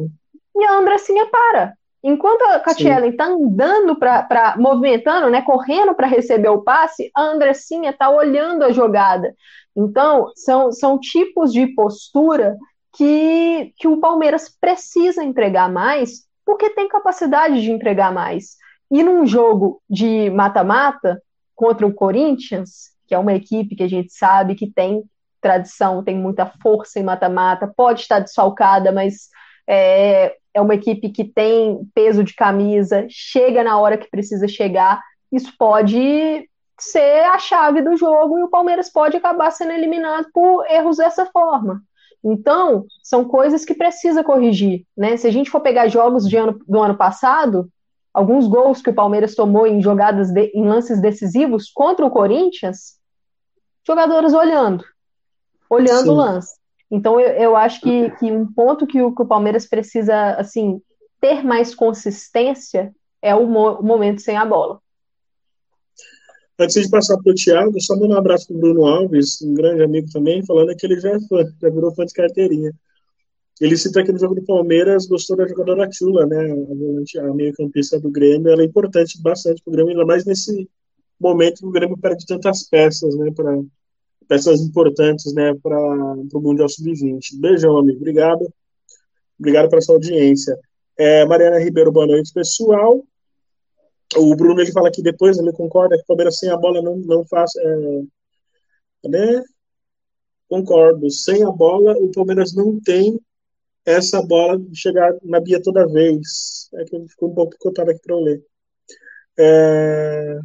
e 0.55 0.63
a 0.65 0.77
Andressinha 0.77 1.27
para. 1.27 1.73
Enquanto 2.03 2.41
a 2.43 2.59
Catiele 2.59 3.09
está 3.09 3.25
andando 3.25 3.95
para 3.95 4.55
movimentando, 4.57 5.29
né, 5.29 5.41
correndo 5.41 5.93
para 5.93 6.07
receber 6.07 6.49
o 6.49 6.63
passe, 6.63 7.11
a 7.15 7.21
Andressinha 7.21 7.91
está 7.91 8.09
olhando 8.09 8.63
a 8.63 8.71
jogada. 8.71 9.35
Então, 9.75 10.31
são, 10.35 10.71
são 10.71 10.99
tipos 10.99 11.53
de 11.53 11.67
postura 11.67 12.57
que, 12.93 13.71
que 13.77 13.87
o 13.87 13.97
Palmeiras 13.97 14.49
precisa 14.49 15.23
entregar 15.23 15.71
mais 15.71 16.25
porque 16.45 16.71
tem 16.71 16.87
capacidade 16.87 17.61
de 17.61 17.71
entregar 17.71 18.11
mais. 18.11 18.57
E 18.89 19.03
num 19.03 19.25
jogo 19.25 19.81
de 19.89 20.29
mata-mata 20.31 21.21
contra 21.55 21.85
o 21.85 21.93
Corinthians, 21.93 22.91
que 23.07 23.13
é 23.13 23.17
uma 23.17 23.33
equipe 23.33 23.75
que 23.75 23.83
a 23.83 23.87
gente 23.87 24.11
sabe 24.11 24.55
que 24.55 24.69
tem 24.69 25.03
tradição, 25.39 26.03
tem 26.03 26.17
muita 26.17 26.45
força 26.61 26.99
em 26.99 27.03
mata-mata, 27.03 27.71
pode 27.75 28.01
estar 28.01 28.19
desfalcada, 28.19 28.91
mas 28.91 29.29
é, 29.67 30.35
é 30.53 30.61
uma 30.61 30.75
equipe 30.75 31.09
que 31.09 31.23
tem 31.23 31.79
peso 31.93 32.23
de 32.23 32.33
camisa, 32.33 33.05
chega 33.09 33.63
na 33.63 33.77
hora 33.79 33.97
que 33.97 34.09
precisa 34.09 34.47
chegar. 34.47 35.01
Isso 35.31 35.53
pode 35.57 36.49
ser 36.79 37.23
a 37.25 37.37
chave 37.37 37.81
do 37.81 37.95
jogo 37.95 38.39
e 38.39 38.43
o 38.43 38.49
Palmeiras 38.49 38.91
pode 38.91 39.15
acabar 39.15 39.51
sendo 39.51 39.71
eliminado 39.71 40.27
por 40.33 40.65
erros 40.69 40.97
dessa 40.97 41.25
forma. 41.27 41.81
Então, 42.23 42.85
são 43.01 43.25
coisas 43.25 43.65
que 43.65 43.73
precisa 43.73 44.23
corrigir, 44.23 44.85
né? 44.95 45.17
Se 45.17 45.27
a 45.27 45.31
gente 45.31 45.49
for 45.49 45.61
pegar 45.61 45.87
jogos 45.87 46.27
de 46.27 46.37
ano, 46.37 46.59
do 46.67 46.79
ano 46.79 46.95
passado, 46.95 47.69
alguns 48.13 48.47
gols 48.47 48.81
que 48.81 48.89
o 48.89 48.95
Palmeiras 48.95 49.35
tomou 49.35 49.65
em 49.65 49.81
jogadas 49.81 50.31
de, 50.31 50.51
em 50.53 50.67
lances 50.67 51.01
decisivos 51.01 51.71
contra 51.71 52.05
o 52.05 52.11
Corinthians, 52.11 52.99
jogadores 53.85 54.33
olhando, 54.33 54.83
olhando 55.69 56.03
Sim. 56.03 56.09
o 56.09 56.13
lance. 56.13 56.60
Então, 56.91 57.17
eu, 57.17 57.29
eu 57.29 57.55
acho 57.55 57.79
que, 57.79 58.11
que 58.17 58.25
um 58.29 58.45
ponto 58.45 58.85
que 58.85 59.01
o, 59.01 59.15
que 59.15 59.21
o 59.21 59.27
Palmeiras 59.27 59.65
precisa, 59.65 60.33
assim, 60.33 60.81
ter 61.21 61.41
mais 61.43 61.73
consistência 61.73 62.93
é 63.21 63.33
o, 63.33 63.47
mo, 63.47 63.75
o 63.75 63.83
momento 63.83 64.21
sem 64.21 64.35
a 64.35 64.45
bola. 64.45 64.79
Antes 66.59 66.83
de 66.83 66.89
passar 66.89 67.17
para 67.17 67.31
o 67.31 67.35
Thiago, 67.35 67.81
só 67.81 67.95
mandar 67.95 68.15
um 68.15 68.17
abraço 68.17 68.47
para 68.47 68.57
o 68.57 68.59
Bruno 68.59 68.85
Alves, 68.85 69.41
um 69.41 69.53
grande 69.53 69.83
amigo 69.83 70.07
também, 70.11 70.45
falando 70.45 70.75
que 70.75 70.85
ele 70.85 70.99
já 70.99 71.11
é 71.11 71.19
fã, 71.21 71.43
já 71.61 71.69
virou 71.69 71.95
fã 71.95 72.05
de 72.05 72.13
carteirinha. 72.13 72.71
Ele 73.59 73.77
cita 73.77 74.01
aqui 74.01 74.11
no 74.11 74.19
jogo 74.19 74.35
do 74.35 74.43
Palmeiras, 74.43 75.05
gostou 75.05 75.37
da 75.37 75.47
jogadora 75.47 75.89
Chula, 75.91 76.25
né? 76.25 76.51
A 77.19 77.33
meio-campista 77.33 77.99
do 77.99 78.11
Grêmio, 78.11 78.51
ela 78.51 78.63
é 78.63 78.65
importante 78.65 79.21
bastante 79.21 79.61
para 79.63 79.71
o 79.71 79.73
Grêmio, 79.73 79.91
ainda 79.91 80.05
mais 80.05 80.25
nesse 80.25 80.69
momento 81.19 81.59
que 81.59 81.67
o 81.67 81.71
Grêmio 81.71 81.97
perde 81.97 82.25
tantas 82.25 82.67
peças, 82.67 83.15
né? 83.15 83.31
Pra, 83.35 83.59
peças 84.27 84.61
importantes, 84.61 85.33
né? 85.33 85.53
Para 85.55 85.77
o 85.79 86.41
Mundial 86.41 86.69
Sub-20. 86.69 87.39
Beijão, 87.39 87.77
amigo. 87.77 87.97
Obrigado. 87.97 88.51
Obrigado 89.39 89.69
pela 89.69 89.81
sua 89.81 89.95
audiência. 89.95 90.57
É, 90.97 91.25
Mariana 91.25 91.59
Ribeiro, 91.59 91.91
boa 91.91 92.05
noite, 92.05 92.31
pessoal. 92.33 93.03
O 94.15 94.35
Bruno 94.35 94.61
ele 94.61 94.71
fala 94.71 94.91
que 94.91 95.01
depois 95.01 95.37
ele 95.37 95.51
concorda 95.51 95.95
que 95.95 96.03
o 96.03 96.05
Palmeiras 96.05 96.37
sem 96.37 96.49
a 96.49 96.57
bola 96.57 96.81
não, 96.81 96.97
não 96.97 97.25
faz. 97.25 97.51
É, 97.55 99.07
né? 99.07 99.43
Concordo. 100.49 101.09
Sem 101.09 101.43
a 101.43 101.51
bola, 101.51 101.93
o 101.93 102.11
Palmeiras 102.11 102.53
não 102.53 102.79
tem 102.79 103.19
essa 103.85 104.21
bola 104.21 104.59
de 104.59 104.75
chegar 104.75 105.13
na 105.23 105.39
Bia 105.39 105.61
toda 105.61 105.87
vez. 105.87 106.69
É 106.75 106.83
que 106.83 107.07
ficou 107.07 107.31
um 107.31 107.33
pouco 107.33 107.55
cotado 107.57 107.91
aqui 107.91 108.01
para 108.01 108.15
eu 108.15 108.19
ler. 108.19 108.43
É, 109.39 110.39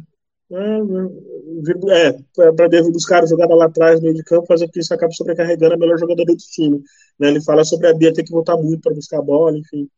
é, 0.49 2.07
é 2.07 2.51
para 2.53 2.69
buscar 2.91 3.23
a 3.23 3.25
jogada 3.25 3.53
lá 3.53 3.65
atrás, 3.65 3.99
no 3.99 4.03
meio 4.03 4.15
de 4.15 4.23
campo, 4.23 4.47
fazer 4.47 4.69
que 4.69 4.79
isso 4.79 4.93
acabe 4.93 5.13
sobrecarregando 5.15 5.73
a 5.73 5.77
melhor 5.77 5.97
jogadora 5.97 6.25
do 6.25 6.37
time. 6.37 6.81
Né? 7.19 7.29
Ele 7.29 7.43
fala 7.43 7.65
sobre 7.65 7.87
a 7.87 7.93
Bia 7.93 8.13
ter 8.13 8.23
que 8.23 8.31
voltar 8.31 8.55
muito 8.55 8.81
para 8.81 8.93
buscar 8.93 9.19
a 9.19 9.21
bola, 9.21 9.57
enfim. 9.57 9.89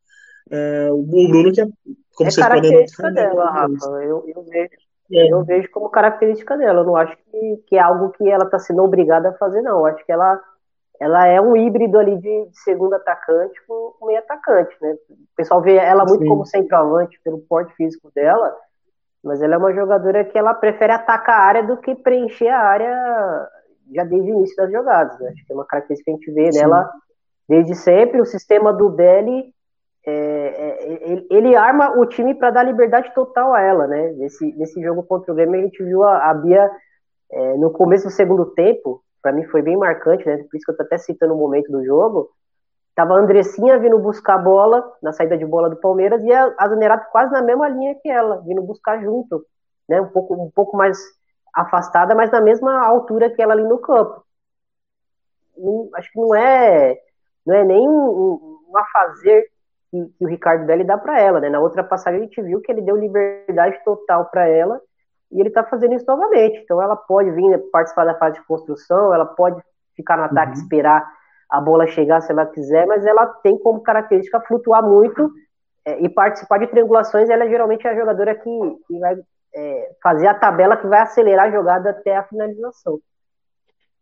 É, 0.49 0.89
o 0.91 1.03
Bruno, 1.03 1.51
que 1.51 1.62
é 1.62 1.67
como 2.15 2.29
é 2.29 2.35
característica 2.35 3.03
podem 3.03 3.23
dela, 3.23 3.51
Rafa. 3.51 3.85
Eu, 4.03 4.25
eu, 4.27 4.43
vejo, 4.43 4.69
é. 5.13 5.31
eu 5.31 5.43
vejo 5.43 5.69
como 5.71 5.89
característica 5.89 6.57
dela. 6.57 6.81
Eu 6.81 6.85
não 6.85 6.95
acho 6.95 7.15
que, 7.31 7.63
que 7.67 7.75
é 7.75 7.79
algo 7.79 8.09
que 8.09 8.27
ela 8.27 8.45
está 8.45 8.57
sendo 8.57 8.83
obrigada 8.83 9.29
a 9.29 9.33
fazer, 9.33 9.62
não. 9.62 9.79
Eu 9.79 9.85
acho 9.85 10.03
que 10.03 10.12
ela, 10.12 10.41
ela 10.99 11.27
é 11.27 11.39
um 11.39 11.55
híbrido 11.55 11.99
ali 11.99 12.17
de, 12.17 12.45
de 12.47 12.59
segundo 12.59 12.95
atacante 12.95 13.53
com 13.67 14.07
meio 14.07 14.19
atacante, 14.19 14.75
né? 14.81 14.97
O 15.09 15.35
pessoal 15.35 15.62
vê 15.62 15.75
ela 15.75 16.03
muito 16.05 16.23
Sim. 16.23 16.29
como 16.29 16.45
centroavante 16.45 17.19
pelo 17.23 17.39
porte 17.41 17.73
físico 17.75 18.12
dela, 18.15 18.55
mas 19.23 19.41
ela 19.41 19.55
é 19.55 19.58
uma 19.58 19.73
jogadora 19.73 20.23
que 20.23 20.38
ela 20.38 20.53
prefere 20.53 20.93
atacar 20.93 21.39
a 21.39 21.43
área 21.43 21.63
do 21.63 21.77
que 21.77 21.95
preencher 21.95 22.49
a 22.49 22.60
área 22.60 23.49
já 23.93 24.03
desde 24.03 24.32
o 24.32 24.36
início 24.36 24.55
das 24.55 24.71
jogadas. 24.71 25.19
Né? 25.19 25.29
Acho 25.29 25.45
que 25.45 25.51
é 25.51 25.55
uma 25.55 25.65
característica 25.65 26.12
que 26.12 26.15
a 26.15 26.19
gente 26.19 26.32
vê 26.32 26.51
Sim. 26.51 26.60
dela 26.60 26.89
Desde 27.49 27.73
sempre, 27.73 28.21
o 28.21 28.25
sistema 28.25 28.71
do 28.71 28.89
Belly, 28.89 29.51
é, 30.05 30.12
é, 30.12 31.12
ele, 31.12 31.27
ele, 31.32 31.55
arma 31.55 31.97
o 31.97 32.05
time 32.05 32.36
para 32.36 32.51
dar 32.51 32.62
liberdade 32.62 33.12
total 33.15 33.55
a 33.55 33.62
ela, 33.62 33.88
né? 33.88 34.12
Nesse, 34.12 34.53
nesse 34.55 34.79
jogo 34.84 35.01
contra 35.01 35.32
o 35.32 35.36
Grêmio, 35.36 35.60
a 35.60 35.63
gente 35.63 35.84
viu 35.84 36.03
a, 36.03 36.29
a 36.29 36.34
Bia 36.36 36.69
é, 37.32 37.58
no 37.58 37.71
começo 37.71 38.05
do 38.05 38.12
segundo 38.12 38.45
tempo, 38.53 39.01
para 39.19 39.32
mim 39.32 39.45
foi 39.45 39.63
bem 39.63 39.75
marcante, 39.75 40.23
né? 40.27 40.38
Por 40.38 40.58
isso 40.58 40.63
que 40.63 40.71
eu 40.71 40.77
tô 40.77 40.84
até 40.84 40.99
citando 40.99 41.34
o 41.34 41.38
momento 41.38 41.71
do 41.71 41.84
jogo. 41.84 42.29
Tava 42.95 43.13
a 43.13 43.17
Andressinha 43.17 43.78
vindo 43.80 43.97
buscar 43.99 44.36
a 44.36 44.39
bola, 44.39 44.84
na 45.02 45.13
saída 45.13 45.38
de 45.38 45.45
bola 45.45 45.69
do 45.69 45.78
Palmeiras, 45.78 46.23
e 46.23 46.32
a, 46.32 46.67
Zanerato 46.67 47.10
quase 47.12 47.32
na 47.32 47.41
mesma 47.41 47.69
linha 47.69 47.95
que 47.95 48.10
ela, 48.10 48.41
vindo 48.41 48.62
buscar 48.62 49.02
junto, 49.02 49.45
né? 49.88 50.02
Um 50.02 50.08
pouco, 50.08 50.34
um 50.34 50.52
pouco 50.52 50.75
mais 50.75 50.97
afastada, 51.54 52.13
mas 52.13 52.32
na 52.32 52.41
mesma 52.41 52.86
altura 52.86 53.30
que 53.30 53.41
ela 53.41 53.54
ali 53.54 53.63
no 53.63 53.78
campo. 53.80 54.23
Não, 55.58 55.89
acho 55.95 56.12
que 56.12 56.19
não 56.19 56.36
é, 56.36 56.97
não 57.45 57.56
é 57.56 57.63
nem 57.63 57.88
um, 57.88 58.62
um 58.69 58.78
afazer 58.78 59.45
que, 59.89 60.06
que, 60.17 60.25
o 60.25 60.28
Ricardo 60.28 60.65
Belli 60.65 60.84
dá 60.84 60.97
para 60.97 61.19
ela, 61.19 61.39
né? 61.39 61.49
Na 61.49 61.60
outra 61.60 61.84
passagem 61.84 62.19
a 62.19 62.23
gente 62.23 62.41
viu 62.41 62.62
que 62.62 62.71
ele 62.71 62.82
deu 62.82 62.95
liberdade 62.95 63.84
total 63.84 64.25
para 64.25 64.47
ela 64.47 64.80
e 65.32 65.39
ele 65.39 65.49
está 65.49 65.63
fazendo 65.63 65.93
isso 65.93 66.06
novamente. 66.06 66.60
Então 66.60 66.82
ela 66.82 66.95
pode 66.95 67.32
vir 67.32 67.58
participar 67.71 68.06
da 68.06 68.15
fase 68.15 68.39
de 68.39 68.45
construção, 68.45 69.13
ela 69.13 69.25
pode 69.25 69.62
ficar 69.95 70.17
no 70.17 70.23
ataque, 70.23 70.58
uhum. 70.58 70.63
esperar 70.63 71.18
a 71.49 71.59
bola 71.59 71.88
chegar 71.88 72.21
se 72.21 72.31
ela 72.31 72.45
quiser, 72.45 72.85
mas 72.85 73.05
ela 73.05 73.25
tem 73.25 73.57
como 73.57 73.81
característica 73.81 74.39
flutuar 74.41 74.83
muito 74.83 75.31
é, 75.85 75.99
e 76.03 76.07
participar 76.07 76.59
de 76.59 76.67
triangulações. 76.67 77.29
Ela 77.29 77.47
geralmente 77.47 77.88
é 77.88 77.89
a 77.89 77.95
jogadora 77.95 78.35
que, 78.35 78.49
que 78.88 78.99
vai 78.99 79.15
é, 79.55 79.91
fazer 80.01 80.27
a 80.27 80.33
tabela 80.33 80.77
que 80.77 80.88
vai 80.88 80.99
acelerar 80.99 81.47
a 81.47 81.51
jogada 81.51 81.89
até 81.89 82.15
a 82.15 82.23
finalização. 82.23 82.99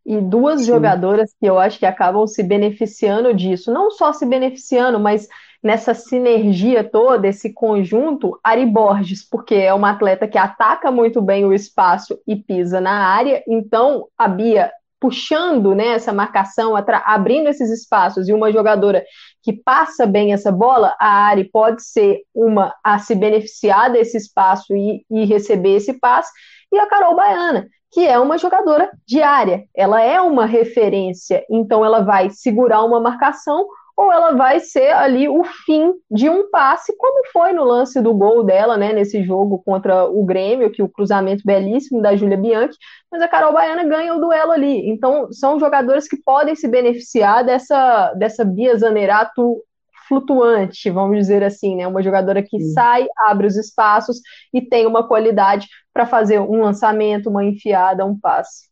E 0.05 0.21
duas 0.21 0.61
Sim. 0.61 0.67
jogadoras 0.67 1.33
que 1.37 1.45
eu 1.45 1.59
acho 1.59 1.79
que 1.79 1.85
acabam 1.85 2.25
se 2.27 2.41
beneficiando 2.41 3.33
disso, 3.33 3.73
não 3.73 3.91
só 3.91 4.13
se 4.13 4.25
beneficiando, 4.25 4.99
mas 4.99 5.27
nessa 5.61 5.93
sinergia 5.93 6.81
toda, 6.81 7.27
esse 7.27 7.53
conjunto, 7.53 8.39
Ari 8.41 8.65
Borges, 8.65 9.27
porque 9.29 9.55
é 9.55 9.73
uma 9.73 9.91
atleta 9.91 10.27
que 10.27 10.37
ataca 10.37 10.91
muito 10.91 11.21
bem 11.21 11.43
o 11.43 11.53
espaço 11.53 12.17
e 12.25 12.37
pisa 12.37 12.79
na 12.79 13.07
área, 13.07 13.43
então 13.47 14.07
a 14.17 14.29
Bia 14.29 14.71
puxando 14.99 15.75
né, 15.75 15.89
essa 15.89 16.11
marcação, 16.11 16.73
abrindo 16.75 17.47
esses 17.47 17.69
espaços, 17.69 18.27
e 18.27 18.33
uma 18.33 18.51
jogadora 18.51 19.03
que 19.43 19.53
passa 19.53 20.05
bem 20.05 20.33
essa 20.33 20.51
bola, 20.51 20.95
a 20.99 21.27
Ari 21.27 21.49
pode 21.51 21.83
ser 21.83 22.21
uma 22.33 22.73
a 22.83 22.99
se 22.99 23.15
beneficiar 23.15 23.91
desse 23.91 24.17
espaço 24.17 24.75
e, 24.75 25.05
e 25.09 25.25
receber 25.25 25.75
esse 25.75 25.93
passe, 25.99 26.31
e 26.71 26.79
a 26.79 26.87
Carol 26.87 27.15
Baiana, 27.15 27.67
que 27.91 28.05
é 28.05 28.19
uma 28.19 28.37
jogadora 28.37 28.89
de 29.07 29.21
área, 29.21 29.63
ela 29.75 30.01
é 30.01 30.19
uma 30.19 30.45
referência, 30.45 31.43
então 31.49 31.85
ela 31.85 32.01
vai 32.01 32.29
segurar 32.29 32.83
uma 32.83 32.99
marcação 32.99 33.65
ou 33.97 34.13
ela 34.13 34.33
vai 34.33 34.59
ser 34.59 34.91
ali 34.91 35.27
o 35.27 35.43
fim 35.43 35.91
de 36.09 36.29
um 36.29 36.51
passe, 36.51 36.95
como 36.95 37.27
foi 37.33 37.51
no 37.51 37.63
lance 37.63 37.99
do 37.99 38.13
gol 38.13 38.43
dela, 38.43 38.77
né, 38.77 38.93
nesse 38.93 39.23
jogo 39.23 39.61
contra 39.65 40.05
o 40.05 40.23
Grêmio, 40.23 40.71
que 40.71 40.83
o 40.83 40.87
cruzamento 40.87 41.41
belíssimo 41.43 41.99
da 41.99 42.15
Júlia 42.15 42.37
Bianchi, 42.37 42.77
mas 43.11 43.23
a 43.23 43.27
Carol 43.27 43.53
Baiana 43.53 43.83
ganha 43.83 44.13
o 44.13 44.19
duelo 44.19 44.51
ali. 44.51 44.87
Então, 44.87 45.31
são 45.31 45.59
jogadores 45.59 46.07
que 46.07 46.15
podem 46.23 46.55
se 46.55 46.67
beneficiar 46.67 47.43
dessa, 47.43 48.13
dessa 48.13 48.45
Bia 48.45 48.77
Zanerato 48.77 49.63
flutuante, 50.07 50.89
vamos 50.91 51.17
dizer 51.17 51.43
assim, 51.43 51.75
né? 51.75 51.87
Uma 51.87 52.01
jogadora 52.01 52.41
que 52.41 52.59
Sim. 52.59 52.73
sai, 52.73 53.07
abre 53.25 53.47
os 53.47 53.57
espaços 53.57 54.21
e 54.53 54.61
tem 54.61 54.85
uma 54.85 55.07
qualidade 55.07 55.67
para 55.91 56.05
fazer 56.05 56.39
um 56.39 56.61
lançamento, 56.61 57.29
uma 57.29 57.43
enfiada, 57.43 58.05
um 58.05 58.17
passe. 58.17 58.67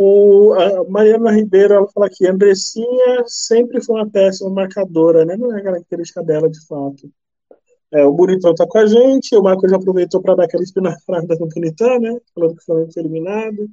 O, 0.00 0.54
a 0.54 0.88
Mariana 0.88 1.32
Ribeiro 1.32 1.74
ela 1.74 1.88
fala 1.88 2.08
que 2.08 2.24
a 2.24 2.30
Andressinha 2.30 3.24
sempre 3.26 3.82
foi 3.84 3.96
uma 3.96 4.08
péssima 4.08 4.48
marcadora, 4.48 5.24
né? 5.24 5.36
Não 5.36 5.56
é 5.56 5.60
característica 5.60 6.22
dela, 6.22 6.48
de 6.48 6.64
fato. 6.68 7.10
É, 7.90 8.04
o 8.04 8.12
Bonitão 8.12 8.54
tá 8.54 8.64
com 8.64 8.78
a 8.78 8.86
gente, 8.86 9.34
o 9.34 9.42
Marco 9.42 9.68
já 9.68 9.74
aproveitou 9.74 10.22
para 10.22 10.36
dar 10.36 10.44
aquela 10.44 10.62
espinafrada 10.62 11.34
no 11.40 11.48
Bonitão, 11.48 11.98
né? 11.98 12.16
Falando 12.32 12.54
que 12.54 12.64
foi 12.64 12.86
eliminado. 12.96 13.68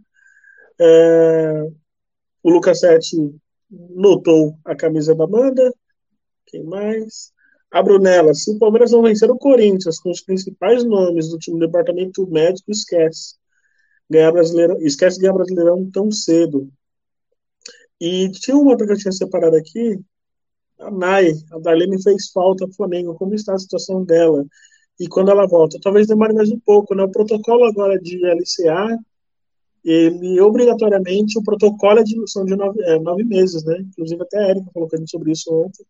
É, 0.81 1.67
o 2.41 2.49
Lucas 2.49 2.79
Sete 2.79 3.15
notou 3.69 4.57
a 4.65 4.75
camisa 4.75 5.13
da 5.13 5.25
Amanda. 5.25 5.71
Quem 6.47 6.63
mais? 6.63 7.31
A 7.69 7.83
Brunella, 7.83 8.33
se 8.33 8.49
o 8.49 8.57
Palmeiras 8.57 8.91
não 8.91 9.03
vencer 9.03 9.29
o 9.29 9.37
Corinthians 9.37 9.99
com 9.99 10.09
os 10.09 10.21
principais 10.21 10.83
nomes 10.83 11.29
do 11.29 11.37
time 11.37 11.59
do 11.59 11.67
departamento 11.67 12.25
médico, 12.25 12.71
esquece 12.71 13.35
ganhar 14.09 14.31
brasileirão, 14.31 14.77
esquece 14.81 15.17
de 15.17 15.23
ganhar 15.23 15.33
brasileirão 15.33 15.89
tão 15.91 16.11
cedo. 16.11 16.69
E 17.99 18.29
tinha 18.31 18.57
uma 18.57 18.71
outra 18.71 18.85
que 18.85 18.93
eu 18.93 18.97
tinha 18.97 19.11
separado 19.11 19.55
aqui, 19.55 19.99
a 20.79 20.91
Nai, 20.91 21.31
a 21.51 21.59
Darlene 21.59 22.01
fez 22.01 22.29
falta 22.31 22.65
ao 22.65 22.71
Flamengo, 22.71 23.15
como 23.15 23.33
está 23.33 23.53
a 23.53 23.59
situação 23.59 24.03
dela? 24.03 24.45
E 24.99 25.07
quando 25.07 25.31
ela 25.31 25.47
volta? 25.47 25.79
Talvez 25.81 26.07
demore 26.07 26.33
mais 26.33 26.49
um 26.51 26.59
pouco, 26.59 26.95
né? 26.95 27.03
O 27.03 27.11
protocolo 27.11 27.65
agora 27.65 27.99
de 27.99 28.17
LCA, 28.25 28.97
ele 29.83 30.39
obrigatoriamente, 30.41 31.37
o 31.37 31.43
protocolo 31.43 31.99
é 31.99 32.03
de, 32.03 32.15
são 32.29 32.45
de 32.45 32.55
nove, 32.55 32.81
é, 32.83 32.99
nove 32.99 33.23
meses, 33.23 33.63
né? 33.63 33.77
Inclusive 33.79 34.21
até 34.21 34.37
a 34.39 34.49
Erika 34.49 34.71
falou 34.73 34.89
com 34.89 34.95
a 34.95 34.99
gente 34.99 35.11
sobre 35.11 35.31
isso 35.31 35.53
ontem. 35.53 35.85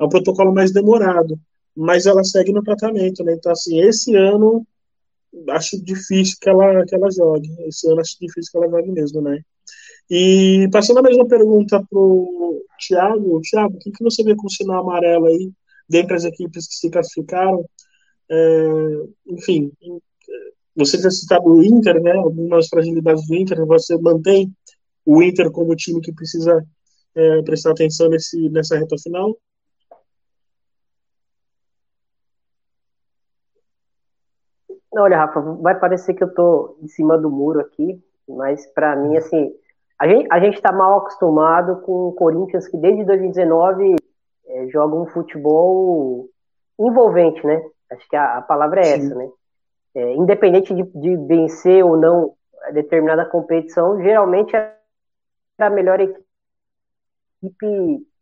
É 0.00 0.04
um 0.04 0.08
protocolo 0.08 0.52
mais 0.52 0.72
demorado, 0.72 1.38
mas 1.76 2.06
ela 2.06 2.24
segue 2.24 2.52
no 2.52 2.62
tratamento, 2.62 3.22
né? 3.24 3.34
Então, 3.34 3.52
assim, 3.52 3.80
esse 3.80 4.14
ano 4.16 4.66
acho 5.50 5.82
difícil 5.82 6.36
que 6.40 6.48
ela, 6.48 6.84
que 6.86 6.94
ela 6.94 7.10
jogue. 7.10 7.48
Esse 7.66 7.90
ano 7.90 8.00
acho 8.00 8.16
difícil 8.20 8.50
que 8.52 8.58
ela 8.58 8.68
jogue 8.68 8.90
mesmo, 8.92 9.20
né? 9.20 9.40
E 10.10 10.68
passando 10.70 10.98
a 10.98 11.02
mesma 11.02 11.26
pergunta 11.26 11.82
pro 11.88 12.62
Thiago, 12.86 13.40
Thiago, 13.40 13.76
o 13.76 13.78
que, 13.78 13.90
que 13.90 14.04
você 14.04 14.22
vê 14.22 14.34
com 14.36 14.46
o 14.46 14.50
sinal 14.50 14.82
amarelo 14.82 15.26
aí, 15.26 15.50
dentre 15.88 16.14
as 16.14 16.24
equipes 16.24 16.68
que 16.68 16.74
se 16.74 16.90
classificaram? 16.90 17.64
É, 18.30 18.66
enfim, 19.28 19.72
você 20.76 21.00
já 21.00 21.10
citado 21.10 21.46
o 21.46 21.62
Inter, 21.62 22.02
né? 22.02 22.12
Algumas 22.12 22.68
fragilidades 22.68 23.26
do 23.26 23.34
Inter, 23.34 23.64
você 23.66 23.96
mantém 23.96 24.52
o 25.04 25.22
Inter 25.22 25.50
como 25.50 25.76
time 25.76 26.00
que 26.00 26.12
precisa 26.12 26.64
é, 27.14 27.42
prestar 27.42 27.72
atenção 27.72 28.08
nesse, 28.08 28.48
nessa 28.50 28.76
reta 28.78 28.96
final? 28.98 29.36
Olha, 34.96 35.16
Rafa, 35.18 35.40
vai 35.40 35.78
parecer 35.78 36.14
que 36.14 36.22
eu 36.22 36.32
tô 36.32 36.76
em 36.82 36.88
cima 36.88 37.18
do 37.18 37.30
muro 37.30 37.60
aqui, 37.60 38.00
mas 38.28 38.66
para 38.68 38.94
mim, 38.96 39.16
assim, 39.16 39.52
a 39.98 40.06
gente, 40.06 40.28
a 40.30 40.40
gente 40.40 40.60
tá 40.60 40.72
mal 40.72 40.98
acostumado 40.98 41.80
com 41.82 42.08
o 42.08 42.12
Corinthians 42.12 42.68
que 42.68 42.76
desde 42.76 43.04
2019 43.04 43.96
é, 44.46 44.66
joga 44.68 44.94
um 44.96 45.06
futebol 45.06 46.28
envolvente, 46.78 47.44
né? 47.46 47.62
Acho 47.90 48.08
que 48.08 48.16
a, 48.16 48.38
a 48.38 48.42
palavra 48.42 48.80
é 48.80 48.84
Sim. 48.84 49.06
essa, 49.06 49.14
né? 49.14 49.28
É, 49.94 50.14
independente 50.14 50.74
de, 50.74 50.82
de, 50.82 51.16
vencer 51.16 51.84
ou 51.84 51.96
não 51.96 52.32
determinada 52.72 53.24
competição, 53.24 54.02
geralmente 54.02 54.56
é 54.56 54.74
a 55.58 55.70
melhor 55.70 56.00
equipe 56.00 56.24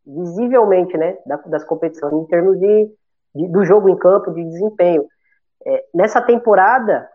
visivelmente, 0.05 0.95
né, 0.97 1.17
das 1.47 1.63
competições, 1.63 2.13
em 2.13 2.25
termos 2.25 2.59
de, 2.59 2.91
de, 3.33 3.47
do 3.47 3.63
jogo 3.63 3.89
em 3.89 3.97
campo, 3.97 4.31
de 4.33 4.43
desempenho. 4.43 5.07
É, 5.65 5.85
nessa 5.93 6.21
temporada, 6.21 7.09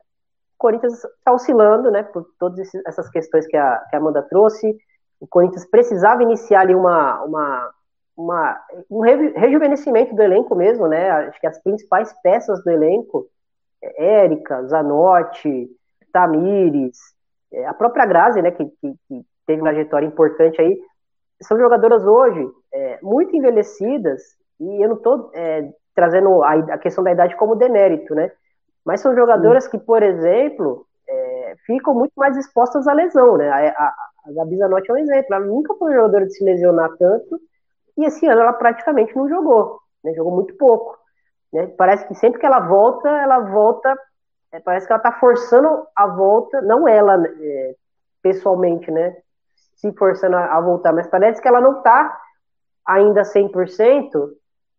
o 0.55 0.59
Corinthians 0.59 1.05
está 1.05 1.33
oscilando, 1.33 1.91
né, 1.91 2.03
por 2.03 2.27
todas 2.39 2.69
essas 2.87 3.09
questões 3.11 3.47
que 3.47 3.57
a, 3.57 3.79
que 3.91 3.97
a 3.97 3.99
Amanda 3.99 4.23
trouxe. 4.23 4.77
O 5.21 5.27
Corinthians 5.27 5.65
precisava 5.65 6.23
iniciar 6.23 6.61
ali 6.61 6.75
uma, 6.75 7.23
uma, 7.23 7.71
uma, 8.17 8.61
um 8.91 9.01
rejuvenescimento 9.01 10.15
do 10.15 10.23
elenco 10.23 10.55
mesmo, 10.55 10.87
né? 10.87 11.11
Acho 11.11 11.41
que 11.41 11.47
as 11.47 11.63
principais 11.63 12.13
peças 12.23 12.63
do 12.65 12.71
elenco, 12.71 13.27
Érica, 13.97 14.65
Zanotti, 14.67 15.69
Tamires, 16.13 16.99
é, 17.53 17.67
a 17.67 17.75
própria 17.75 18.07
Grazi, 18.07 18.43
né, 18.43 18.51
que, 18.51 18.65
que, 18.65 18.95
que, 19.09 19.27
teve 19.47 19.63
uma 19.63 19.71
trajetória 19.71 20.07
importante 20.07 20.61
aí, 20.61 20.79
são 21.41 21.59
jogadoras 21.59 22.05
hoje 22.05 22.47
é, 22.73 22.99
muito 23.03 23.35
envelhecidas, 23.35 24.21
e 24.61 24.85
eu 24.85 24.89
não 24.89 24.97
estou 24.97 25.31
é, 25.33 25.71
trazendo 25.95 26.43
a, 26.43 26.53
a, 26.53 26.79
questão 26.79 27.03
da 27.03 27.13
idade 27.13 27.35
como 27.37 27.55
demérito, 27.57 28.15
né? 28.15 28.31
Mas 28.89 29.03
são 29.03 29.15
jogadoras 29.15 29.69
que, 29.69 29.77
por 29.77 30.03
exemplo, 30.03 30.87
é, 31.07 31.57
ficam 31.67 31.93
muito 31.93 32.15
mais 32.17 32.39
expostas 32.39 32.89
à 32.89 32.95
lesão, 32.95 33.37
né? 33.37 33.51
A, 33.51 33.69
a, 33.69 33.95
a 34.25 34.33
Gabi 34.33 34.57
Zanotti 34.57 34.91
é 34.91 34.95
um 34.95 34.97
exemplo. 34.97 35.35
Ela 35.35 35.45
nunca 35.45 35.75
foi 35.75 35.93
jogadora 35.93 36.25
de 36.25 36.33
se 36.33 36.43
lesionar 36.43 36.97
tanto 36.97 37.39
e 37.99 38.07
esse 38.07 38.25
ano 38.27 38.41
ela 38.41 38.55
praticamente 38.55 39.15
não 39.15 39.29
jogou, 39.29 39.79
né? 40.03 40.15
Jogou 40.15 40.35
muito 40.35 40.57
pouco. 40.57 40.97
Né? 41.53 41.67
Parece 41.77 42.09
que 42.09 42.15
sempre 42.15 42.41
que 42.41 42.47
ela 42.47 42.61
volta, 42.61 43.11
ela 43.11 43.41
volta. 43.41 43.95
É, 44.53 44.59
parece 44.59 44.87
que 44.87 44.93
ela 44.95 45.01
está 45.01 45.13
forçando 45.13 45.87
a 45.95 46.07
volta, 46.07 46.63
não 46.63 46.89
ela 46.89 47.23
é, 47.27 47.75
pessoalmente, 48.23 48.91
né? 48.91 49.19
Se 49.77 49.93
forçando 49.93 50.35
a, 50.35 50.57
a 50.57 50.61
voltar, 50.63 50.95
mas 50.95 51.07
parece 51.09 51.43
que 51.43 51.49
ela 51.49 51.61
não 51.61 51.81
está 51.81 52.19
ainda 52.87 53.21
100%, 53.21 54.31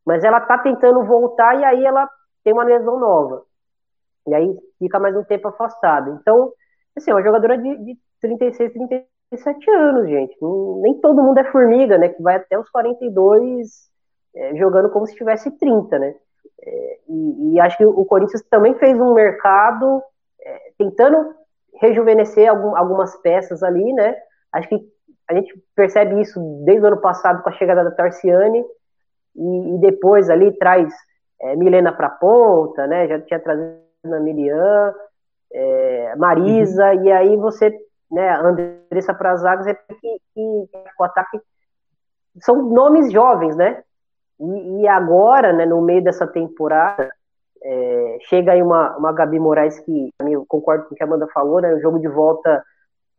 mas 0.03 0.23
ela 0.23 0.41
tá 0.41 0.57
tentando 0.57 1.03
voltar 1.03 1.59
e 1.59 1.63
aí 1.63 1.85
ela 1.85 2.09
tem 2.43 2.53
uma 2.53 2.63
lesão 2.63 2.99
nova. 2.99 3.47
E 4.29 4.35
aí 4.35 4.57
fica 4.77 4.99
mais 4.99 5.15
um 5.15 5.23
tempo 5.23 5.47
afastada. 5.47 6.09
Então, 6.21 6.51
assim, 6.95 7.11
é 7.11 7.13
uma 7.13 7.23
jogadora 7.23 7.57
de, 7.57 7.77
de 7.77 7.97
36, 8.21 8.73
37 8.73 9.71
anos, 9.71 10.07
gente. 10.07 10.37
Nem 10.81 10.99
todo 11.01 11.21
mundo 11.21 11.37
é 11.37 11.51
formiga, 11.51 11.97
né? 11.97 12.09
Que 12.09 12.21
vai 12.21 12.35
até 12.35 12.57
os 12.57 12.69
42 12.69 13.89
é, 14.35 14.55
jogando 14.55 14.89
como 14.89 15.05
se 15.05 15.15
tivesse 15.15 15.51
30, 15.51 15.99
né? 15.99 16.15
É, 16.61 16.99
e, 17.07 17.53
e, 17.53 17.59
acho 17.59 17.77
que 17.77 17.85
o 17.85 18.05
Corinthians 18.05 18.43
também 18.49 18.73
fez 18.75 18.99
um 18.99 19.13
mercado 19.13 20.03
é, 20.41 20.71
tentando 20.77 21.33
rejuvenescer 21.81 22.49
algum, 22.49 22.75
algumas 22.75 23.15
peças 23.21 23.63
ali, 23.63 23.93
né? 23.93 24.15
Acho 24.51 24.67
que 24.67 24.79
a 25.29 25.33
gente 25.33 25.53
percebe 25.75 26.19
isso 26.21 26.39
desde 26.65 26.83
o 26.83 26.87
ano 26.87 27.01
passado 27.01 27.41
com 27.43 27.49
a 27.49 27.53
chegada 27.53 27.83
da 27.83 27.91
Tarciane 27.91 28.65
e, 29.35 29.75
e 29.75 29.79
depois 29.79 30.29
ali 30.29 30.51
traz 30.57 30.93
é, 31.41 31.55
Milena 31.55 31.93
para 31.93 32.09
ponta, 32.09 32.85
né? 32.87 33.07
Já 33.07 33.21
tinha 33.21 33.39
trazido 33.39 33.88
Miriam, 34.03 34.93
é, 35.51 36.15
Marisa, 36.15 36.93
uhum. 36.93 37.03
e 37.03 37.11
aí 37.11 37.37
você, 37.37 37.75
né, 38.11 38.35
Andressa 38.35 39.13
para 39.13 39.31
as 39.31 39.41
zagas, 39.41 39.67
é 39.67 39.73
que, 39.73 40.21
que 40.33 40.69
o 40.99 41.03
ataque 41.03 41.39
são 42.41 42.61
nomes 42.61 43.11
jovens, 43.11 43.55
né? 43.55 43.83
E, 44.39 44.81
e, 44.81 44.87
agora, 44.87 45.51
né, 45.51 45.65
no 45.65 45.81
meio 45.81 46.03
dessa 46.03 46.25
temporada, 46.25 47.11
é, 47.61 48.17
chega 48.21 48.53
aí 48.53 48.61
uma, 48.61 48.95
uma 48.97 49.11
Gabi 49.11 49.39
Moraes 49.39 49.79
que 49.79 50.13
eu 50.21 50.45
concordo 50.47 50.85
com 50.85 50.93
o 50.93 50.97
que 50.97 51.03
a 51.03 51.05
Amanda 51.05 51.27
falou, 51.33 51.59
né? 51.59 51.73
O 51.73 51.81
jogo 51.81 51.99
de 51.99 52.07
volta, 52.07 52.63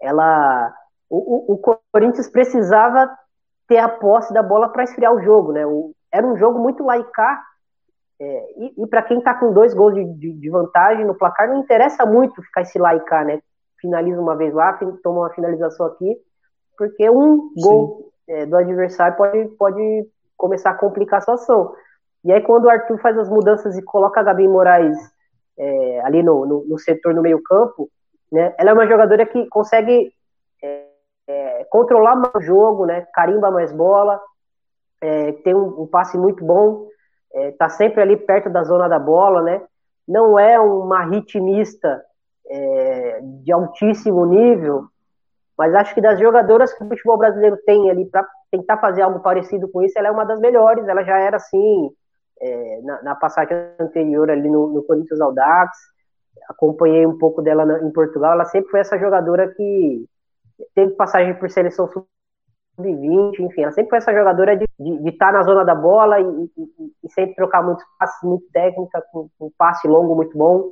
ela. 0.01 0.73
O, 1.11 1.53
o, 1.53 1.55
o 1.55 1.79
Corinthians 1.93 2.29
precisava 2.29 3.11
ter 3.69 3.79
a 3.79 3.89
posse 3.89 4.33
da 4.33 4.43
bola 4.43 4.69
para 4.69 4.85
esfriar 4.85 5.13
o 5.13 5.23
jogo, 5.23 5.53
né? 5.53 5.67
O, 5.67 5.93
era 6.11 6.27
um 6.27 6.37
jogo 6.37 6.59
muito 6.59 6.85
laicar. 6.85 7.50
É, 8.21 8.53
e, 8.59 8.83
e 8.83 8.87
para 8.87 9.03
quem 9.03 9.19
está 9.19 9.35
com 9.35 9.53
dois 9.53 9.73
gols 9.73 9.95
de, 9.95 10.05
de, 10.05 10.33
de, 10.35 10.51
vantagem 10.51 11.07
no 11.07 11.15
placar, 11.15 11.49
não 11.49 11.61
interessa 11.61 12.05
muito 12.05 12.43
ficar 12.43 12.61
esse 12.61 12.79
laicar, 12.79 13.25
né? 13.25 13.41
Finaliza 13.81 14.21
uma 14.21 14.37
vez 14.37 14.53
lá, 14.53 14.79
toma 15.03 15.21
uma 15.21 15.31
finalização 15.31 15.87
aqui, 15.87 16.19
porque 16.77 17.09
um 17.09 17.51
gol 17.57 18.13
é, 18.29 18.45
do 18.45 18.57
adversário 18.57 19.17
pode, 19.17 19.49
pode 19.57 20.07
começar 20.37 20.71
a 20.71 20.75
complicar 20.75 21.19
a 21.19 21.21
situação. 21.21 21.75
E 22.23 22.31
aí, 22.31 22.43
quando 22.43 22.67
o 22.67 22.71
Arthur 22.71 22.99
faz 22.99 23.17
as 23.17 23.31
mudanças 23.31 23.79
e 23.79 23.83
coloca 23.83 24.21
a 24.21 24.23
Gabi 24.23 24.47
Moraes 24.47 24.99
é, 25.59 26.01
ali 26.01 26.23
no, 26.23 26.45
no, 26.45 26.65
no, 26.67 26.79
setor, 26.79 27.15
no 27.15 27.23
meio-campo, 27.23 27.89
né, 28.31 28.55
ela 28.59 28.71
é 28.71 28.73
uma 28.75 28.87
jogadora 28.87 29.25
que 29.25 29.47
consegue 29.49 30.13
é, 30.63 30.87
é, 31.27 31.65
controlar 31.71 32.17
mais 32.17 32.35
o 32.35 32.41
jogo, 32.43 32.85
né, 32.85 33.07
carimba 33.15 33.51
mais 33.51 33.73
bola, 33.73 34.21
é, 35.01 35.33
tem 35.33 35.55
um, 35.55 35.83
um, 35.83 35.87
passe 35.87 36.19
muito 36.19 36.45
bom, 36.45 36.87
é, 37.33 37.51
tá 37.53 37.69
sempre 37.69 38.01
ali 38.01 38.17
perto 38.17 38.51
da 38.51 38.65
zona 38.65 38.89
da 38.89 38.99
bola, 38.99 39.43
né, 39.43 39.63
não 40.07 40.39
é 40.39 40.59
uma 40.59 41.05
ritmista 41.05 42.03
é, 42.49 43.21
de 43.23 43.53
altíssimo 43.53 44.27
nível, 44.27 44.89
mas 45.57 45.75
acho 45.75 45.95
que 45.95 46.01
das 46.01 46.19
jogadoras 46.19 46.73
que 46.73 46.83
o 46.83 46.89
futebol 46.89 47.19
brasileiro 47.19 47.57
tem 47.67 47.91
ali 47.91 48.07
para 48.07 48.27
tentar 48.51 48.79
fazer 48.79 49.03
algo 49.03 49.21
parecido 49.21 49.69
com 49.69 49.83
isso, 49.83 49.99
ela 49.99 50.09
é 50.09 50.11
uma 50.11 50.25
das 50.25 50.41
melhores. 50.41 50.89
Ela 50.89 51.05
já 51.05 51.19
era 51.19 51.37
assim 51.37 51.91
é, 52.41 52.81
na, 52.83 53.03
na, 53.03 53.15
passagem 53.15 53.57
anterior 53.79 54.31
ali 54.31 54.49
no, 54.49 54.69
no 54.69 54.83
Corinthians 54.83 55.21
Audax. 55.21 55.77
Acompanhei 56.49 57.07
um 57.07 57.19
pouco 57.19 57.43
dela 57.43 57.65
na, 57.65 57.79
em 57.83 57.93
Portugal. 57.93 58.33
Ela 58.33 58.47
sempre 58.47 58.71
foi 58.71 58.81
essa 58.81 58.99
jogadora 58.99 59.49
que 59.49 60.07
teve 60.75 60.95
passagem 60.95 61.35
por 61.35 61.51
seleção 61.51 61.87
sub-20, 62.77 63.41
enfim, 63.41 63.63
ela 63.63 63.73
sempre 63.73 63.91
foi 63.91 63.99
essa 63.99 64.13
jogadora 64.13 64.57
de 64.57 64.65
estar 65.09 65.27
tá 65.27 65.33
na 65.33 65.43
zona 65.43 65.65
da 65.65 65.75
bola 65.75 66.21
e, 66.21 66.25
e, 66.25 66.93
e, 67.05 67.13
sempre 67.13 67.35
trocar 67.35 67.63
muitos 67.63 67.85
passes, 67.99 68.23
muito 68.23 68.45
técnica, 68.53 69.03
com 69.13 69.29
um 69.41 69.51
passe 69.57 69.87
longo 69.87 70.15
muito 70.15 70.37
bom, 70.37 70.71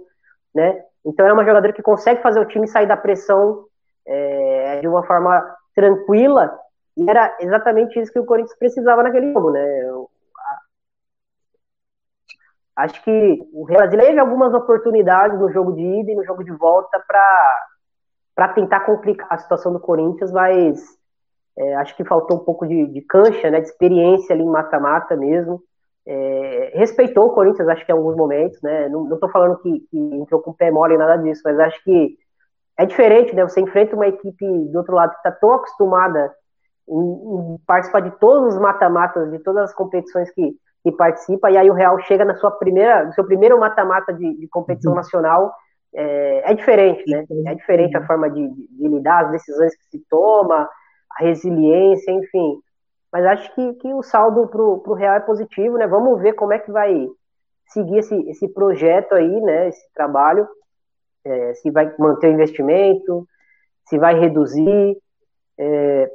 né? 0.54 0.82
Então 1.04 1.26
é 1.26 1.32
uma 1.32 1.44
jogadora 1.44 1.72
que 1.72 1.82
consegue 1.82 2.22
fazer 2.22 2.40
o 2.40 2.46
time 2.46 2.66
sair 2.66 2.86
da 2.86 2.96
pressão 2.96 3.64
é, 4.06 4.80
de 4.80 4.88
uma 4.88 5.02
forma 5.04 5.56
tranquila, 5.74 6.58
e 6.96 7.08
era 7.08 7.36
exatamente 7.40 7.98
isso 8.00 8.12
que 8.12 8.18
o 8.18 8.26
Corinthians 8.26 8.58
precisava 8.58 9.02
naquele 9.02 9.32
jogo, 9.32 9.50
né? 9.50 9.62
Acho 12.74 13.02
que 13.02 13.48
o 13.52 13.64
Brasil 13.64 13.98
teve 13.98 14.20
algumas 14.20 14.54
oportunidades 14.54 15.38
no 15.38 15.50
jogo 15.50 15.72
de 15.72 15.82
ida 15.82 16.12
e 16.12 16.14
no 16.14 16.24
jogo 16.24 16.44
de 16.44 16.52
volta 16.52 17.02
para 18.36 18.48
tentar 18.54 18.80
complicar 18.80 19.32
a 19.32 19.38
situação 19.38 19.72
do 19.72 19.80
Corinthians, 19.80 20.30
mas 20.30 20.97
é, 21.58 21.74
acho 21.74 21.96
que 21.96 22.04
faltou 22.04 22.36
um 22.36 22.44
pouco 22.44 22.66
de, 22.66 22.86
de 22.86 23.00
cancha, 23.02 23.50
né, 23.50 23.60
de 23.60 23.66
experiência 23.66 24.32
ali 24.32 24.44
em 24.44 24.50
mata-mata 24.50 25.16
mesmo. 25.16 25.60
É, 26.06 26.72
respeitou 26.74 27.26
o 27.26 27.34
Corinthians, 27.34 27.68
acho 27.68 27.84
que 27.84 27.92
em 27.92 27.94
alguns 27.94 28.16
momentos, 28.16 28.62
né? 28.62 28.88
Não, 28.88 29.12
estou 29.12 29.28
falando 29.28 29.58
que, 29.58 29.80
que 29.90 29.98
entrou 29.98 30.40
com 30.40 30.52
o 30.52 30.54
pé 30.54 30.70
mole 30.70 30.96
nada 30.96 31.16
disso, 31.16 31.42
mas 31.44 31.58
acho 31.58 31.82
que 31.84 32.16
é 32.78 32.86
diferente, 32.86 33.34
né? 33.34 33.42
Você 33.42 33.60
enfrenta 33.60 33.94
uma 33.94 34.06
equipe 34.06 34.46
do 34.70 34.78
outro 34.78 34.94
lado 34.94 35.10
que 35.10 35.16
está 35.16 35.32
tão 35.32 35.52
acostumada 35.52 36.32
em, 36.88 36.94
em, 36.94 37.58
participar 37.66 38.00
de 38.00 38.12
todos 38.12 38.54
os 38.54 38.60
mata-matas, 38.60 39.30
de 39.30 39.38
todas 39.40 39.64
as 39.64 39.74
competições 39.74 40.30
que, 40.30 40.56
que 40.82 40.92
participa, 40.92 41.50
e 41.50 41.58
aí 41.58 41.68
o 41.68 41.74
Real 41.74 41.98
chega 42.00 42.24
na 42.24 42.36
sua 42.36 42.52
primeira, 42.52 43.04
no 43.04 43.12
seu 43.12 43.24
primeiro 43.24 43.58
mata-mata 43.58 44.12
de, 44.12 44.34
de, 44.38 44.48
competição 44.48 44.92
uhum. 44.92 44.96
nacional, 44.96 45.52
é, 45.94 46.52
é, 46.52 46.54
diferente, 46.54 47.04
né? 47.10 47.24
É 47.46 47.54
diferente 47.54 47.96
a 47.96 48.06
forma 48.06 48.30
de, 48.30 48.48
de, 48.48 48.88
lidar, 48.88 49.26
as 49.26 49.32
decisões 49.32 49.76
que 49.76 49.84
se 49.90 50.04
toma, 50.08 50.68
resiliência, 51.18 52.10
enfim. 52.12 52.60
Mas 53.12 53.24
acho 53.24 53.54
que, 53.54 53.74
que 53.74 53.92
o 53.94 54.02
saldo 54.02 54.46
para 54.48 54.62
o 54.62 54.94
Real 54.94 55.16
é 55.16 55.20
positivo, 55.20 55.78
né? 55.78 55.86
Vamos 55.86 56.20
ver 56.20 56.34
como 56.34 56.52
é 56.52 56.58
que 56.58 56.70
vai 56.70 57.08
seguir 57.66 57.98
esse, 57.98 58.14
esse 58.28 58.48
projeto 58.48 59.14
aí, 59.14 59.40
né? 59.40 59.68
Esse 59.68 59.92
trabalho 59.94 60.46
é, 61.24 61.54
se 61.54 61.70
vai 61.70 61.92
manter 61.98 62.28
o 62.28 62.34
investimento, 62.34 63.26
se 63.86 63.98
vai 63.98 64.18
reduzir. 64.18 64.96
É, 65.58 66.10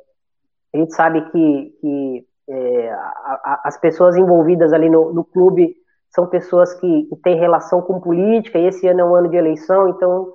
a 0.73 0.77
gente 0.77 0.93
sabe 0.93 1.21
que, 1.31 1.77
que 1.81 2.25
é, 2.49 2.91
a, 2.91 2.95
a, 2.95 3.61
as 3.65 3.77
pessoas 3.77 4.15
envolvidas 4.15 4.73
ali 4.73 4.89
no, 4.89 5.13
no 5.13 5.23
clube 5.23 5.75
são 6.09 6.27
pessoas 6.27 6.73
que, 6.75 7.03
que, 7.05 7.15
têm 7.17 7.39
relação 7.39 7.81
com 7.81 7.99
política, 7.99 8.59
e 8.59 8.67
esse 8.67 8.87
ano 8.87 8.99
é 8.99 9.03
um 9.03 9.15
ano 9.15 9.29
de 9.29 9.35
eleição, 9.35 9.89
então 9.89 10.33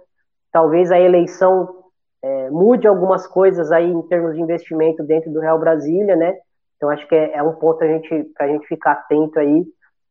talvez 0.51 0.91
a 0.91 0.99
eleição 0.99 1.78
é, 2.23 2.51
mude 2.51 2.87
algumas 2.87 3.27
coisas 3.27 3.71
aí 3.71 3.91
em 3.91 4.03
termos 4.03 4.35
de 4.35 4.41
investimento 4.41 5.03
dentro 5.05 5.33
do 5.33 5.41
Real 5.41 5.59
Brasília, 5.59 6.17
né? 6.17 6.39
Então 6.77 6.91
acho 6.91 7.07
que 7.09 7.15
é, 7.15 7.35
é 7.37 7.43
um 7.43 7.55
ponto 7.55 7.83
a 7.83 7.87
gente, 7.87 8.25
para 8.37 8.47
a 8.47 8.49
gente 8.49 8.67
ficar 8.67 8.93
atento 8.93 9.39
aí. 9.39 9.65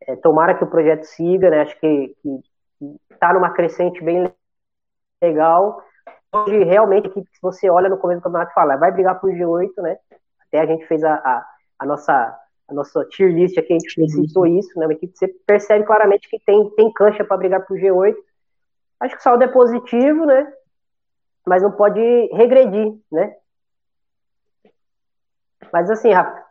É, 0.08 0.16
tomara 0.16 0.55
que 0.55 0.64
o 0.64 0.70
projeto 0.70 1.03
siga, 1.03 1.49
né? 1.49 1.62
Acho 1.62 1.80
que 1.80 2.16
está 3.12 3.34
numa 3.34 3.51
crescente 3.51 4.03
bem 4.03 4.32
legal. 5.22 5.82
Hoje, 6.34 6.64
realmente, 6.64 7.10
que 7.10 7.22
se 7.22 7.41
você 7.41 7.70
olha 7.70 7.89
no 7.89 7.97
começo 7.97 8.20
do 8.20 8.24
campeonato 8.24 8.53
fala, 8.53 8.78
vai 8.78 8.91
brigar 8.91 9.20
por 9.20 9.32
G8, 9.32 9.72
né? 9.82 9.97
Até 10.47 10.60
a 10.60 10.66
gente 10.66 10.86
fez 10.86 11.03
a, 11.03 11.16
a, 11.16 11.45
a 11.80 11.86
nossa 11.86 12.38
a 12.70 12.74
nossa 12.74 13.05
tier 13.05 13.32
list 13.32 13.58
aqui, 13.58 13.74
a 13.74 13.80
gente 13.80 14.12
citou 14.12 14.45
isso, 14.45 14.78
né? 14.78 14.86
Uma 14.86 14.93
equipe 14.93 15.14
que 15.14 15.20
você 15.20 15.28
percebe 15.45 15.86
claramente 15.86 16.30
que 16.30 16.38
tem, 16.45 16.70
tem 16.72 16.91
cancha 16.91 17.24
para 17.24 17.38
brigar 17.38 17.66
por 17.66 17.78
G8. 17.78 18.14
Acho 18.99 19.16
que 19.16 19.22
o 19.22 19.24
saldo 19.24 19.43
é 19.43 19.47
positivo, 19.47 20.26
né? 20.26 20.51
Mas 21.47 21.63
não 21.63 21.71
pode 21.71 21.99
regredir, 22.33 22.93
né? 23.11 23.35
Mas 25.71 25.89
assim, 25.89 26.11
Rafa, 26.11 26.43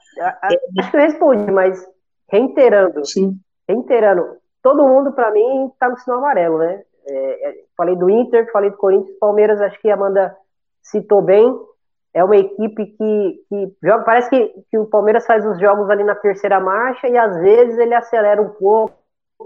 acho 0.78 0.90
que 0.90 0.96
eu 0.96 1.00
respondi, 1.00 1.50
mas 1.50 1.86
reiterando, 2.28 3.04
Sim. 3.04 3.38
reiterando, 3.68 4.38
todo 4.62 4.88
mundo 4.88 5.12
para 5.12 5.30
mim 5.30 5.70
tá 5.78 5.88
no 5.88 5.98
sinal 5.98 6.18
amarelo, 6.18 6.58
né? 6.58 6.82
É, 7.06 7.48
é, 7.48 7.54
falei 7.76 7.94
do 7.94 8.10
Inter, 8.10 8.50
falei 8.50 8.70
do 8.70 8.76
Corinthians, 8.76 9.18
Palmeiras, 9.18 9.60
acho 9.60 9.80
que 9.80 9.90
a 9.90 9.94
Amanda 9.94 10.36
citou 10.82 11.22
bem. 11.22 11.46
É 12.12 12.24
uma 12.24 12.36
equipe 12.36 12.86
que, 12.86 13.44
que 13.48 13.76
joga, 13.82 14.02
parece 14.02 14.30
que, 14.30 14.64
que 14.70 14.78
o 14.78 14.86
Palmeiras 14.86 15.26
faz 15.26 15.46
os 15.46 15.60
jogos 15.60 15.88
ali 15.90 16.02
na 16.02 16.14
terceira 16.14 16.58
marcha 16.58 17.06
e 17.06 17.16
às 17.16 17.38
vezes 17.38 17.78
ele 17.78 17.94
acelera 17.94 18.40
um 18.40 18.48
pouco, 18.48 18.96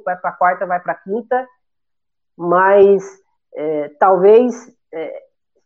vai 0.05 0.17
para 0.17 0.31
a 0.31 0.35
quarta, 0.35 0.67
vai 0.67 0.81
para 0.81 0.93
a 0.93 0.97
quinta, 0.97 1.47
mas 2.39 3.21
é, 3.55 3.89
talvez, 3.99 4.73
é, 4.93 5.23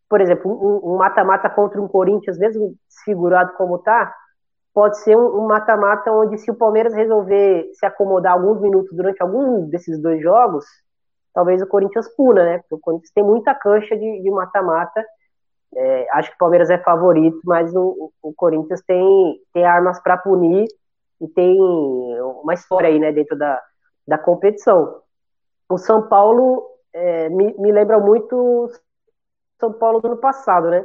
por 0.09 0.21
exemplo, 0.21 0.51
um 0.85 0.97
mata-mata 0.97 1.49
contra 1.51 1.81
um 1.81 1.89
Corinthians, 1.89 2.39
mesmo 2.39 2.75
desfigurado 2.89 3.53
como 3.57 3.79
tá, 3.79 4.15
pode 4.73 4.99
ser 4.99 5.17
um 5.17 5.47
mata-mata 5.47 6.13
onde 6.13 6.39
se 6.39 6.51
o 6.51 6.55
Palmeiras 6.55 6.95
resolver 6.95 7.71
se 7.75 7.87
acomodar 7.87 8.33
alguns 8.33 8.61
minutos 8.61 8.95
durante 8.97 9.23
algum 9.23 9.69
desses 9.69 10.01
dois 10.01 10.21
jogos, 10.21 10.65
talvez 11.33 11.63
o 11.63 11.67
Corinthians 11.67 12.09
pula, 12.17 12.45
né? 12.45 12.59
Porque 12.59 12.75
o 12.75 12.81
Corinthians 12.81 13.13
tem 13.13 13.25
muita 13.25 13.55
cancha 13.55 13.97
de 13.97 14.31
mata-mata. 14.31 15.05
É, 15.77 16.07
acho 16.13 16.31
que 16.31 16.37
o 16.37 16.39
Palmeiras 16.39 16.71
é 16.71 16.79
favorito, 16.79 17.41
mas 17.45 17.75
o, 17.75 18.13
o 18.23 18.33
Corinthians 18.35 18.81
tem, 18.87 19.41
tem 19.53 19.65
armas 19.65 20.01
para 20.01 20.17
punir 20.17 20.67
e 21.21 21.29
tem 21.29 21.61
uma 21.61 22.55
história 22.55 22.89
aí, 22.89 22.99
né, 22.99 23.11
dentro 23.13 23.37
da, 23.37 23.61
da 24.07 24.19
competição. 24.19 25.01
O 25.69 25.79
São 25.79 26.09
Paulo 26.09 26.65
é, 26.93 27.29
me, 27.29 27.55
me 27.59 27.73
lembra 27.73 27.99
muito 27.99 28.71
São 29.65 29.73
Paulo 29.73 30.01
do 30.01 30.09
ano 30.09 30.17
passado, 30.17 30.71
né? 30.71 30.85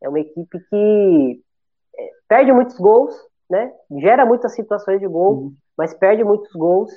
É 0.00 0.08
uma 0.08 0.20
equipe 0.20 0.58
que 0.70 1.40
é, 1.96 2.10
perde 2.28 2.52
muitos 2.52 2.78
gols, 2.78 3.14
né? 3.50 3.72
Gera 3.98 4.24
muitas 4.24 4.54
situações 4.54 5.00
de 5.00 5.06
gol, 5.06 5.34
uhum. 5.34 5.54
mas 5.76 5.94
perde 5.94 6.22
muitos 6.24 6.52
gols. 6.52 6.90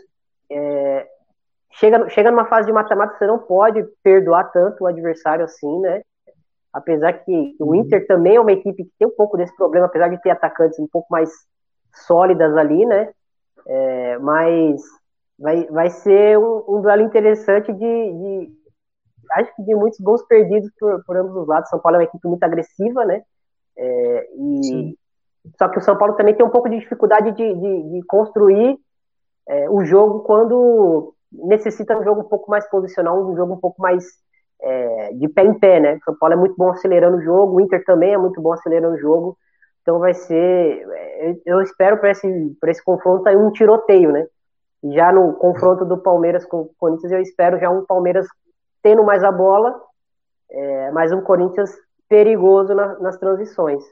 É, 0.51 1.07
chega, 1.73 2.09
chega 2.09 2.31
numa 2.31 2.45
fase 2.45 2.67
de 2.67 2.73
mata-mata, 2.73 3.17
você 3.17 3.25
não 3.25 3.39
pode 3.39 3.83
perdoar 4.03 4.51
tanto 4.51 4.83
o 4.83 4.87
adversário 4.87 5.45
assim, 5.45 5.79
né? 5.79 6.01
apesar 6.75 7.13
que 7.13 7.55
o 7.57 7.73
Inter 7.73 8.05
também 8.05 8.35
é 8.35 8.41
uma 8.41 8.51
equipe 8.51 8.83
que 8.83 8.91
tem 8.99 9.07
um 9.07 9.15
pouco 9.15 9.37
desse 9.37 9.55
problema, 9.55 9.85
apesar 9.85 10.09
de 10.09 10.21
ter 10.21 10.31
atacantes 10.31 10.77
um 10.77 10.87
pouco 10.87 11.07
mais 11.09 11.31
sólidas 12.05 12.55
ali, 12.57 12.85
né? 12.85 13.13
É, 13.65 14.17
mas 14.17 14.81
vai, 15.39 15.65
vai 15.67 15.89
ser 15.89 16.37
um, 16.37 16.65
um 16.67 16.81
duelo 16.81 17.01
interessante 17.01 17.71
de, 17.71 17.79
de, 17.79 18.51
acho 19.33 19.55
que 19.55 19.63
de 19.63 19.75
muitos 19.75 19.99
gols 19.99 20.23
perdidos 20.23 20.69
por, 20.79 21.03
por 21.05 21.17
ambos 21.17 21.35
os 21.35 21.47
lados. 21.47 21.69
São 21.69 21.79
Paulo 21.79 21.97
é 21.97 21.99
uma 21.99 22.05
equipe 22.05 22.27
muito 22.27 22.43
agressiva, 22.43 23.05
né? 23.05 23.23
É, 23.77 24.29
e, 24.37 24.97
só 25.57 25.69
que 25.69 25.77
o 25.77 25.81
São 25.81 25.97
Paulo 25.97 26.15
também 26.15 26.33
tem 26.33 26.45
um 26.45 26.49
pouco 26.49 26.69
de 26.69 26.79
dificuldade 26.79 27.31
de, 27.31 27.53
de, 27.53 27.83
de 27.91 28.03
construir 28.05 28.77
é, 29.47 29.69
o 29.69 29.83
jogo 29.83 30.21
quando 30.21 31.13
necessita 31.31 31.97
um 31.97 32.03
jogo 32.03 32.21
um 32.21 32.29
pouco 32.29 32.49
mais 32.49 32.67
posicional, 32.69 33.21
um 33.21 33.35
jogo 33.35 33.53
um 33.53 33.59
pouco 33.59 33.81
mais 33.81 34.05
é, 34.61 35.13
de 35.13 35.27
pé 35.27 35.43
em 35.43 35.53
pé, 35.53 35.79
né? 35.79 35.95
O 35.95 36.03
São 36.05 36.17
Paulo 36.17 36.33
é 36.33 36.37
muito 36.37 36.55
bom 36.57 36.69
acelerando 36.71 37.17
o 37.17 37.21
jogo, 37.21 37.57
o 37.57 37.61
Inter 37.61 37.83
também 37.85 38.13
é 38.13 38.17
muito 38.17 38.41
bom 38.41 38.53
acelerando 38.53 38.95
o 38.95 38.99
jogo. 38.99 39.37
Então 39.81 39.99
vai 39.99 40.13
ser, 40.13 40.87
é, 40.91 41.35
eu 41.45 41.61
espero 41.61 41.97
para 41.97 42.11
esse, 42.11 42.57
esse 42.65 42.83
confronto 42.83 43.27
aí 43.29 43.35
um 43.35 43.51
tiroteio, 43.51 44.11
né? 44.11 44.25
Já 44.93 45.11
no 45.11 45.33
confronto 45.33 45.85
do 45.85 45.97
Palmeiras 45.97 46.45
com 46.45 46.61
o 46.61 46.71
Corinthians, 46.77 47.11
eu 47.11 47.21
espero 47.21 47.59
já 47.59 47.69
um 47.69 47.85
Palmeiras 47.85 48.27
tendo 48.85 49.03
mais 49.03 49.23
a 49.23 49.31
bola, 49.31 49.81
é, 50.47 50.91
mas 50.91 51.11
um 51.11 51.19
Corinthians 51.19 51.71
perigoso 52.07 52.75
na, 52.75 52.99
nas 52.99 53.17
transições. 53.17 53.83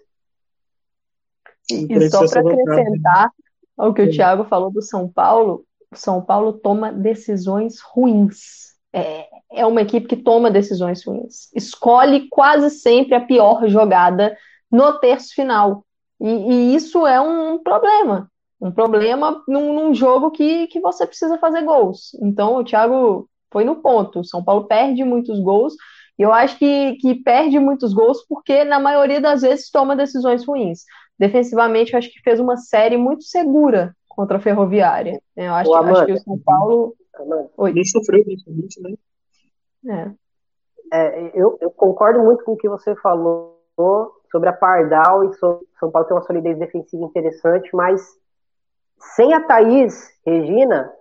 E 1.68 2.10
só 2.12 2.30
para 2.30 2.42
acrescentar 2.42 3.32
ao 3.76 3.92
que 3.92 4.04
o 4.04 4.12
Thiago 4.12 4.44
falou 4.44 4.70
do 4.70 4.84
São 4.84 5.10
Paulo, 5.10 5.66
o 5.92 5.96
São 5.96 6.22
Paulo 6.22 6.54
toma 6.54 6.92
decisões 6.92 7.80
ruins. 7.82 8.76
É, 8.94 9.28
é 9.52 9.66
uma 9.66 9.82
equipe 9.82 10.06
que 10.06 10.16
toma 10.16 10.52
decisões 10.52 11.04
ruins. 11.04 11.52
Escolhe 11.56 12.30
quase 12.30 12.70
sempre 12.70 13.16
a 13.16 13.26
pior 13.26 13.68
jogada 13.68 14.38
no 14.72 15.00
terço 15.00 15.34
final. 15.34 15.84
E, 16.22 16.28
e 16.30 16.76
isso 16.76 17.08
é 17.08 17.20
um 17.20 17.58
problema. 17.58 18.30
Um 18.62 18.72
problema 18.72 19.42
num, 19.48 19.74
num, 19.74 19.94
jogo 19.96 20.30
que, 20.30 20.68
que 20.68 20.80
você 20.80 21.08
precisa 21.08 21.40
fazer 21.40 21.64
gols. 21.64 22.16
Então, 22.22 22.58
o 22.58 22.64
Thiago 22.64 23.28
foi 23.54 23.64
no 23.64 23.78
ponto. 23.78 24.20
O 24.20 24.26
São 24.26 24.44
Paulo 24.44 24.66
perde 24.66 25.04
muitos 25.04 25.40
gols. 25.40 25.74
E 26.18 26.22
eu 26.24 26.34
acho 26.34 26.58
que, 26.58 26.96
que 26.98 27.16
perde 27.24 27.58
muitos 27.60 27.94
gols 27.94 28.26
porque, 28.28 28.64
na 28.64 28.80
maioria 28.80 29.22
das 29.22 29.42
vezes, 29.42 29.70
toma 29.70 29.96
decisões 29.96 30.46
ruins. 30.46 30.84
Defensivamente, 31.18 31.94
eu 31.94 32.00
acho 32.00 32.12
que 32.12 32.22
fez 32.22 32.40
uma 32.40 32.58
série 32.58 32.98
muito 32.98 33.24
segura 33.24 33.96
contra 34.10 34.38
a 34.38 34.42
Ferroviária. 34.42 35.22
Eu 35.36 35.54
acho, 35.54 35.72
Ô, 35.72 35.84
que, 35.84 35.90
acho 35.90 36.06
que 36.06 36.14
o 36.14 36.20
São 36.20 36.40
Paulo. 36.40 36.96
Oi. 37.58 37.74
Não 37.74 37.86
sofreu 37.86 38.24
defensivamente, 38.26 38.82
né? 38.82 40.14
É. 40.92 40.98
é 40.98 41.32
eu, 41.34 41.58
eu, 41.62 41.72
concordo 41.72 42.20
muito 42.24 42.44
com 42.44 42.54
o 42.54 42.58
que 42.58 42.68
você 42.68 42.96
falou 42.96 43.60
sobre 44.32 44.50
a 44.50 44.54
Pardal 44.54 45.24
e 45.30 45.34
sobre 45.36 45.66
São 45.80 45.92
Paulo 45.92 46.08
tem 46.08 46.18
uma 46.18 46.24
solidez 46.24 46.58
defensiva 46.58 47.04
interessante, 47.04 47.70
mas 47.74 48.02
sem 49.16 49.34
a 49.34 49.42
Thaís 49.42 50.10
Regina, 50.26 50.92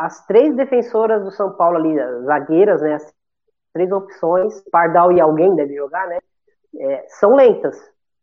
as 0.00 0.24
três 0.26 0.56
defensoras 0.56 1.22
do 1.22 1.30
São 1.30 1.52
Paulo 1.52 1.76
ali, 1.76 1.94
zagueiras, 2.24 2.80
né? 2.80 2.94
As 2.94 3.14
três 3.72 3.92
opções, 3.92 4.62
Pardal 4.70 5.12
e 5.12 5.20
alguém 5.20 5.54
deve 5.54 5.74
jogar, 5.74 6.06
né? 6.08 6.18
É, 6.78 7.06
são 7.08 7.34
lentas. 7.34 7.76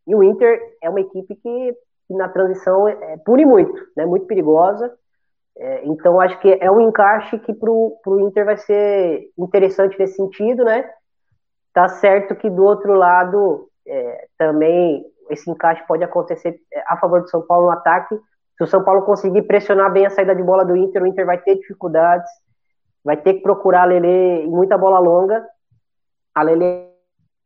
E 0.07 0.15
o 0.15 0.23
Inter 0.23 0.59
é 0.81 0.89
uma 0.89 1.01
equipe 1.01 1.35
que, 1.35 1.75
na 2.09 2.29
transição 2.29 2.87
é, 2.87 3.13
é, 3.13 3.17
pune 3.17 3.45
muito, 3.45 3.79
né? 3.95 4.05
Muito 4.07 4.25
perigosa. 4.25 4.91
É, 5.55 5.85
então 5.85 6.19
acho 6.19 6.39
que 6.39 6.57
é 6.59 6.71
um 6.71 6.81
encaixe 6.81 7.37
que 7.39 7.53
para 7.53 7.69
o 7.71 8.19
Inter 8.21 8.45
vai 8.45 8.57
ser 8.57 9.29
interessante 9.37 9.97
nesse 9.99 10.15
sentido, 10.15 10.63
né? 10.63 10.89
Tá 11.73 11.87
certo 11.89 12.35
que 12.35 12.49
do 12.49 12.63
outro 12.63 12.93
lado 12.93 13.69
é, 13.87 14.27
também 14.35 15.05
esse 15.29 15.49
encaixe 15.49 15.85
pode 15.87 16.03
acontecer 16.03 16.59
é, 16.73 16.83
a 16.87 16.97
favor 16.97 17.21
do 17.21 17.29
São 17.29 17.41
Paulo 17.45 17.67
no 17.67 17.71
ataque. 17.71 18.19
Se 18.57 18.63
o 18.63 18.67
São 18.67 18.83
Paulo 18.83 19.03
conseguir 19.03 19.43
pressionar 19.43 19.91
bem 19.91 20.05
a 20.05 20.09
saída 20.09 20.35
de 20.35 20.41
bola 20.41 20.65
do 20.65 20.75
Inter, 20.75 21.03
o 21.03 21.07
Inter 21.07 21.25
vai 21.25 21.37
ter 21.37 21.55
dificuldades, 21.55 22.29
vai 23.03 23.15
ter 23.15 23.35
que 23.35 23.41
procurar 23.41 23.83
a 23.83 23.85
Lele 23.85 24.07
em 24.07 24.49
muita 24.49 24.77
bola 24.77 24.97
longa. 24.97 25.45
A 26.33 26.41
Lele 26.41 26.87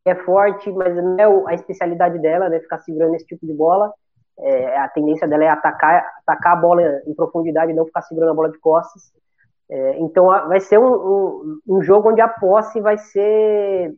é 0.05 0.15
forte, 0.15 0.71
mas 0.71 0.95
não 0.95 1.17
é 1.19 1.51
a 1.51 1.53
especialidade 1.53 2.17
dela, 2.19 2.47
né? 2.47 2.59
Ficar 2.61 2.79
segurando 2.79 3.15
esse 3.15 3.25
tipo 3.25 3.45
de 3.45 3.53
bola. 3.53 3.93
É, 4.39 4.79
a 4.79 4.87
tendência 4.87 5.27
dela 5.27 5.43
é 5.43 5.49
atacar, 5.49 6.03
atacar 6.25 6.53
a 6.53 6.61
bola 6.61 6.81
em 7.05 7.13
profundidade, 7.13 7.73
não 7.73 7.85
ficar 7.85 8.01
segurando 8.03 8.31
a 8.31 8.35
bola 8.35 8.49
de 8.49 8.57
costas. 8.59 9.11
É, 9.69 9.99
então 9.99 10.25
vai 10.25 10.59
ser 10.61 10.79
um, 10.79 10.93
um, 10.93 11.59
um, 11.67 11.81
jogo 11.81 12.09
onde 12.09 12.21
a 12.21 12.27
posse 12.27 12.81
vai 12.81 12.97
ser 12.97 13.93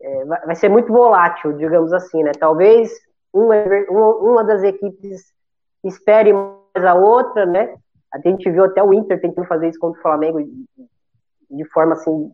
é, 0.00 0.24
vai 0.24 0.54
ser 0.54 0.68
muito 0.68 0.92
volátil, 0.92 1.52
digamos 1.54 1.92
assim, 1.92 2.22
né? 2.22 2.32
Talvez 2.32 2.90
uma, 3.32 3.56
uma 4.20 4.44
das 4.44 4.62
equipes 4.62 5.32
espere 5.84 6.32
mais 6.32 6.84
a 6.84 6.94
outra, 6.94 7.46
né? 7.46 7.76
A 8.12 8.18
gente 8.18 8.50
viu 8.50 8.64
até 8.64 8.82
o 8.82 8.92
Inter 8.92 9.20
tentando 9.20 9.46
fazer 9.46 9.68
isso 9.68 9.78
contra 9.78 9.98
o 9.98 10.02
Flamengo 10.02 10.38
de 11.50 11.64
forma 11.70 11.94
assim 11.94 12.32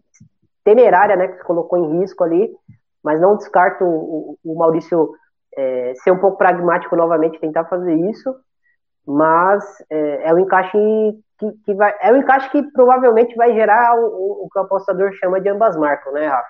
temerária, 0.65 1.17
né? 1.17 1.29
Que 1.29 1.39
se 1.39 1.45
colocou 1.45 1.79
em 1.79 2.01
risco 2.01 2.25
ali 2.25 2.51
mas 3.05 3.21
não 3.21 3.37
descarto 3.37 3.85
o, 3.85 4.39
o 4.43 4.55
Maurício 4.57 5.15
é, 5.55 5.93
ser 5.97 6.11
um 6.11 6.19
pouco 6.19 6.39
pragmático 6.39 6.97
novamente, 6.97 7.39
tentar 7.39 7.67
fazer 7.67 7.95
isso, 8.11 8.35
mas 9.07 9.63
é, 9.91 10.31
é 10.31 10.35
um 10.35 10.39
encaixe 10.39 10.79
que, 11.39 11.53
que, 11.67 11.75
vai, 11.75 11.95
é 12.01 12.11
um 12.11 12.17
encaixe 12.17 12.49
que 12.51 12.63
provavelmente 12.73 13.37
vai 13.37 13.53
gerar 13.53 13.95
o, 13.97 14.45
o 14.45 14.49
que 14.51 14.59
o 14.59 14.63
apostador 14.63 15.13
chama 15.13 15.39
de 15.39 15.51
ambas 15.51 15.77
marcas, 15.77 16.15
né, 16.15 16.27
Rafa? 16.27 16.49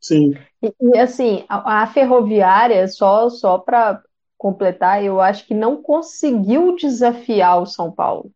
Sim. 0.00 0.34
E, 0.62 0.72
e 0.80 0.98
assim, 0.98 1.44
a, 1.48 1.82
a, 1.82 1.86
ferroviária, 1.88 2.86
só, 2.86 3.28
só 3.28 3.58
para 3.58 4.00
completar, 4.36 5.02
eu 5.02 5.20
acho 5.20 5.46
que 5.46 5.54
não 5.54 5.82
conseguiu 5.82 6.76
desafiar 6.76 7.60
o 7.60 7.66
São 7.66 7.90
Paulo. 7.90 8.30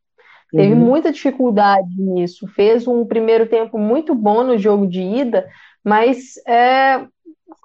Teve 0.51 0.75
uhum. 0.75 0.81
muita 0.81 1.13
dificuldade 1.13 1.95
nisso. 1.97 2.47
Fez 2.49 2.87
um 2.87 3.05
primeiro 3.05 3.47
tempo 3.47 3.79
muito 3.79 4.15
bom 4.15 4.43
no 4.43 4.59
jogo 4.59 4.87
de 4.87 5.01
ida, 5.01 5.49
mas 5.85 6.37
é, 6.47 7.07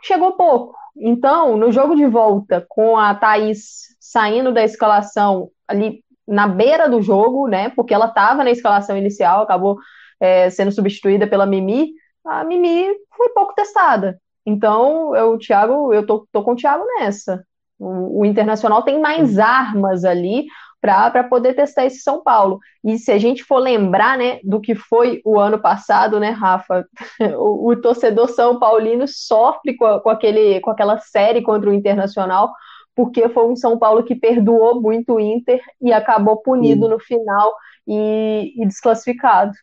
chegou 0.04 0.34
pouco. 0.34 0.76
Então, 0.96 1.58
no 1.58 1.72
jogo 1.72 1.96
de 1.96 2.06
volta, 2.06 2.66
com 2.70 2.98
a 2.98 3.14
Thaís 3.16 3.96
saindo 4.00 4.54
da 4.54 4.64
escalação 4.64 5.50
ali 5.68 6.04
na 6.28 6.48
beira 6.48 6.88
do 6.88 7.02
jogo, 7.02 7.48
né? 7.48 7.70
Porque 7.70 7.94
ela 7.94 8.06
estava 8.06 8.44
na 8.44 8.52
escalação 8.52 8.96
inicial, 8.96 9.42
acabou 9.42 9.78
é, 10.20 10.50
sendo 10.50 10.72
substituída 10.72 11.28
pela 11.28 11.46
Mimi. 11.46 11.92
A 12.26 12.44
Mimi 12.44 12.88
foi 13.16 13.30
pouco 13.30 13.54
testada. 13.54 14.20
Então, 14.46 15.16
eu, 15.16 15.38
Thiago, 15.40 15.94
eu 15.94 16.06
tô, 16.06 16.28
tô 16.32 16.44
com 16.44 16.52
o 16.52 16.56
Thiago 16.56 16.86
nessa. 17.00 17.44
O, 17.80 18.22
o 18.22 18.26
Internacional 18.26 18.84
tem 18.84 19.00
mais 19.00 19.38
armas 19.38 20.06
ali 20.06 20.46
para 20.82 21.24
poder 21.24 21.56
testar 21.56 21.86
esse 21.86 22.00
São 22.00 22.22
Paulo. 22.22 22.60
E 22.84 22.98
se 23.00 23.12
a 23.12 23.18
gente 23.18 23.44
for 23.44 23.58
lembrar, 23.58 24.18
né, 24.18 24.40
do 24.44 24.62
que 24.62 24.76
foi 24.76 25.20
o 25.26 25.40
ano 25.40 25.60
passado, 25.60 26.20
né, 26.20 26.30
Rafa, 26.30 26.86
o, 27.38 27.72
o 27.72 27.82
torcedor 27.82 28.30
São 28.30 28.60
Paulino 28.60 29.08
sofre 29.08 29.76
com, 29.76 29.86
a, 29.86 30.00
com, 30.00 30.10
aquele, 30.10 30.60
com 30.60 30.70
aquela 30.70 31.00
série 31.00 31.42
contra 31.42 31.70
o 31.70 31.74
Internacional, 31.74 32.52
porque 32.96 33.28
foi 33.30 33.48
um 33.48 33.56
São 33.56 33.80
Paulo 33.80 34.04
que 34.04 34.16
perdoou 34.16 34.80
muito 34.80 35.14
o 35.14 35.20
Inter 35.20 35.60
e 35.82 35.92
acabou 35.92 36.38
punido 36.38 36.86
Sim. 36.86 36.92
no 36.92 37.00
final 37.00 37.54
e, 37.88 38.54
e 38.56 38.66
desclassificado. 38.68 39.54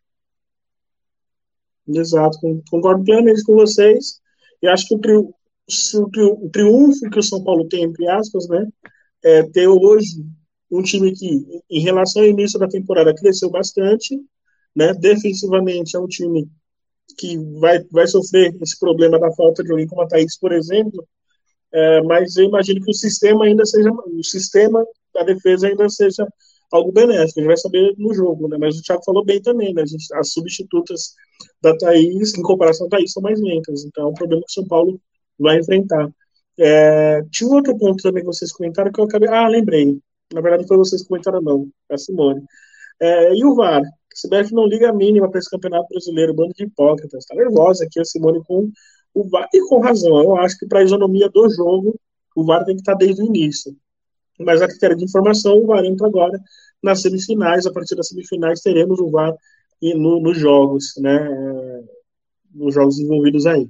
Exato, 1.88 2.38
concordo 2.70 3.04
plenamente 3.04 3.44
com 3.44 3.54
vocês. 3.54 4.20
E 4.60 4.68
acho 4.68 4.86
que 4.86 4.94
o, 4.94 5.34
o, 5.68 6.50
triunfo 6.50 7.10
que 7.10 7.18
o 7.18 7.22
São 7.22 7.42
Paulo 7.42 7.68
tem, 7.68 7.84
entre 7.84 8.08
aspas, 8.08 8.48
né, 8.48 8.66
é 9.24 9.42
ter 9.44 9.68
hoje 9.68 10.24
um 10.70 10.82
time 10.82 11.12
que, 11.12 11.62
em 11.70 11.80
relação 11.80 12.22
ao 12.22 12.28
início 12.28 12.58
da 12.58 12.66
temporada, 12.66 13.14
cresceu 13.14 13.50
bastante, 13.50 14.18
né? 14.74 14.94
Defensivamente 14.94 15.94
é 15.94 16.00
um 16.00 16.06
time 16.06 16.48
que 17.18 17.36
vai, 17.60 17.84
vai 17.90 18.06
sofrer 18.06 18.56
esse 18.62 18.78
problema 18.78 19.18
da 19.18 19.30
falta 19.32 19.62
de 19.62 19.70
alguém 19.70 19.86
como 19.86 20.00
a 20.02 20.08
Thaís, 20.08 20.38
por 20.38 20.50
exemplo, 20.50 21.06
é, 21.72 22.02
mas 22.02 22.36
eu 22.36 22.44
imagino 22.44 22.82
que 22.82 22.90
o 22.90 22.94
sistema 22.94 23.44
ainda 23.44 23.64
seja, 23.66 23.90
o 23.90 24.24
sistema 24.24 24.84
da 25.14 25.22
defesa 25.22 25.68
ainda 25.68 25.88
seja 25.88 26.26
algo 26.70 26.90
benéfico, 26.90 27.38
a 27.38 27.42
gente 27.42 27.48
vai 27.48 27.56
saber 27.56 27.94
no 27.98 28.14
jogo, 28.14 28.48
né? 28.48 28.56
Mas 28.58 28.78
o 28.78 28.82
Thiago 28.82 29.04
falou 29.04 29.24
bem 29.24 29.42
também, 29.42 29.74
né? 29.74 29.86
Gente, 29.86 30.06
as 30.14 30.32
substitutas 30.32 31.14
da 31.62 31.76
Thaís, 31.76 32.34
em 32.34 32.42
comparação 32.42 32.86
à 32.86 32.90
Thaís, 32.90 33.12
são 33.12 33.22
mais 33.22 33.38
lentas, 33.40 33.84
então 33.84 34.04
é 34.04 34.10
um 34.10 34.14
problema 34.14 34.42
que 34.42 34.50
o 34.50 34.54
São 34.54 34.66
Paulo 34.66 34.98
vai 35.38 35.58
enfrentar. 35.58 36.10
É, 36.58 37.22
tinha 37.30 37.48
um 37.48 37.54
outro 37.54 37.76
ponto 37.76 38.02
também 38.02 38.22
que 38.22 38.26
vocês 38.26 38.52
comentaram 38.52 38.92
que 38.92 39.00
eu 39.00 39.04
acabei. 39.04 39.28
Ah, 39.28 39.48
lembrei. 39.48 39.98
Na 40.32 40.40
verdade, 40.40 40.66
foi 40.66 40.76
vocês 40.76 41.02
que 41.02 41.08
comentaram, 41.08 41.40
não. 41.40 41.68
É 41.90 41.94
a 41.94 41.98
Simone. 41.98 42.42
É, 43.00 43.34
e 43.34 43.44
o 43.44 43.54
VAR? 43.54 43.82
A 43.82 44.28
CBF 44.28 44.52
não 44.54 44.66
liga 44.66 44.90
a 44.90 44.92
mínima 44.92 45.30
para 45.30 45.38
esse 45.38 45.50
campeonato 45.50 45.88
brasileiro, 45.88 46.34
bando 46.34 46.52
de 46.54 46.64
hipócritas. 46.64 47.24
Está 47.24 47.34
nervosa 47.34 47.84
aqui 47.84 48.00
a 48.00 48.04
Simone 48.04 48.42
com 48.44 48.70
o 49.14 49.28
VAR, 49.28 49.48
e 49.52 49.60
com 49.68 49.80
razão. 49.80 50.22
Eu 50.22 50.36
acho 50.36 50.58
que 50.58 50.66
para 50.66 50.80
a 50.80 50.84
isonomia 50.84 51.28
do 51.28 51.48
jogo, 51.50 51.98
o 52.36 52.44
VAR 52.44 52.64
tem 52.64 52.76
que 52.76 52.82
estar 52.82 52.92
tá 52.92 52.98
desde 52.98 53.22
o 53.22 53.26
início. 53.26 53.74
Mas 54.38 54.62
a 54.62 54.68
critério 54.68 54.96
de 54.96 55.04
informação, 55.04 55.56
o 55.58 55.66
VAR 55.66 55.84
entra 55.84 56.06
agora 56.06 56.38
nas 56.82 57.02
semifinais. 57.02 57.66
A 57.66 57.72
partir 57.72 57.94
das 57.94 58.08
semifinais, 58.08 58.60
teremos 58.60 58.98
o 59.00 59.10
VAR 59.10 59.34
no, 59.82 60.20
nos 60.20 60.38
jogos, 60.38 60.94
né? 60.98 61.28
Nos 62.54 62.74
jogos 62.74 62.98
envolvidos 62.98 63.46
aí. 63.46 63.68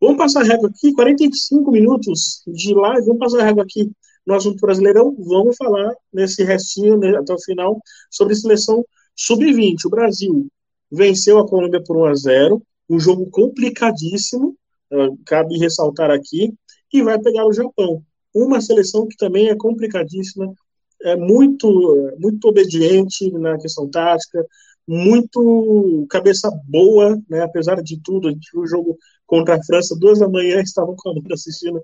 Vamos 0.00 0.18
passar 0.18 0.42
a 0.42 0.44
régua 0.44 0.68
aqui, 0.68 0.92
45 0.92 1.70
minutos 1.70 2.42
de 2.46 2.74
live, 2.74 3.06
vamos 3.06 3.18
passar 3.18 3.40
a 3.40 3.44
régua 3.44 3.62
aqui 3.62 3.90
no 4.26 4.34
assunto 4.34 4.60
brasileirão. 4.60 5.14
Vamos 5.18 5.56
falar 5.56 5.94
nesse 6.12 6.44
restinho, 6.44 6.98
né, 6.98 7.16
até 7.16 7.32
o 7.32 7.40
final, 7.40 7.80
sobre 8.10 8.34
seleção 8.34 8.84
sub-20. 9.14 9.86
O 9.86 9.90
Brasil 9.90 10.46
venceu 10.90 11.38
a 11.38 11.48
Colômbia 11.48 11.82
por 11.82 11.96
1 11.96 12.04
a 12.04 12.14
0 12.14 12.62
um 12.88 13.00
jogo 13.00 13.28
complicadíssimo, 13.30 14.56
uh, 14.92 15.18
cabe 15.24 15.58
ressaltar 15.58 16.10
aqui, 16.10 16.54
e 16.92 17.02
vai 17.02 17.18
pegar 17.18 17.46
o 17.46 17.52
Japão. 17.52 18.02
Uma 18.32 18.60
seleção 18.60 19.08
que 19.08 19.16
também 19.16 19.48
é 19.48 19.56
complicadíssima, 19.56 20.54
é 21.02 21.16
muito, 21.16 22.14
muito 22.18 22.46
obediente 22.46 23.30
na 23.32 23.58
questão 23.58 23.88
tática, 23.88 24.46
muito 24.86 26.06
cabeça 26.08 26.50
boa, 26.66 27.20
né, 27.28 27.42
apesar 27.42 27.82
de 27.82 28.00
tudo. 28.00 28.28
A 28.28 28.30
gente 28.30 28.50
viu 28.52 28.62
o 28.62 28.66
jogo 28.66 28.98
contra 29.26 29.56
a 29.56 29.64
França, 29.64 29.96
duas 29.98 30.20
da 30.20 30.28
manhã, 30.28 30.60
estavam 30.60 30.94
com 30.96 31.10
a 31.10 31.34
assistindo 31.34 31.82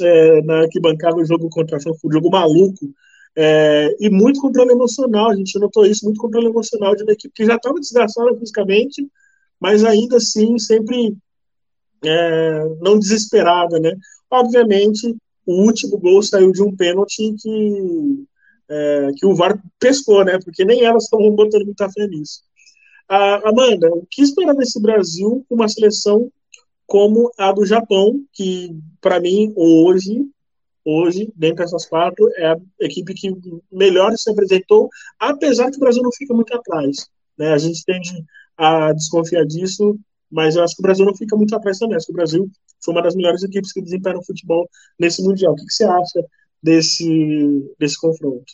é, 0.00 0.42
na 0.42 0.60
arquibancada 0.60 1.16
o 1.16 1.24
jogo 1.24 1.48
contra 1.50 1.76
a 1.76 1.80
França, 1.80 1.98
um 2.06 2.12
jogo 2.12 2.30
maluco. 2.30 2.92
É, 3.36 3.94
e 4.00 4.10
muito 4.10 4.40
controle 4.40 4.72
emocional, 4.72 5.30
a 5.30 5.36
gente 5.36 5.58
notou 5.58 5.86
isso, 5.86 6.04
muito 6.04 6.20
controle 6.20 6.46
emocional 6.46 6.96
de 6.96 7.02
uma 7.02 7.12
equipe 7.12 7.32
que 7.34 7.44
já 7.44 7.54
estava 7.54 7.78
desgastada 7.78 8.34
fisicamente, 8.36 9.06
mas 9.60 9.84
ainda 9.84 10.16
assim 10.16 10.58
sempre 10.58 11.16
é, 12.04 12.64
não 12.80 12.98
desesperada, 12.98 13.78
né? 13.78 13.92
Obviamente, 14.30 15.16
o 15.46 15.62
último 15.64 15.98
gol 15.98 16.22
saiu 16.22 16.52
de 16.52 16.62
um 16.62 16.74
pênalti 16.74 17.34
que, 17.40 18.26
é, 18.68 19.10
que 19.16 19.26
o 19.26 19.34
VAR 19.34 19.60
pescou, 19.78 20.24
né? 20.24 20.38
Porque 20.44 20.64
nem 20.64 20.84
elas 20.84 21.04
estavam 21.04 21.30
botando 21.30 21.64
muita 21.64 21.90
fé 21.90 22.06
nisso. 22.06 22.42
Ah, 23.08 23.48
Amanda, 23.48 23.88
o 23.90 24.06
que 24.10 24.22
esperar 24.22 24.54
desse 24.54 24.80
Brasil 24.80 25.44
com 25.48 25.54
uma 25.54 25.68
seleção 25.68 26.30
como 26.86 27.30
a 27.38 27.52
do 27.52 27.64
Japão, 27.66 28.22
que 28.32 28.74
para 29.00 29.20
mim 29.20 29.52
hoje, 29.56 30.26
hoje, 30.84 31.30
dentre 31.36 31.64
essas 31.64 31.86
quatro, 31.86 32.30
é 32.36 32.52
a 32.52 32.58
equipe 32.80 33.14
que 33.14 33.30
melhor 33.70 34.16
se 34.16 34.30
apresentou, 34.30 34.88
apesar 35.18 35.70
que 35.70 35.76
o 35.76 35.80
Brasil 35.80 36.02
não 36.02 36.12
fica 36.12 36.34
muito 36.34 36.54
atrás. 36.54 37.08
Né? 37.38 37.52
A 37.52 37.58
gente 37.58 37.84
tende 37.84 38.24
a 38.56 38.92
desconfiar 38.92 39.44
disso, 39.44 39.98
mas 40.30 40.56
eu 40.56 40.64
acho 40.64 40.74
que 40.74 40.82
o 40.82 40.82
Brasil 40.82 41.06
não 41.06 41.14
fica 41.14 41.36
muito 41.36 41.54
atrás 41.54 41.78
também. 41.78 41.96
Acho 41.96 42.06
que 42.06 42.12
o 42.12 42.16
Brasil 42.16 42.50
foi 42.82 42.94
uma 42.94 43.02
das 43.02 43.14
melhores 43.14 43.42
equipes 43.42 43.72
que 43.72 43.82
desempenham 43.82 44.22
futebol 44.22 44.68
nesse 44.98 45.22
Mundial. 45.22 45.52
O 45.52 45.56
que, 45.56 45.64
que 45.64 45.72
você 45.72 45.84
acha 45.84 46.24
desse, 46.62 47.74
desse 47.78 48.00
confronto? 48.00 48.52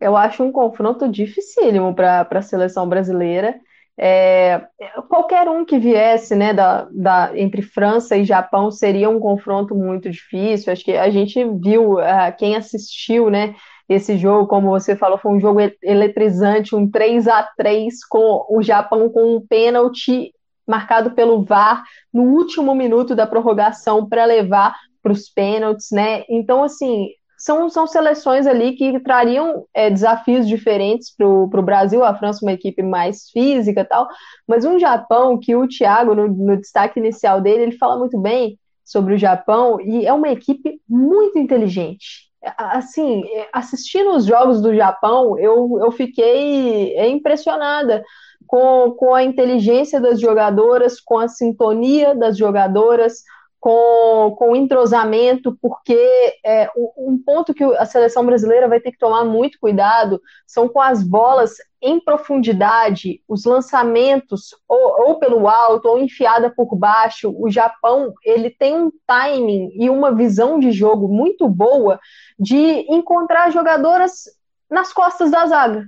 Eu 0.00 0.16
acho 0.16 0.42
um 0.42 0.52
confronto 0.52 1.08
dificílimo 1.08 1.94
para 1.94 2.26
a 2.30 2.42
seleção 2.42 2.88
brasileira. 2.88 3.58
É, 3.98 4.62
qualquer 5.08 5.48
um 5.48 5.64
que 5.64 5.78
viesse 5.78 6.36
né, 6.36 6.52
da, 6.52 6.86
da, 6.90 7.32
entre 7.34 7.62
França 7.62 8.14
e 8.14 8.24
Japão 8.24 8.70
seria 8.70 9.08
um 9.08 9.18
confronto 9.18 9.74
muito 9.74 10.10
difícil. 10.10 10.72
Acho 10.72 10.84
que 10.84 10.92
a 10.92 11.08
gente 11.08 11.42
viu, 11.62 11.94
uh, 11.94 12.36
quem 12.36 12.56
assistiu 12.56 13.30
né, 13.30 13.54
esse 13.88 14.18
jogo, 14.18 14.46
como 14.46 14.68
você 14.68 14.94
falou, 14.94 15.16
foi 15.16 15.32
um 15.32 15.40
jogo 15.40 15.60
eletrizante, 15.82 16.74
um 16.74 16.90
3 16.90 17.26
a 17.28 17.42
3 17.56 18.04
com 18.04 18.44
o 18.50 18.62
Japão 18.62 19.08
com 19.08 19.36
um 19.36 19.40
pênalti 19.40 20.32
marcado 20.66 21.12
pelo 21.12 21.44
VAR 21.44 21.82
no 22.12 22.24
último 22.24 22.74
minuto 22.74 23.14
da 23.14 23.26
prorrogação 23.26 24.06
para 24.06 24.24
levar 24.24 24.74
para 25.06 25.12
os 25.12 25.28
pênaltis, 25.28 25.86
né? 25.92 26.24
Então, 26.28 26.64
assim, 26.64 27.10
são, 27.38 27.70
são 27.70 27.86
seleções 27.86 28.44
ali 28.44 28.72
que 28.72 28.98
trariam 28.98 29.64
é, 29.72 29.88
desafios 29.88 30.48
diferentes 30.48 31.14
para 31.16 31.28
o 31.28 31.62
Brasil, 31.62 32.02
a 32.02 32.12
França 32.12 32.44
uma 32.44 32.52
equipe 32.52 32.82
mais 32.82 33.30
física 33.30 33.84
tal, 33.84 34.08
mas 34.48 34.64
um 34.64 34.80
Japão 34.80 35.38
que 35.38 35.54
o 35.54 35.68
Thiago, 35.68 36.12
no, 36.12 36.26
no 36.26 36.56
destaque 36.56 36.98
inicial 36.98 37.40
dele, 37.40 37.62
ele 37.62 37.78
fala 37.78 37.96
muito 37.96 38.18
bem 38.18 38.58
sobre 38.84 39.14
o 39.14 39.18
Japão 39.18 39.80
e 39.80 40.04
é 40.04 40.12
uma 40.12 40.28
equipe 40.28 40.80
muito 40.88 41.38
inteligente. 41.38 42.26
Assim, 42.58 43.22
assistindo 43.52 44.10
os 44.10 44.24
jogos 44.24 44.60
do 44.60 44.74
Japão, 44.74 45.38
eu, 45.38 45.78
eu 45.80 45.92
fiquei 45.92 46.96
é, 46.96 47.08
impressionada 47.08 48.02
com, 48.44 48.90
com 48.98 49.14
a 49.14 49.22
inteligência 49.22 50.00
das 50.00 50.20
jogadoras, 50.20 51.00
com 51.00 51.16
a 51.16 51.28
sintonia 51.28 52.12
das 52.12 52.36
jogadoras, 52.36 53.22
com, 53.60 54.34
com 54.38 54.54
entrosamento, 54.54 55.56
porque 55.60 55.98
é, 56.44 56.70
um 56.96 57.20
ponto 57.24 57.54
que 57.54 57.64
a 57.64 57.84
seleção 57.84 58.24
brasileira 58.24 58.68
vai 58.68 58.80
ter 58.80 58.92
que 58.92 58.98
tomar 58.98 59.24
muito 59.24 59.58
cuidado 59.58 60.20
são 60.46 60.68
com 60.68 60.80
as 60.80 61.02
bolas 61.02 61.54
em 61.82 62.00
profundidade, 62.00 63.22
os 63.28 63.44
lançamentos 63.44 64.50
ou, 64.68 65.08
ou, 65.08 65.18
pelo 65.18 65.48
alto 65.48 65.88
ou 65.88 65.98
enfiada 65.98 66.50
por 66.50 66.76
baixo. 66.76 67.34
O 67.36 67.50
Japão 67.50 68.12
ele 68.24 68.50
tem 68.50 68.74
um 68.74 68.90
timing 69.06 69.70
e 69.74 69.90
uma 69.90 70.14
visão 70.14 70.58
de 70.58 70.72
jogo 70.72 71.08
muito 71.08 71.48
boa 71.48 71.98
de 72.38 72.86
encontrar 72.88 73.50
jogadoras 73.50 74.24
nas 74.70 74.92
costas 74.92 75.30
da 75.30 75.46
zaga. 75.46 75.86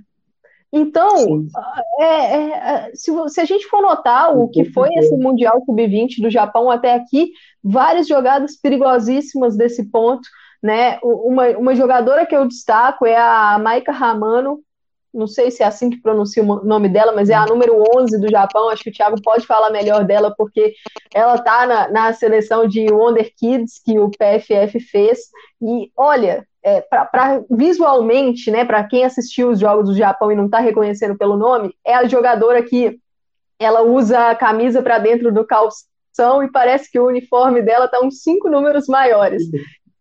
Então, 0.71 1.47
é, 1.99 2.05
é, 2.05 2.49
é, 2.51 2.91
se, 2.93 3.11
se, 3.29 3.41
a 3.41 3.45
gente 3.45 3.65
for 3.67 3.81
notar 3.81 4.37
o 4.37 4.47
que 4.49 4.65
foi 4.65 4.89
esse 4.95 5.15
Mundial 5.17 5.63
Sub-20 5.65 6.21
do 6.21 6.29
Japão 6.29 6.69
até 6.69 6.93
aqui, 6.93 7.31
várias 7.63 8.07
jogadas 8.07 8.55
perigosíssimas 8.55 9.57
desse 9.57 9.89
ponto. 9.89 10.27
Né? 10.61 10.99
Uma, 11.01 11.47
uma 11.57 11.75
jogadora 11.75 12.25
que 12.25 12.35
eu 12.35 12.47
destaco 12.47 13.05
é 13.05 13.17
a 13.17 13.57
Maika 13.57 13.91
Ramano, 13.91 14.61
não 15.13 15.25
sei 15.25 15.49
se 15.49 15.63
é 15.63 15.65
assim 15.65 15.89
que 15.89 16.01
pronuncia 16.01 16.43
o 16.43 16.63
nome 16.63 16.87
dela, 16.87 17.11
mas 17.11 17.29
é 17.29 17.33
a 17.33 17.45
número 17.45 17.83
11 17.97 18.19
do 18.19 18.29
Japão. 18.29 18.69
Acho 18.69 18.83
que 18.83 18.89
o 18.89 18.93
Thiago 18.93 19.21
pode 19.21 19.45
falar 19.45 19.71
melhor 19.71 20.05
dela, 20.05 20.33
porque 20.37 20.73
ela 21.13 21.35
está 21.35 21.65
na, 21.65 21.87
na 21.89 22.13
seleção 22.13 22.67
de 22.67 22.91
Wonder 22.91 23.33
Kids 23.35 23.81
que 23.83 23.97
o 23.99 24.11
PFF 24.11 24.79
fez. 24.79 25.19
E 25.61 25.91
olha, 25.97 26.47
é, 26.63 26.81
para 26.81 27.41
visualmente, 27.49 28.51
né, 28.51 28.65
para 28.65 28.83
quem 28.83 29.05
assistiu 29.05 29.49
os 29.49 29.59
jogos 29.59 29.89
do 29.89 29.95
Japão 29.95 30.31
e 30.31 30.35
não 30.35 30.45
está 30.45 30.59
reconhecendo 30.59 31.17
pelo 31.17 31.37
nome, 31.37 31.73
é 31.85 31.95
a 31.95 32.07
jogadora 32.07 32.61
que 32.63 32.99
ela 33.59 33.81
usa 33.81 34.29
a 34.29 34.35
camisa 34.35 34.81
para 34.81 34.99
dentro 34.99 35.31
do 35.31 35.45
calção 35.45 36.43
e 36.43 36.51
parece 36.51 36.89
que 36.89 36.99
o 36.99 37.07
uniforme 37.07 37.61
dela 37.61 37.85
está 37.85 37.99
uns 38.01 38.21
cinco 38.21 38.49
números 38.49 38.87
maiores. 38.87 39.43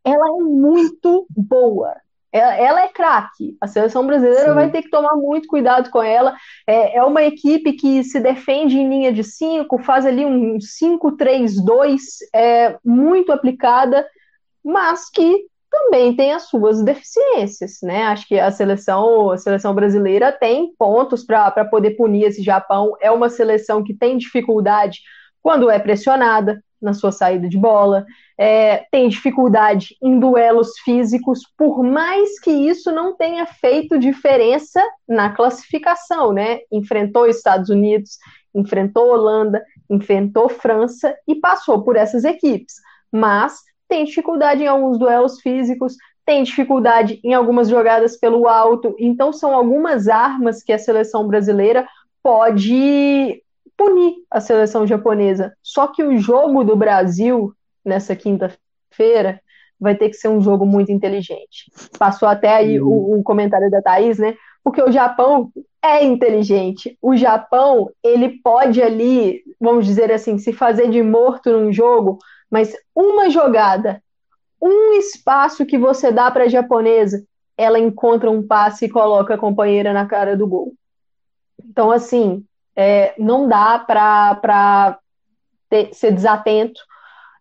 Ela 0.04 0.28
é 0.28 0.42
muito 0.42 1.26
boa. 1.30 1.94
Ela, 2.32 2.54
ela 2.56 2.80
é 2.82 2.88
craque. 2.88 3.56
A 3.60 3.66
seleção 3.66 4.06
brasileira 4.06 4.48
Sim. 4.48 4.54
vai 4.54 4.70
ter 4.70 4.82
que 4.82 4.90
tomar 4.90 5.16
muito 5.16 5.48
cuidado 5.48 5.90
com 5.90 6.02
ela. 6.02 6.36
É, 6.66 6.98
é 6.98 7.04
uma 7.04 7.22
equipe 7.22 7.72
que 7.72 8.04
se 8.04 8.20
defende 8.20 8.78
em 8.78 8.88
linha 8.88 9.12
de 9.12 9.24
cinco, 9.24 9.78
faz 9.78 10.06
ali 10.06 10.24
um 10.24 10.58
5-3-2, 10.58 11.96
é, 12.34 12.78
muito 12.84 13.32
aplicada, 13.32 14.06
mas 14.64 15.10
que 15.10 15.46
também 15.70 16.14
tem 16.14 16.32
as 16.32 16.48
suas 16.48 16.82
deficiências, 16.82 17.78
né? 17.82 18.04
Acho 18.04 18.26
que 18.26 18.38
a 18.38 18.50
seleção, 18.50 19.30
a 19.30 19.38
seleção 19.38 19.74
brasileira 19.74 20.32
tem 20.32 20.72
pontos 20.78 21.24
para 21.24 21.64
poder 21.64 21.90
punir 21.92 22.24
esse 22.24 22.42
Japão. 22.42 22.94
É 23.00 23.10
uma 23.10 23.28
seleção 23.28 23.82
que 23.82 23.94
tem 23.94 24.16
dificuldade 24.16 25.00
quando 25.42 25.70
é 25.70 25.78
pressionada 25.78 26.62
na 26.80 26.92
sua 26.92 27.10
saída 27.10 27.48
de 27.48 27.58
bola, 27.58 28.06
é, 28.38 28.86
tem 28.90 29.08
dificuldade 29.08 29.96
em 30.00 30.18
duelos 30.18 30.78
físicos, 30.84 31.40
por 31.56 31.82
mais 31.82 32.38
que 32.38 32.50
isso 32.50 32.92
não 32.92 33.16
tenha 33.16 33.44
feito 33.46 33.98
diferença 33.98 34.80
na 35.08 35.30
classificação, 35.30 36.32
né? 36.32 36.60
Enfrentou 36.70 37.26
Estados 37.26 37.68
Unidos, 37.68 38.18
enfrentou 38.54 39.08
Holanda, 39.08 39.62
enfrentou 39.90 40.48
França 40.48 41.14
e 41.26 41.34
passou 41.34 41.82
por 41.82 41.96
essas 41.96 42.24
equipes. 42.24 42.74
Mas 43.10 43.58
tem 43.88 44.04
dificuldade 44.04 44.62
em 44.62 44.66
alguns 44.66 44.98
duelos 44.98 45.40
físicos, 45.40 45.96
tem 46.24 46.42
dificuldade 46.42 47.20
em 47.24 47.32
algumas 47.32 47.68
jogadas 47.68 48.16
pelo 48.16 48.46
alto. 48.46 48.94
Então, 48.98 49.32
são 49.32 49.54
algumas 49.54 50.08
armas 50.08 50.62
que 50.62 50.72
a 50.72 50.78
seleção 50.78 51.26
brasileira 51.26 51.88
pode 52.22 53.42
punir 53.76 54.16
a 54.30 54.40
seleção 54.40 54.86
japonesa. 54.86 55.54
Só 55.62 55.86
que 55.86 56.02
o 56.02 56.18
jogo 56.18 56.64
do 56.64 56.76
Brasil, 56.76 57.54
nessa 57.84 58.14
quinta-feira, 58.14 59.40
vai 59.80 59.94
ter 59.94 60.08
que 60.08 60.16
ser 60.16 60.28
um 60.28 60.40
jogo 60.40 60.66
muito 60.66 60.92
inteligente. 60.92 61.70
Passou 61.98 62.28
até 62.28 62.56
aí 62.56 62.80
o, 62.80 63.18
o, 63.18 63.22
comentário 63.22 63.70
da 63.70 63.80
Thaís, 63.80 64.18
né? 64.18 64.36
Porque 64.62 64.82
o 64.82 64.90
Japão 64.90 65.50
é 65.82 66.04
inteligente. 66.04 66.98
O 67.00 67.16
Japão, 67.16 67.88
ele 68.02 68.40
pode 68.42 68.82
ali, 68.82 69.42
vamos 69.60 69.86
dizer 69.86 70.12
assim, 70.12 70.36
se 70.36 70.52
fazer 70.52 70.90
de 70.90 71.02
morto 71.02 71.50
num 71.50 71.72
jogo, 71.72 72.18
mas 72.50 72.74
uma 72.94 73.30
jogada, 73.30 74.02
um 74.60 74.92
espaço 74.94 75.66
que 75.66 75.78
você 75.78 76.10
dá 76.10 76.30
para 76.30 76.44
a 76.44 76.48
japonesa, 76.48 77.24
ela 77.56 77.78
encontra 77.78 78.30
um 78.30 78.46
passe 78.46 78.84
e 78.86 78.90
coloca 78.90 79.34
a 79.34 79.38
companheira 79.38 79.92
na 79.92 80.06
cara 80.06 80.36
do 80.36 80.46
gol. 80.46 80.74
Então, 81.64 81.90
assim, 81.90 82.44
é, 82.74 83.14
não 83.18 83.48
dá 83.48 83.78
para 83.78 84.98
ser 85.92 86.12
desatento. 86.12 86.80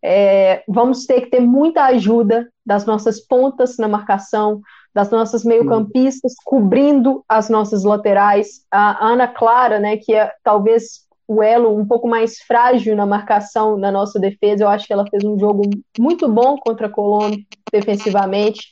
É, 0.04 0.64
vamos 0.68 1.06
ter 1.06 1.22
que 1.22 1.30
ter 1.30 1.40
muita 1.40 1.86
ajuda 1.86 2.50
das 2.66 2.86
nossas 2.86 3.20
pontas 3.20 3.78
na 3.78 3.88
marcação, 3.88 4.62
das 4.94 5.10
nossas 5.12 5.44
meio-campistas 5.44 6.34
cobrindo 6.44 7.24
as 7.30 7.50
nossas 7.50 7.84
laterais. 7.84 8.66
A 8.72 9.06
Ana 9.06 9.28
Clara, 9.28 9.80
né, 9.80 9.98
que 9.98 10.14
é 10.14 10.34
talvez 10.44 11.07
o 11.28 11.44
elo 11.44 11.78
um 11.78 11.86
pouco 11.86 12.08
mais 12.08 12.40
frágil 12.40 12.96
na 12.96 13.06
marcação 13.06 13.78
na 13.78 13.92
nossa 13.92 14.20
defesa. 14.20 14.64
Eu 14.64 14.70
acho 14.70 14.88
que 14.88 14.94
ela 14.94 15.06
fez 15.10 15.24
um 15.24 15.38
jogo 15.38 15.64
muito 16.00 16.28
bom 16.30 16.58
contra 16.58 16.88
a 16.88 16.90
Colômbia 16.90 17.44
defensivamente. 17.72 18.68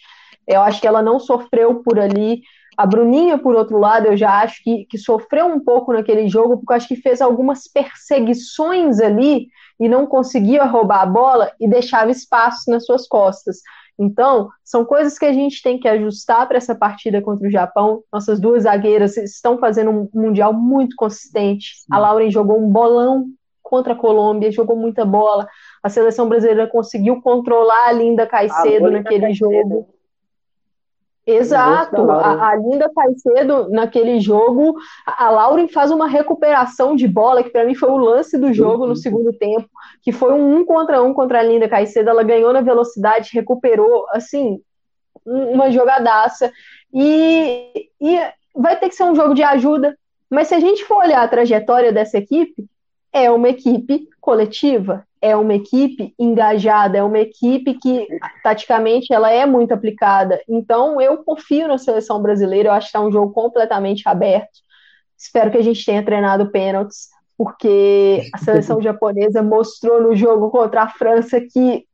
Eu 0.47 0.61
acho 0.61 0.79
que 0.79 0.87
ela 0.87 1.01
não 1.01 1.19
sofreu 1.19 1.83
por 1.83 1.99
ali. 1.99 2.41
A 2.77 2.85
Bruninha, 2.85 3.37
por 3.37 3.55
outro 3.55 3.77
lado, 3.77 4.07
eu 4.07 4.17
já 4.17 4.41
acho 4.41 4.61
que, 4.63 4.85
que 4.85 4.97
sofreu 4.97 5.47
um 5.47 5.59
pouco 5.59 5.93
naquele 5.93 6.27
jogo, 6.27 6.57
porque 6.57 6.73
eu 6.73 6.77
acho 6.77 6.87
que 6.87 6.95
fez 6.95 7.21
algumas 7.21 7.67
perseguições 7.67 8.99
ali 8.99 9.47
e 9.79 9.89
não 9.89 10.05
conseguia 10.05 10.63
roubar 10.65 11.01
a 11.01 11.05
bola 11.05 11.51
e 11.59 11.67
deixava 11.69 12.11
espaço 12.11 12.69
nas 12.69 12.85
suas 12.85 13.07
costas. 13.07 13.57
Então, 13.97 14.49
são 14.63 14.83
coisas 14.83 15.17
que 15.17 15.25
a 15.25 15.31
gente 15.31 15.61
tem 15.61 15.79
que 15.79 15.87
ajustar 15.87 16.47
para 16.47 16.57
essa 16.57 16.75
partida 16.75 17.21
contra 17.21 17.47
o 17.47 17.51
Japão. 17.51 18.03
Nossas 18.11 18.39
duas 18.39 18.63
zagueiras 18.63 19.15
estão 19.17 19.57
fazendo 19.57 19.91
um 19.91 20.09
mundial 20.13 20.53
muito 20.53 20.95
consistente. 20.95 21.75
Sim. 21.77 21.85
A 21.91 21.99
Lauren 21.99 22.29
jogou 22.29 22.59
um 22.59 22.69
bolão 22.69 23.27
contra 23.63 23.93
a 23.93 23.95
Colômbia, 23.95 24.51
jogou 24.51 24.75
muita 24.75 25.05
bola. 25.05 25.47
A 25.81 25.89
seleção 25.89 26.29
brasileira 26.29 26.67
conseguiu 26.67 27.21
controlar 27.21 27.87
a 27.87 27.91
Linda 27.91 28.27
Caicedo 28.27 28.91
naquele 28.91 29.21
Caicedo. 29.21 29.51
jogo. 29.51 29.94
Exato, 31.27 32.11
a, 32.11 32.49
a, 32.49 32.55
Linda 32.55 32.87
Caicedo 32.93 33.67
naquele 33.69 34.19
jogo, 34.19 34.75
a 35.07 35.31
Lauren 35.31 35.67
faz 35.67 35.89
uma 35.89 36.07
recuperação 36.07 36.95
de 36.95 37.07
bola, 37.07 37.41
que 37.41 37.49
para 37.49 37.65
mim 37.65 37.73
foi 37.73 37.89
o 37.89 37.97
lance 37.97 38.37
do 38.37 38.53
jogo 38.53 38.83
uhum. 38.83 38.89
no 38.89 38.95
segundo 38.95 39.33
tempo, 39.33 39.67
que 40.03 40.11
foi 40.11 40.33
um 40.33 40.57
um 40.57 40.63
contra 40.63 41.01
um 41.01 41.15
contra 41.15 41.39
a 41.39 41.43
Linda 41.43 41.67
Caicedo, 41.67 42.11
ela 42.11 42.21
ganhou 42.21 42.53
na 42.53 42.61
velocidade, 42.61 43.31
recuperou, 43.33 44.05
assim, 44.11 44.61
uma 45.25 45.71
jogadaça, 45.71 46.51
e, 46.93 47.89
e 47.99 48.19
vai 48.55 48.77
ter 48.77 48.89
que 48.89 48.95
ser 48.95 49.03
um 49.03 49.15
jogo 49.15 49.33
de 49.33 49.41
ajuda, 49.41 49.97
mas 50.29 50.47
se 50.47 50.53
a 50.53 50.59
gente 50.59 50.85
for 50.85 50.97
olhar 50.97 51.23
a 51.23 51.27
trajetória 51.27 51.91
dessa 51.91 52.19
equipe, 52.19 52.67
é 53.11 53.31
uma 53.31 53.49
equipe 53.49 54.07
coletiva, 54.21 55.07
é 55.25 55.35
uma 55.35 55.55
equipe 55.55 56.13
engajada, 56.19 56.99
é 56.99 57.03
uma 57.03 57.17
equipe 57.17 57.73
que 57.73 58.07
taticamente 58.43 59.11
ela 59.11 59.31
é 59.31 59.43
muito 59.43 59.73
aplicada. 59.73 60.39
Então 60.47 61.01
eu 61.01 61.23
confio 61.23 61.67
na 61.67 61.79
seleção 61.79 62.21
brasileira, 62.21 62.69
eu 62.69 62.73
acho 62.73 62.91
que 62.91 62.97
é 62.97 62.99
um 62.99 63.11
jogo 63.11 63.33
completamente 63.33 64.07
aberto. 64.07 64.59
Espero 65.17 65.49
que 65.49 65.57
a 65.57 65.63
gente 65.63 65.83
tenha 65.83 66.05
treinado 66.05 66.51
pênaltis, 66.51 67.09
porque 67.35 68.29
a 68.35 68.37
seleção 68.37 68.79
japonesa 68.79 69.41
mostrou 69.41 69.99
no 69.99 70.15
jogo 70.15 70.51
contra 70.51 70.83
a 70.83 70.89
França 70.89 71.41
que 71.41 71.87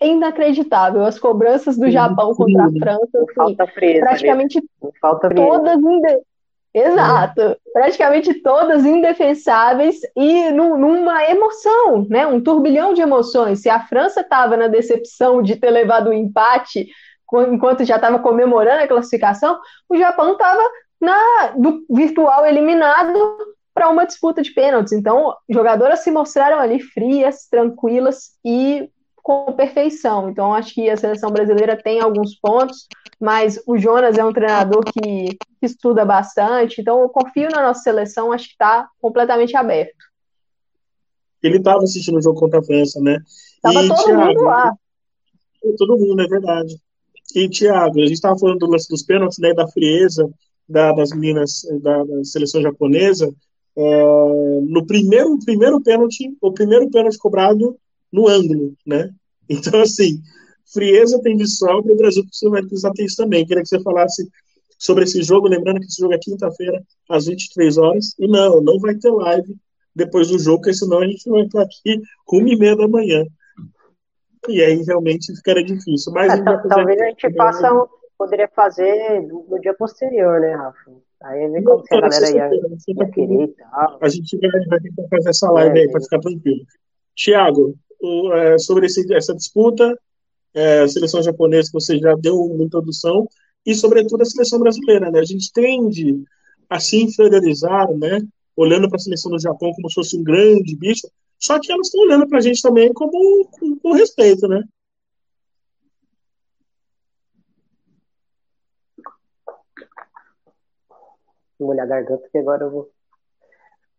é 0.00 0.06
inacreditável. 0.06 1.04
As 1.04 1.18
cobranças 1.18 1.76
do 1.76 1.90
Japão 1.90 2.32
contra 2.32 2.66
a 2.66 2.70
França, 2.70 3.18
assim, 3.18 3.34
falta 3.34 3.66
praticamente 3.66 4.62
falta 5.00 5.30
todas 5.30 5.80
Exato. 6.78 7.56
Praticamente 7.72 8.34
todas 8.34 8.84
indefensáveis 8.84 9.96
e 10.14 10.50
numa 10.50 11.24
emoção, 11.24 12.06
né? 12.10 12.26
Um 12.26 12.40
turbilhão 12.40 12.92
de 12.92 13.00
emoções. 13.00 13.62
Se 13.62 13.70
a 13.70 13.80
França 13.80 14.20
estava 14.20 14.58
na 14.58 14.68
decepção 14.68 15.40
de 15.40 15.56
ter 15.56 15.70
levado 15.70 16.08
o 16.08 16.10
um 16.10 16.12
empate 16.12 16.86
enquanto 17.48 17.84
já 17.84 17.96
estava 17.96 18.18
comemorando 18.18 18.82
a 18.82 18.86
classificação, 18.86 19.58
o 19.88 19.96
Japão 19.96 20.32
estava 20.32 20.62
na 21.00 21.48
do 21.56 21.84
virtual 21.90 22.46
eliminado 22.46 23.38
para 23.72 23.88
uma 23.88 24.06
disputa 24.06 24.42
de 24.42 24.52
pênaltis. 24.52 24.92
Então, 24.92 25.34
jogadoras 25.48 26.00
se 26.00 26.10
mostraram 26.10 26.58
ali 26.58 26.80
frias, 26.80 27.48
tranquilas 27.50 28.32
e 28.44 28.88
com 29.26 29.52
perfeição. 29.54 30.30
Então, 30.30 30.54
acho 30.54 30.72
que 30.72 30.88
a 30.88 30.96
seleção 30.96 31.32
brasileira 31.32 31.76
tem 31.76 32.00
alguns 32.00 32.36
pontos, 32.36 32.86
mas 33.18 33.60
o 33.66 33.76
Jonas 33.76 34.16
é 34.16 34.24
um 34.24 34.32
treinador 34.32 34.84
que, 34.84 35.36
que 35.36 35.66
estuda 35.66 36.04
bastante, 36.04 36.80
então 36.80 37.00
eu 37.00 37.08
confio 37.08 37.48
na 37.50 37.60
nossa 37.60 37.82
seleção, 37.82 38.30
acho 38.30 38.44
que 38.44 38.52
está 38.52 38.88
completamente 39.00 39.56
aberto. 39.56 39.96
Ele 41.42 41.56
estava 41.56 41.82
assistindo 41.82 42.18
o 42.18 42.22
jogo 42.22 42.38
contra 42.38 42.60
a 42.60 42.62
França, 42.62 43.00
né? 43.00 43.18
Estava 43.56 43.88
todo 43.88 44.04
Thiago, 44.04 44.26
mundo 44.26 44.42
lá. 44.42 44.72
Todo 45.76 45.98
mundo, 45.98 46.22
é 46.22 46.28
verdade. 46.28 46.80
E, 47.34 47.48
Thiago, 47.48 47.98
a 47.98 48.02
gente 48.02 48.12
estava 48.12 48.38
falando 48.38 48.60
do 48.60 48.70
lance 48.70 48.88
dos 48.88 49.02
pênaltis, 49.02 49.38
né, 49.38 49.52
da 49.52 49.66
frieza 49.66 50.30
da, 50.68 50.92
das 50.92 51.10
meninas 51.10 51.62
da, 51.82 52.04
da 52.04 52.22
seleção 52.22 52.62
japonesa. 52.62 53.28
É, 53.76 54.60
no 54.68 54.86
primeiro, 54.86 55.36
primeiro 55.44 55.82
pênalti, 55.82 56.32
o 56.40 56.52
primeiro 56.52 56.88
pênalti 56.92 57.18
cobrado 57.18 57.76
no 58.12 58.28
ângulo, 58.28 58.74
né? 58.86 59.10
Então, 59.48 59.80
assim, 59.80 60.20
frieza 60.72 61.20
tem 61.22 61.36
de 61.36 61.48
sobra 61.48 61.92
e 61.92 61.94
o 61.94 61.98
Brasil 61.98 62.24
precisa 62.24 62.50
precisar 62.50 62.90
ter 62.92 63.04
isso 63.04 63.16
também. 63.16 63.46
Queria 63.46 63.62
que 63.62 63.68
você 63.68 63.80
falasse 63.80 64.28
sobre 64.78 65.04
esse 65.04 65.22
jogo, 65.22 65.48
lembrando 65.48 65.80
que 65.80 65.86
esse 65.86 66.00
jogo 66.00 66.14
é 66.14 66.18
quinta-feira, 66.18 66.82
às 67.08 67.26
23 67.26 67.78
horas, 67.78 68.14
e 68.18 68.26
não, 68.26 68.60
não 68.60 68.78
vai 68.78 68.94
ter 68.94 69.10
live 69.10 69.56
depois 69.94 70.28
do 70.28 70.38
jogo, 70.38 70.58
porque 70.58 70.74
senão 70.74 70.98
a 70.98 71.06
gente 71.06 71.28
vai 71.30 71.42
estar 71.42 71.62
aqui 71.62 72.02
uma 72.30 72.48
e 72.48 72.56
meia 72.56 72.76
da 72.76 72.86
manhã. 72.86 73.24
E 74.48 74.62
aí 74.62 74.82
realmente 74.82 75.34
ficaria 75.34 75.64
difícil. 75.64 76.12
Mas 76.12 76.32
é, 76.32 76.42
a 76.42 76.58
talvez 76.58 77.00
a 77.00 77.06
gente 77.06 77.34
faça, 77.34 77.72
um, 77.72 77.86
poderia 78.18 78.48
fazer 78.48 79.22
no 79.22 79.58
dia 79.60 79.74
posterior, 79.74 80.40
né, 80.40 80.54
Rafa? 80.54 80.92
Aí 81.22 81.48
vê 81.48 81.62
como 81.62 81.82
a 81.90 82.00
galera 82.00 82.30
ia, 82.30 82.50
ia 82.88 83.10
querer 83.10 83.44
e 83.44 83.48
tal. 83.48 83.98
A 84.00 84.08
gente 84.08 84.38
vai, 84.38 84.64
vai 84.66 84.80
tentar 84.80 85.08
fazer 85.08 85.30
essa 85.30 85.50
live 85.50 85.78
é, 85.78 85.82
aí, 85.82 85.90
para 85.90 86.00
ficar 86.02 86.20
tranquilo. 86.20 86.64
Tiago, 87.14 87.74
é, 88.34 88.58
sobre 88.58 88.86
esse, 88.86 89.12
essa 89.14 89.34
disputa, 89.34 89.98
é, 90.54 90.80
a 90.80 90.88
seleção 90.88 91.22
japonesa, 91.22 91.68
que 91.68 91.74
você 91.74 91.98
já 91.98 92.14
deu 92.14 92.40
uma 92.40 92.64
introdução, 92.64 93.28
e, 93.64 93.74
sobretudo, 93.74 94.22
a 94.22 94.24
seleção 94.24 94.58
brasileira. 94.58 95.10
Né? 95.10 95.20
A 95.20 95.24
gente 95.24 95.52
tende 95.52 96.22
a 96.68 96.80
se 96.80 97.02
inferiorizar, 97.02 97.90
né? 97.92 98.20
olhando 98.56 98.88
para 98.88 98.96
a 98.96 99.00
seleção 99.00 99.30
do 99.30 99.38
Japão 99.38 99.72
como 99.74 99.88
se 99.88 99.94
fosse 99.94 100.16
um 100.16 100.24
grande 100.24 100.74
bicho, 100.76 101.06
só 101.38 101.60
que 101.60 101.70
elas 101.70 101.88
estão 101.88 102.00
olhando 102.02 102.26
para 102.26 102.38
a 102.38 102.40
gente 102.40 102.62
também 102.62 102.92
como, 102.92 103.46
com, 103.50 103.78
com 103.78 103.92
respeito, 103.92 104.48
né? 104.48 104.64
Molhar 111.60 111.86
a 111.86 111.88
garganta 111.88 112.28
que 112.30 112.38
agora 112.38 112.64
eu 112.64 112.70
vou. 112.70 112.90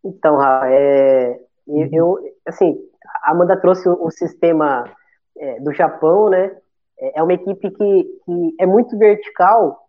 Então, 0.04 0.42
é, 0.64 1.40
eu, 1.66 1.88
eu, 1.92 2.36
assim, 2.46 2.87
a 3.22 3.30
Amanda 3.32 3.60
trouxe 3.60 3.88
o, 3.88 4.10
sistema 4.10 4.84
é, 5.36 5.60
do 5.60 5.72
Japão, 5.72 6.28
né? 6.28 6.56
É, 7.00 7.20
é 7.20 7.22
uma 7.22 7.32
equipe 7.32 7.70
que, 7.70 8.04
que 8.24 8.54
é 8.60 8.66
muito 8.66 8.96
vertical, 8.98 9.88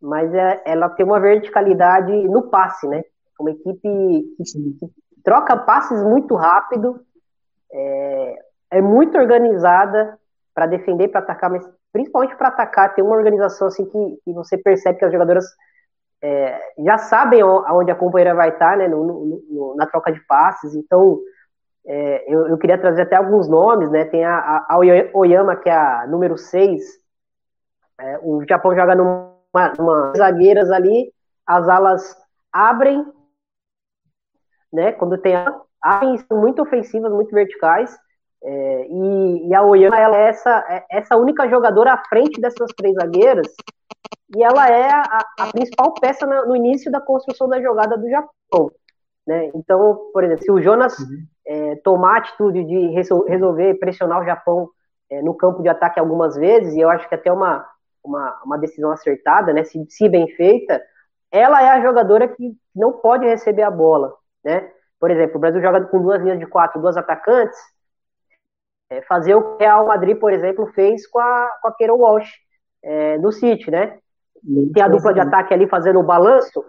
mas 0.00 0.32
é, 0.34 0.62
ela 0.64 0.88
tem 0.88 1.04
uma 1.04 1.20
verticalidade 1.20 2.12
no 2.28 2.50
passe, 2.50 2.86
né? 2.88 3.02
Uma 3.38 3.50
equipe 3.50 3.80
que, 3.80 4.44
que 4.44 4.90
troca 5.24 5.56
passes 5.56 6.02
muito 6.02 6.34
rápido, 6.34 7.00
é, 7.72 8.38
é 8.72 8.80
muito 8.80 9.18
organizada 9.18 10.18
para 10.54 10.66
defender, 10.66 11.08
para 11.08 11.20
atacar, 11.20 11.50
mas 11.50 11.68
principalmente 11.92 12.36
para 12.36 12.48
atacar, 12.48 12.94
tem 12.94 13.04
uma 13.04 13.16
organização 13.16 13.68
assim 13.68 13.84
que, 13.86 14.18
que 14.24 14.32
você 14.32 14.56
percebe 14.58 14.98
que 14.98 15.04
as 15.04 15.12
jogadoras 15.12 15.44
é, 16.22 16.58
já 16.78 16.98
sabem 16.98 17.42
aonde 17.42 17.90
a 17.90 17.94
companheira 17.94 18.34
vai 18.34 18.50
estar, 18.50 18.76
né, 18.76 18.88
no, 18.88 19.04
no, 19.04 19.74
na 19.76 19.86
troca 19.86 20.12
de 20.12 20.20
passes, 20.26 20.74
então 20.74 21.20
é, 21.86 22.32
eu, 22.32 22.48
eu, 22.48 22.58
queria 22.58 22.78
trazer 22.78 23.02
até 23.02 23.16
alguns 23.16 23.48
nomes, 23.48 23.90
né? 23.90 24.04
Tem 24.06 24.24
a, 24.24 24.66
a, 24.68 24.78
Oyama, 25.12 25.56
que 25.56 25.68
é 25.68 25.74
a 25.74 26.06
número 26.06 26.38
6. 26.38 26.82
É, 28.00 28.18
o 28.22 28.42
Japão 28.48 28.74
joga 28.74 28.94
numa, 28.94 29.72
numa 29.78 30.12
zagueiras 30.16 30.70
ali, 30.70 31.12
as 31.46 31.68
alas 31.68 32.16
abrem, 32.52 33.04
né? 34.72 34.92
Quando 34.92 35.18
tem 35.18 35.34
abrem, 35.82 36.18
são 36.18 36.40
muito 36.40 36.62
ofensivas, 36.62 37.12
muito 37.12 37.34
verticais. 37.34 37.96
É, 38.42 38.86
e, 38.88 39.48
e, 39.48 39.54
a 39.54 39.62
Oyama 39.62 39.98
ela 39.98 40.16
é 40.16 40.28
essa, 40.28 40.64
é 40.68 40.84
essa 40.90 41.16
única 41.16 41.48
jogadora 41.48 41.94
à 41.94 42.04
frente 42.08 42.40
dessas 42.40 42.70
três 42.76 42.94
zagueiras 42.94 43.46
e 44.36 44.42
ela 44.42 44.68
é 44.68 44.90
a, 44.90 45.24
a 45.38 45.46
principal 45.52 45.94
peça 45.94 46.26
no, 46.26 46.48
no 46.48 46.56
início 46.56 46.90
da 46.90 47.00
construção 47.00 47.48
da 47.48 47.60
jogada 47.60 47.96
do 47.96 48.08
Japão. 48.08 48.70
Né? 49.26 49.50
Então, 49.54 50.10
por 50.12 50.24
exemplo, 50.24 50.44
se 50.44 50.50
o 50.50 50.60
Jonas 50.60 50.98
uhum. 50.98 51.26
É, 51.46 51.76
tomar 51.76 52.14
a 52.14 52.18
atitude 52.18 52.64
de 52.64 52.88
resolver 53.28 53.74
pressionar 53.74 54.20
o 54.20 54.24
Japão 54.24 54.70
é, 55.10 55.22
no 55.22 55.34
campo 55.34 55.62
de 55.62 55.68
ataque 55.68 56.00
algumas 56.00 56.36
vezes, 56.36 56.74
e 56.74 56.80
eu 56.80 56.88
acho 56.88 57.08
que 57.08 57.14
até 57.14 57.30
uma, 57.30 57.66
uma, 58.02 58.40
uma 58.44 58.58
decisão 58.58 58.90
acertada, 58.90 59.52
né, 59.52 59.64
se, 59.64 59.84
se, 59.88 60.08
bem 60.08 60.28
feita, 60.28 60.80
ela 61.30 61.62
é 61.62 61.68
a 61.68 61.82
jogadora 61.82 62.28
que 62.28 62.56
não 62.74 62.92
pode 62.92 63.26
receber 63.26 63.62
a 63.62 63.70
bola. 63.70 64.14
Né? 64.44 64.70
Por 64.98 65.10
exemplo, 65.10 65.36
o 65.36 65.40
Brasil 65.40 65.60
joga 65.60 65.82
com 65.84 66.00
duas 66.00 66.22
linhas 66.22 66.38
de 66.38 66.46
quatro, 66.46 66.80
duas 66.80 66.96
atacantes, 66.96 67.58
é, 68.90 69.02
fazer 69.02 69.34
o 69.34 69.42
que 69.42 69.48
o 69.48 69.58
Real 69.58 69.86
Madrid, 69.86 70.18
por 70.18 70.32
exemplo, 70.32 70.66
fez 70.68 71.06
com 71.06 71.18
a, 71.18 71.50
com 71.60 71.68
a 71.68 71.74
Keira 71.74 71.94
Walsh 71.94 72.30
é, 72.82 73.18
no 73.18 73.32
City, 73.32 73.70
né? 73.70 73.98
Tem 74.74 74.82
a 74.82 74.88
dupla 74.88 75.14
de 75.14 75.20
ataque 75.20 75.54
ali 75.54 75.66
fazendo 75.66 75.98
o 75.98 76.02
balanço, 76.02 76.62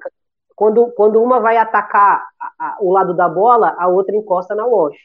quando, 0.55 0.91
quando 0.91 1.21
uma 1.21 1.39
vai 1.39 1.57
atacar 1.57 2.25
a, 2.39 2.65
a, 2.65 2.77
o 2.79 2.91
lado 2.91 3.13
da 3.13 3.27
bola, 3.27 3.75
a 3.77 3.87
outra 3.87 4.15
encosta 4.15 4.55
na 4.55 4.65
Walsh. 4.65 4.97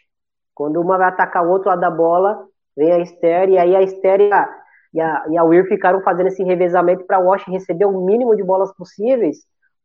Quando 0.55 0.81
uma 0.81 0.97
vai 0.97 1.09
atacar 1.09 1.45
o 1.45 1.51
outro 1.51 1.69
lado 1.69 1.81
da 1.81 1.91
bola, 1.91 2.47
vem 2.77 2.93
a 2.93 2.99
Esther, 2.99 3.49
e 3.49 3.59
aí 3.59 3.75
a 3.75 3.83
Esther 3.83 4.21
e 4.21 4.33
a, 4.33 4.49
e 4.95 5.01
a, 5.01 5.25
e 5.31 5.39
a 5.39 5.45
Weir 5.45 5.67
ficaram 5.67 6.01
fazendo 6.03 6.29
esse 6.29 6.43
revezamento 6.45 7.05
para 7.05 7.17
a 7.17 7.21
Walsh 7.21 7.47
receber 7.49 7.87
o 7.87 8.01
mínimo 8.01 8.37
de 8.37 8.43
bolas 8.43 8.73
possíveis. 8.75 9.39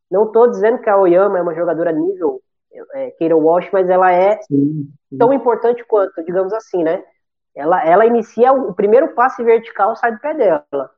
Não 0.09 0.26
estou 0.26 0.49
dizendo 0.49 0.80
que 0.80 0.89
a 0.89 0.97
Oyama 0.97 1.39
é 1.39 1.41
uma 1.41 1.55
jogadora 1.55 1.91
nível 1.91 2.41
é, 2.93 3.11
Keira 3.11 3.36
Walsh, 3.36 3.70
mas 3.72 3.89
ela 3.89 4.11
é 4.11 4.38
sim, 4.43 4.89
sim. 5.09 5.18
tão 5.18 5.34
importante 5.34 5.84
quanto, 5.86 6.24
digamos 6.24 6.53
assim, 6.53 6.84
né? 6.84 7.03
Ela, 7.55 7.84
ela 7.86 8.05
inicia 8.05 8.51
o 8.51 8.74
primeiro 8.74 9.16
passe 9.16 9.43
vertical, 9.43 9.95
sai 9.95 10.11
do 10.11 10.20
pé 10.20 10.34
dela. 10.34 10.91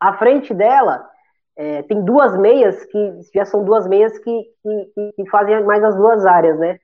À 0.00 0.14
frente 0.14 0.54
dela, 0.54 1.08
é, 1.56 1.82
tem 1.82 2.02
duas 2.04 2.36
meias 2.38 2.84
que 2.86 3.20
já 3.34 3.44
são 3.44 3.64
duas 3.64 3.86
meias 3.86 4.18
que, 4.18 4.44
que, 4.62 5.12
que 5.16 5.30
fazem 5.30 5.62
mais 5.64 5.84
as 5.84 5.94
duas 5.96 6.24
áreas, 6.24 6.58
né? 6.58 6.78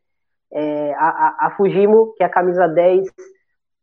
É, 0.50 0.94
a, 0.94 1.46
a, 1.46 1.50
Fujimo, 1.56 2.14
que 2.14 2.22
é 2.22 2.26
a 2.26 2.30
camisa 2.30 2.66
10, 2.66 3.06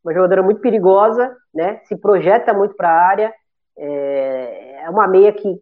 uma 0.03 0.13
jogadora 0.13 0.43
muito 0.43 0.61
perigosa, 0.61 1.35
né? 1.53 1.79
Se 1.85 1.95
projeta 1.95 2.53
muito 2.53 2.75
para 2.75 2.89
a 2.89 3.07
área, 3.07 3.33
é, 3.77 4.83
é, 4.83 4.89
uma 4.89 5.07
meia 5.07 5.31
que, 5.33 5.59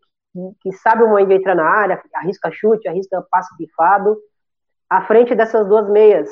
que, 0.62 0.72
sabe 0.74 1.04
o 1.04 1.10
momento 1.10 1.30
de 1.30 1.36
entrar 1.36 1.56
na 1.56 1.66
área, 1.66 2.02
arrisca 2.16 2.52
chute, 2.52 2.88
arrisca 2.88 3.26
passe 3.32 3.56
pifado. 3.58 4.18
À 4.90 5.02
frente 5.02 5.34
dessas 5.36 5.68
duas 5.68 5.90
meias, 5.90 6.30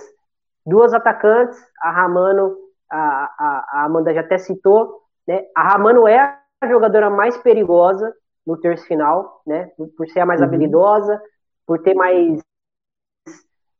duas 0.65 0.93
atacantes, 0.93 1.57
a 1.81 1.91
Ramano, 1.91 2.55
a, 2.89 2.97
a, 2.99 3.65
a 3.71 3.85
Amanda 3.85 4.13
já 4.13 4.19
até 4.21 4.37
citou, 4.37 5.01
né? 5.25 5.45
A 5.55 5.63
Ramano 5.63 6.07
é 6.07 6.17
a 6.19 6.67
jogadora 6.67 7.09
mais 7.09 7.37
perigosa 7.37 8.13
no 8.45 8.57
terço 8.57 8.85
final, 8.85 9.41
né? 9.45 9.71
Por 9.97 10.07
ser 10.09 10.21
a 10.21 10.25
mais 10.25 10.39
uhum. 10.41 10.47
habilidosa, 10.47 11.21
por 11.65 11.79
ter 11.81 11.93
mais 11.93 12.39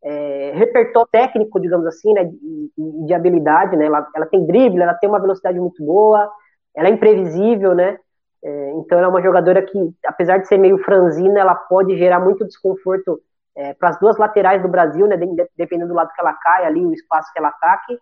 é, 0.04 0.52
repertório 0.56 1.10
técnico, 1.12 1.60
digamos 1.60 1.86
assim, 1.88 2.14
né? 2.14 2.26
De, 2.26 3.06
de 3.06 3.14
habilidade, 3.14 3.76
né? 3.76 3.86
Ela, 3.86 4.08
ela, 4.16 4.26
tem 4.26 4.46
drible, 4.46 4.82
ela 4.82 4.94
tem 4.94 5.10
uma 5.10 5.20
velocidade 5.20 5.60
muito 5.60 5.84
boa, 5.84 6.32
ela 6.76 6.88
é 6.88 6.92
imprevisível, 6.92 7.74
né? 7.74 7.98
É, 8.44 8.72
então 8.72 8.98
ela 8.98 9.08
é 9.08 9.10
uma 9.10 9.22
jogadora 9.22 9.62
que, 9.62 9.78
apesar 10.06 10.38
de 10.38 10.48
ser 10.48 10.58
meio 10.58 10.78
franzina, 10.80 11.40
ela 11.40 11.54
pode 11.54 11.96
gerar 11.98 12.20
muito 12.20 12.46
desconforto 12.46 13.22
é, 13.56 13.74
para 13.74 13.90
as 13.90 14.00
duas 14.00 14.18
laterais 14.18 14.62
do 14.62 14.68
Brasil, 14.68 15.08
né? 15.08 15.18
Dependendo 15.58 15.90
do 15.90 15.96
lado 15.96 16.12
que 16.14 16.22
ela 16.22 16.34
cai, 16.34 16.66
ali 16.66 16.86
o 16.86 16.94
espaço 16.94 17.32
que 17.32 17.40
ela 17.40 17.50
ataque. 17.50 17.98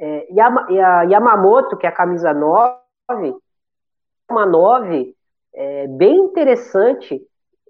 É, 0.00 0.32
e, 0.32 0.40
a, 0.40 0.66
e 0.70 0.80
a 0.80 1.02
Yamamoto, 1.02 1.76
que 1.76 1.86
é 1.86 1.88
a 1.88 1.92
camisa 1.92 2.32
9, 2.32 2.78
uma 4.30 4.46
9 4.46 5.16
é, 5.54 5.86
bem 5.86 6.16
interessante 6.16 7.20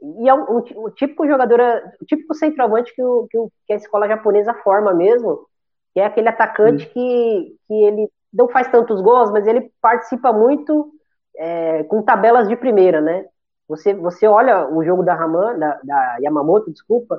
e 0.00 0.28
é 0.28 0.34
um, 0.34 0.58
um, 0.58 0.86
um 0.86 0.90
tipo 0.90 1.24
de 1.24 1.30
jogadora, 1.30 1.92
o 2.00 2.04
típico 2.04 2.34
centroavante 2.34 2.94
que, 2.94 3.02
o, 3.02 3.26
que, 3.28 3.38
o, 3.38 3.50
que, 3.66 3.72
a 3.72 3.76
escola 3.76 4.08
japonesa 4.08 4.54
forma 4.54 4.94
mesmo, 4.94 5.46
que 5.92 6.00
é 6.00 6.06
aquele 6.06 6.28
atacante 6.28 6.86
que, 6.86 7.56
que 7.66 7.74
ele 7.74 8.08
não 8.32 8.48
faz 8.48 8.68
tantos 8.68 9.00
gols, 9.00 9.30
mas 9.30 9.46
ele 9.46 9.72
participa 9.80 10.32
muito 10.32 10.92
é, 11.36 11.82
com 11.84 12.02
tabelas 12.02 12.48
de 12.48 12.56
primeira, 12.56 13.00
né? 13.00 13.24
Você, 13.68 13.92
você 13.92 14.26
olha 14.26 14.68
o 14.68 14.82
jogo 14.84 15.02
da, 15.02 15.14
Raman, 15.14 15.58
da, 15.58 15.80
da 15.82 16.16
Yamamoto, 16.22 16.70
desculpa, 16.70 17.18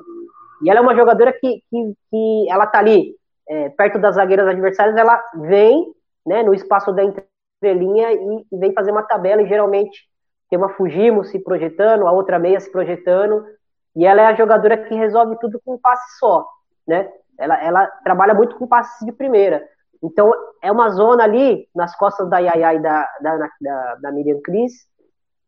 e 0.62 0.70
ela 0.70 0.80
é 0.80 0.82
uma 0.82 0.96
jogadora 0.96 1.32
que, 1.32 1.62
que, 1.70 1.94
que 2.10 2.50
ela 2.50 2.66
tá 2.66 2.78
ali 2.78 3.14
é, 3.48 3.68
perto 3.70 3.98
das 3.98 4.16
zagueiras 4.16 4.48
adversárias, 4.48 4.96
ela 4.96 5.22
vem 5.34 5.92
né, 6.26 6.42
no 6.42 6.54
espaço 6.54 6.92
da 6.92 7.02
entrelinha 7.04 8.12
e, 8.12 8.46
e 8.52 8.58
vem 8.58 8.72
fazer 8.72 8.90
uma 8.90 9.02
tabela, 9.02 9.42
e 9.42 9.48
geralmente 9.48 10.09
tem 10.50 10.58
uma 10.58 10.70
Fujimo 10.70 11.24
se 11.24 11.38
projetando, 11.38 12.06
a 12.06 12.12
outra 12.12 12.38
meia 12.38 12.60
se 12.60 12.70
projetando, 12.70 13.46
e 13.94 14.04
ela 14.04 14.22
é 14.22 14.26
a 14.26 14.34
jogadora 14.34 14.76
que 14.76 14.94
resolve 14.94 15.38
tudo 15.40 15.60
com 15.64 15.74
um 15.74 15.78
passe 15.78 16.18
só, 16.18 16.46
né? 16.86 17.08
Ela, 17.38 17.62
ela 17.62 17.86
trabalha 18.04 18.34
muito 18.34 18.56
com 18.56 18.66
passes 18.66 19.06
de 19.06 19.12
primeira. 19.12 19.66
Então, 20.02 20.30
é 20.62 20.70
uma 20.70 20.90
zona 20.90 21.24
ali, 21.24 21.68
nas 21.74 21.96
costas 21.96 22.28
da 22.28 22.38
Yaya 22.38 22.74
e 22.74 22.80
da, 22.80 23.08
da, 23.20 23.48
da, 23.60 23.94
da 23.96 24.12
Miriam 24.12 24.40
Cris, 24.42 24.72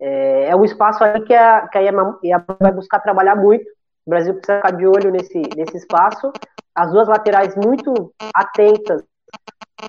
é, 0.01 0.49
é 0.49 0.57
um 0.57 0.65
espaço 0.65 1.05
aí 1.05 1.21
que 1.23 1.33
a, 1.35 1.69
que 1.69 1.79
a 1.79 1.81
Yama, 1.81 2.19
vai 2.61 2.73
buscar 2.73 2.99
trabalhar 3.01 3.37
muito. 3.37 3.65
O 4.05 4.11
Brasil 4.11 4.35
precisa 4.35 4.57
ficar 4.57 4.73
de 4.73 4.85
olho 4.85 5.13
nesse, 5.13 5.41
nesse 5.57 5.77
espaço. 5.77 6.33
As 6.75 6.91
duas 6.91 7.07
laterais 7.07 7.55
muito 7.55 8.13
atentas 8.35 9.03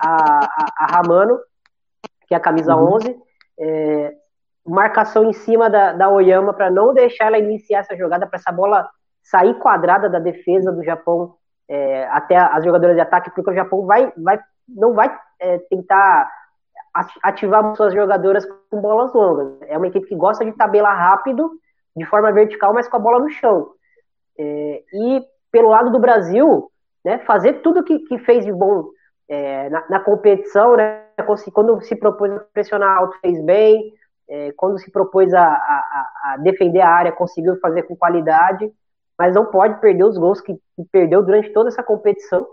a, 0.00 0.44
a, 0.44 0.66
a 0.78 0.86
Ramano, 0.86 1.38
que 2.28 2.34
é 2.34 2.36
a 2.36 2.40
camisa 2.40 2.76
uhum. 2.76 2.94
11. 2.94 3.16
É, 3.58 4.14
marcação 4.66 5.24
em 5.24 5.32
cima 5.32 5.68
da, 5.68 5.92
da 5.92 6.08
Oyama 6.08 6.52
para 6.52 6.70
não 6.70 6.94
deixar 6.94 7.26
ela 7.26 7.38
iniciar 7.38 7.80
essa 7.80 7.96
jogada, 7.96 8.26
para 8.26 8.38
essa 8.38 8.52
bola 8.52 8.88
sair 9.22 9.54
quadrada 9.54 10.08
da 10.08 10.18
defesa 10.18 10.72
do 10.72 10.82
Japão 10.82 11.34
é, 11.68 12.06
até 12.08 12.36
as 12.36 12.64
jogadoras 12.64 12.94
de 12.94 13.00
ataque, 13.00 13.30
porque 13.30 13.50
o 13.50 13.54
Japão 13.54 13.86
vai, 13.86 14.12
vai 14.16 14.38
não 14.68 14.94
vai 14.94 15.14
é, 15.40 15.58
tentar 15.70 16.30
ativar 17.22 17.74
suas 17.76 17.92
jogadoras 17.92 18.46
com 18.70 18.80
bolas 18.80 19.12
longas. 19.12 19.60
É 19.62 19.76
uma 19.76 19.88
equipe 19.88 20.06
que 20.06 20.14
gosta 20.14 20.44
de 20.44 20.52
tabelar 20.52 20.96
rápido, 20.96 21.50
de 21.96 22.04
forma 22.06 22.32
vertical, 22.32 22.72
mas 22.72 22.88
com 22.88 22.96
a 22.96 23.00
bola 23.00 23.18
no 23.18 23.28
chão. 23.30 23.72
É, 24.38 24.82
e 24.92 25.22
pelo 25.50 25.70
lado 25.70 25.90
do 25.90 25.98
Brasil, 25.98 26.70
né, 27.04 27.18
fazer 27.20 27.54
tudo 27.62 27.82
que, 27.84 27.98
que 28.00 28.18
fez 28.18 28.44
de 28.44 28.52
bom 28.52 28.88
é, 29.28 29.68
na, 29.70 29.84
na, 29.90 30.00
competição, 30.00 30.76
né, 30.76 31.02
quando 31.52 31.80
se 31.82 31.96
propôs 31.96 32.32
a 32.32 32.40
pressionar 32.52 32.98
alto, 32.98 33.18
fez 33.20 33.42
bem, 33.44 33.92
é, 34.28 34.52
quando 34.52 34.78
se 34.78 34.90
propôs 34.90 35.32
a, 35.34 35.44
a, 35.44 36.12
a, 36.24 36.36
defender 36.38 36.80
a 36.80 36.88
área, 36.88 37.12
conseguiu 37.12 37.58
fazer 37.60 37.82
com 37.84 37.96
qualidade, 37.96 38.70
mas 39.18 39.34
não 39.34 39.46
pode 39.46 39.80
perder 39.80 40.04
os 40.04 40.18
gols 40.18 40.40
que, 40.40 40.54
que 40.54 40.84
perdeu 40.90 41.22
durante 41.22 41.52
toda 41.52 41.68
essa 41.68 41.82
competição. 41.82 42.46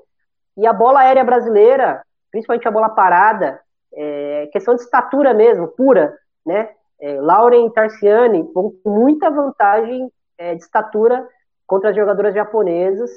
E 0.58 0.68
a 0.68 0.74
bola 0.74 1.00
aérea 1.00 1.24
brasileira, 1.24 2.04
principalmente 2.30 2.68
a 2.68 2.72
bola 2.72 2.90
parada, 2.90 3.60
é 3.94 4.50
questão 4.52 4.76
de 4.76 4.82
estatura 4.82 5.34
mesmo, 5.34 5.68
pura, 5.68 6.16
né? 6.46 6.70
É, 7.00 7.20
Lauren 7.20 7.66
e 7.66 7.74
Tarciani 7.74 8.44
vão 8.54 8.72
com 8.84 8.90
muita 8.90 9.30
vantagem 9.32 10.12
é, 10.38 10.54
de 10.54 10.62
estatura 10.62 11.28
contra 11.66 11.90
as 11.90 11.96
jogadoras 11.96 12.34
japonesas. 12.34 13.10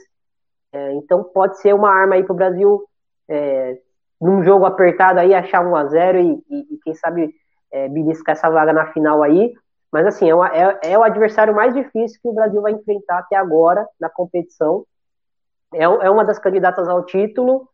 É, 0.73 0.93
então 0.95 1.23
pode 1.23 1.59
ser 1.59 1.75
uma 1.75 1.91
arma 1.91 2.15
aí 2.15 2.25
para 2.25 2.33
o 2.33 2.37
Brasil 2.37 2.83
é, 3.29 3.79
num 4.21 4.43
jogo 4.43 4.65
apertado 4.65 5.21
aí 5.21 5.35
achar 5.35 5.65
1 5.65 5.77
a 5.77 5.85
0 5.87 6.19
e, 6.19 6.45
e, 6.49 6.75
e 6.75 6.79
quem 6.83 6.95
sabe 6.95 7.35
é, 7.75 7.89
beliscar 7.89 8.37
essa 8.37 8.49
vaga 8.49 8.73
na 8.73 8.87
final 8.93 9.21
aí. 9.21 9.53
Mas 9.91 10.07
assim, 10.07 10.31
é, 10.31 10.35
uma, 10.35 10.49
é, 10.49 10.79
é, 10.93 10.99
o 10.99 11.03
adversário 11.03 11.53
mais 11.53 11.75
difícil 11.75 12.21
que 12.23 12.29
o 12.29 12.33
Brasil 12.33 12.63
vai 12.63 12.73
enfrentar 12.73 13.19
até 13.19 13.35
agora 13.35 13.87
na 14.01 14.09
competição. 14.09 14.87
É, 15.75 15.83
é 15.83 16.11
uma 16.11 16.25
das 16.25 16.39
candidatas 16.39 16.89
ao 16.89 17.05
título. 17.05 17.69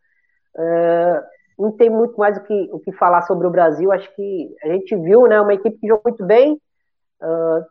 É, 0.56 1.22
não 1.58 1.70
tem 1.72 1.90
muito 1.90 2.16
mais 2.16 2.38
o 2.38 2.42
que, 2.42 2.70
o 2.72 2.80
que 2.80 2.92
falar 2.92 3.22
sobre 3.22 3.46
o 3.46 3.50
Brasil. 3.50 3.92
Acho 3.92 4.10
que 4.16 4.54
a 4.64 4.68
gente 4.68 4.96
viu, 4.96 5.26
né, 5.26 5.38
uma 5.38 5.52
equipe 5.52 5.78
que 5.78 5.86
jogou 5.86 6.04
muito 6.06 6.24
bem. 6.24 6.58
Uh, 7.20 7.62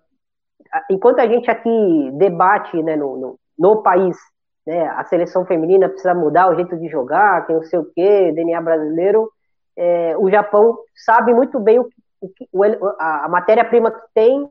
enquanto 0.92 1.20
a 1.20 1.28
gente 1.28 1.50
aqui 1.50 2.12
debate 2.14 2.82
né, 2.84 2.96
no, 2.96 3.18
no, 3.18 3.40
no, 3.58 3.82
país, 3.82 4.16
né, 4.68 4.88
a 4.90 5.04
seleção 5.06 5.44
feminina 5.44 5.90
precisa 5.90 6.14
mudar 6.14 6.52
o 6.52 6.56
jeito 6.56 6.78
de 6.78 6.88
jogar, 6.88 7.48
tem 7.48 7.56
não 7.56 7.64
sei 7.64 7.80
o 7.80 7.86
quê, 7.86 8.32
DNA 8.32 8.62
brasileiro, 8.62 9.32
é, 9.76 10.16
o 10.18 10.30
Japão 10.30 10.78
sabe 10.94 11.34
muito 11.34 11.60
bem 11.60 11.80
o, 11.80 11.90
o, 12.52 12.64
a, 13.00 13.26
a 13.26 13.30
matéria-prima 13.30 13.92
que 13.92 14.02
tem, 14.14 14.50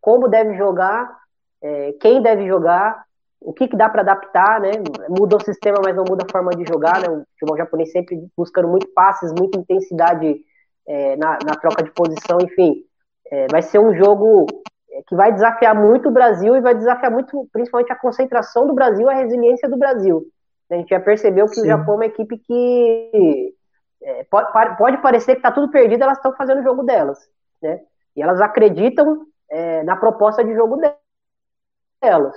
como 0.00 0.28
deve 0.28 0.56
jogar, 0.56 1.16
é, 1.62 1.92
quem 2.00 2.22
deve 2.22 2.46
jogar, 2.46 3.04
o 3.40 3.52
que, 3.52 3.68
que 3.68 3.76
dá 3.76 3.88
para 3.88 4.02
adaptar, 4.02 4.60
né? 4.60 4.72
Muda 5.08 5.36
o 5.36 5.44
sistema, 5.44 5.78
mas 5.82 5.94
não 5.94 6.04
muda 6.08 6.24
a 6.28 6.32
forma 6.32 6.50
de 6.50 6.64
jogar, 6.68 7.00
né? 7.00 7.08
O 7.08 7.24
futebol 7.32 7.56
japonês 7.56 7.92
sempre 7.92 8.18
buscando 8.36 8.68
muito 8.68 8.88
passes, 8.88 9.32
muita 9.32 9.58
intensidade 9.58 10.40
é, 10.86 11.16
na, 11.16 11.38
na, 11.44 11.54
troca 11.54 11.82
de 11.82 11.90
posição, 11.92 12.38
enfim. 12.42 12.84
É, 13.30 13.46
vai 13.50 13.62
ser 13.62 13.78
um 13.78 13.94
jogo 13.94 14.46
é, 14.90 15.02
que 15.06 15.14
vai 15.14 15.32
desafiar 15.32 15.74
muito 15.74 16.08
o 16.08 16.12
Brasil 16.12 16.56
e 16.56 16.60
vai 16.60 16.74
desafiar 16.74 17.12
muito, 17.12 17.48
principalmente, 17.52 17.92
a 17.92 17.98
concentração 17.98 18.66
do 18.66 18.74
Brasil, 18.74 19.08
a 19.08 19.14
resiliência 19.14 19.68
do 19.68 19.76
Brasil. 19.76 20.26
A 20.70 20.74
gente 20.74 20.90
já 20.90 21.00
percebeu 21.00 21.46
que 21.46 21.54
Sim. 21.54 21.62
o 21.62 21.66
Japão 21.66 21.94
é 21.94 21.96
uma 21.98 22.06
equipe 22.06 22.38
que 22.38 23.54
é, 24.02 24.24
pode, 24.24 24.76
pode, 24.76 25.02
parecer 25.02 25.32
que 25.32 25.38
está 25.38 25.50
tudo 25.50 25.70
perdido, 25.70 26.02
elas 26.02 26.18
estão 26.18 26.34
fazendo 26.34 26.60
o 26.60 26.62
jogo 26.62 26.82
delas, 26.82 27.18
né? 27.60 27.80
E 28.14 28.22
elas 28.22 28.40
acreditam 28.40 29.26
é, 29.50 29.82
na 29.82 29.96
proposta 29.96 30.44
de 30.44 30.54
jogo 30.54 30.80
delas. 32.02 32.36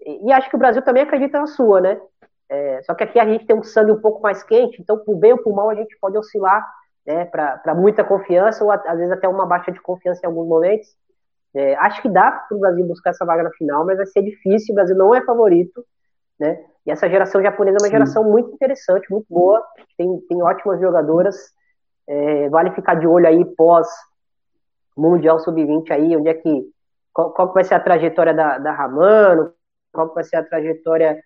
E, 0.00 0.28
e, 0.28 0.32
acho 0.32 0.48
que 0.48 0.56
o 0.56 0.58
Brasil 0.58 0.82
também 0.82 1.02
acredita 1.02 1.38
na 1.38 1.46
sua, 1.46 1.80
né? 1.80 2.00
É, 2.48 2.82
só 2.82 2.94
que 2.94 3.04
aqui 3.04 3.18
a 3.18 3.26
gente 3.26 3.46
tem 3.46 3.56
um 3.56 3.62
sangue 3.62 3.92
um 3.92 4.00
pouco 4.00 4.20
mais 4.20 4.42
quente, 4.42 4.80
então 4.80 4.98
por 4.98 5.16
bem 5.16 5.32
ou 5.32 5.38
por 5.38 5.54
mal 5.54 5.70
a 5.70 5.74
gente 5.74 5.96
pode 6.00 6.18
oscilar 6.18 6.66
né, 7.06 7.24
para 7.24 7.74
muita 7.74 8.02
confiança 8.02 8.64
ou 8.64 8.72
às 8.72 8.98
vezes 8.98 9.12
até 9.12 9.28
uma 9.28 9.46
baixa 9.46 9.70
de 9.70 9.80
confiança 9.80 10.20
em 10.24 10.26
alguns 10.26 10.48
momentos. 10.48 10.88
É, 11.54 11.74
acho 11.76 12.02
que 12.02 12.08
dá 12.08 12.30
para 12.30 12.56
o 12.56 12.60
Brasil 12.60 12.84
buscar 12.86 13.10
essa 13.10 13.24
vaga 13.24 13.42
na 13.42 13.50
final, 13.50 13.84
mas 13.84 13.96
vai 13.96 14.06
ser 14.06 14.22
difícil. 14.22 14.72
O 14.72 14.76
Brasil 14.76 14.96
não 14.96 15.14
é 15.14 15.22
favorito, 15.24 15.84
né? 16.38 16.64
E 16.86 16.90
essa 16.90 17.08
geração 17.08 17.42
japonesa 17.42 17.76
é 17.76 17.82
uma 17.82 17.86
Sim. 17.86 17.92
geração 17.92 18.24
muito 18.24 18.52
interessante, 18.52 19.10
muito 19.10 19.26
boa, 19.28 19.64
tem, 19.96 20.20
tem 20.28 20.42
ótimas 20.42 20.80
jogadoras. 20.80 21.36
É, 22.08 22.48
vale 22.48 22.70
ficar 22.72 22.94
de 22.94 23.06
olho 23.06 23.26
aí 23.26 23.44
pós 23.44 23.86
Mundial 24.96 25.38
Sub-20 25.40 25.90
aí, 25.90 26.16
onde 26.16 26.28
é 26.28 26.34
que. 26.34 26.70
Qual, 27.12 27.32
qual, 27.32 27.52
vai 27.52 27.64
ser 27.64 27.74
a 27.74 27.80
trajetória 27.80 28.32
da, 28.32 28.58
da 28.58 28.72
Ramano, 28.72 29.52
qual 29.92 30.12
vai 30.14 30.24
ser 30.24 30.36
a 30.36 30.44
trajetória. 30.44 31.20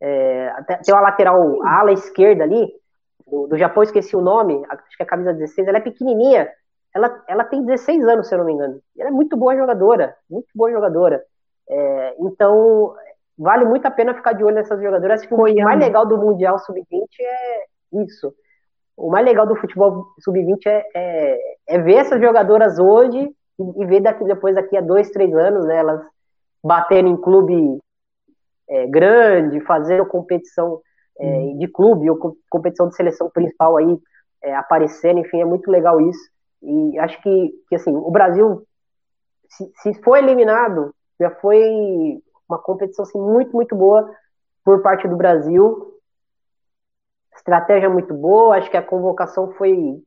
É, 0.00 0.52
tem 0.84 0.94
uma 0.94 1.00
lateral, 1.00 1.62
a 1.62 1.80
ala 1.80 1.92
esquerda 1.92 2.44
ali, 2.44 2.72
do, 3.26 3.46
do 3.46 3.58
Japão, 3.58 3.82
esqueci 3.82 4.16
o 4.16 4.20
nome, 4.20 4.62
acho 4.68 4.96
que 4.96 5.02
é 5.02 5.04
a 5.04 5.08
camisa 5.08 5.32
16, 5.32 5.68
ela 5.68 5.78
é 5.78 5.82
pequenininha, 5.82 6.50
ela, 6.94 7.22
ela 7.28 7.44
tem 7.44 7.64
16 7.64 8.04
anos, 8.08 8.28
se 8.28 8.34
eu 8.34 8.38
não 8.38 8.46
me 8.46 8.52
engano. 8.52 8.80
Ela 8.98 9.08
é 9.08 9.12
muito 9.12 9.36
boa 9.36 9.56
jogadora, 9.56 10.16
muito 10.28 10.48
boa 10.54 10.70
jogadora. 10.70 11.22
É, 11.68 12.16
então, 12.18 12.94
vale 13.40 13.64
muito 13.64 13.86
a 13.86 13.90
pena 13.90 14.14
ficar 14.14 14.34
de 14.34 14.44
olho 14.44 14.54
nessas 14.54 14.80
jogadoras. 14.80 15.20
Acho 15.20 15.28
que 15.28 15.34
o 15.34 15.64
mais 15.64 15.80
legal 15.80 16.06
do 16.06 16.18
Mundial 16.18 16.58
Sub-20 16.58 17.06
é 17.20 17.64
isso. 18.04 18.34
O 18.94 19.10
mais 19.10 19.24
legal 19.24 19.46
do 19.46 19.56
futebol 19.56 20.12
Sub-20 20.20 20.66
é, 20.66 20.86
é, 20.94 21.38
é, 21.68 21.78
ver 21.78 21.94
essas 21.94 22.20
jogadoras 22.20 22.78
hoje 22.78 23.18
e, 23.58 23.82
e, 23.82 23.86
ver 23.86 24.00
daqui, 24.00 24.24
depois, 24.24 24.54
daqui 24.54 24.76
a 24.76 24.82
dois, 24.82 25.10
três 25.10 25.34
anos, 25.34 25.64
né, 25.64 25.76
elas 25.78 26.02
batendo 26.62 27.08
em 27.08 27.16
clube 27.16 27.78
é, 28.68 28.86
grande, 28.86 29.58
fazendo 29.62 30.04
competição 30.04 30.82
uhum. 31.18 31.56
de 31.56 31.66
clube 31.66 32.10
ou 32.10 32.36
competição 32.50 32.88
de 32.88 32.94
seleção 32.94 33.30
principal 33.30 33.78
aí 33.78 33.98
é, 34.42 34.54
aparecendo, 34.54 35.20
enfim, 35.20 35.40
é 35.40 35.46
muito 35.46 35.70
legal 35.70 35.98
isso. 35.98 36.30
E 36.62 36.98
acho 36.98 37.20
que, 37.22 37.50
que 37.70 37.74
assim, 37.74 37.96
o 37.96 38.10
Brasil, 38.10 38.62
se, 39.48 39.72
se 39.76 40.02
for 40.02 40.18
eliminado, 40.18 40.94
já 41.18 41.30
foi 41.30 42.20
uma 42.50 42.58
competição 42.58 43.04
assim, 43.04 43.18
muito, 43.18 43.54
muito 43.54 43.74
boa 43.74 44.10
por 44.64 44.82
parte 44.82 45.06
do 45.08 45.16
Brasil. 45.16 45.94
Estratégia 47.34 47.88
muito 47.88 48.12
boa, 48.12 48.56
acho 48.56 48.70
que 48.70 48.76
a 48.76 48.82
convocação 48.82 49.52
foi, 49.52 50.02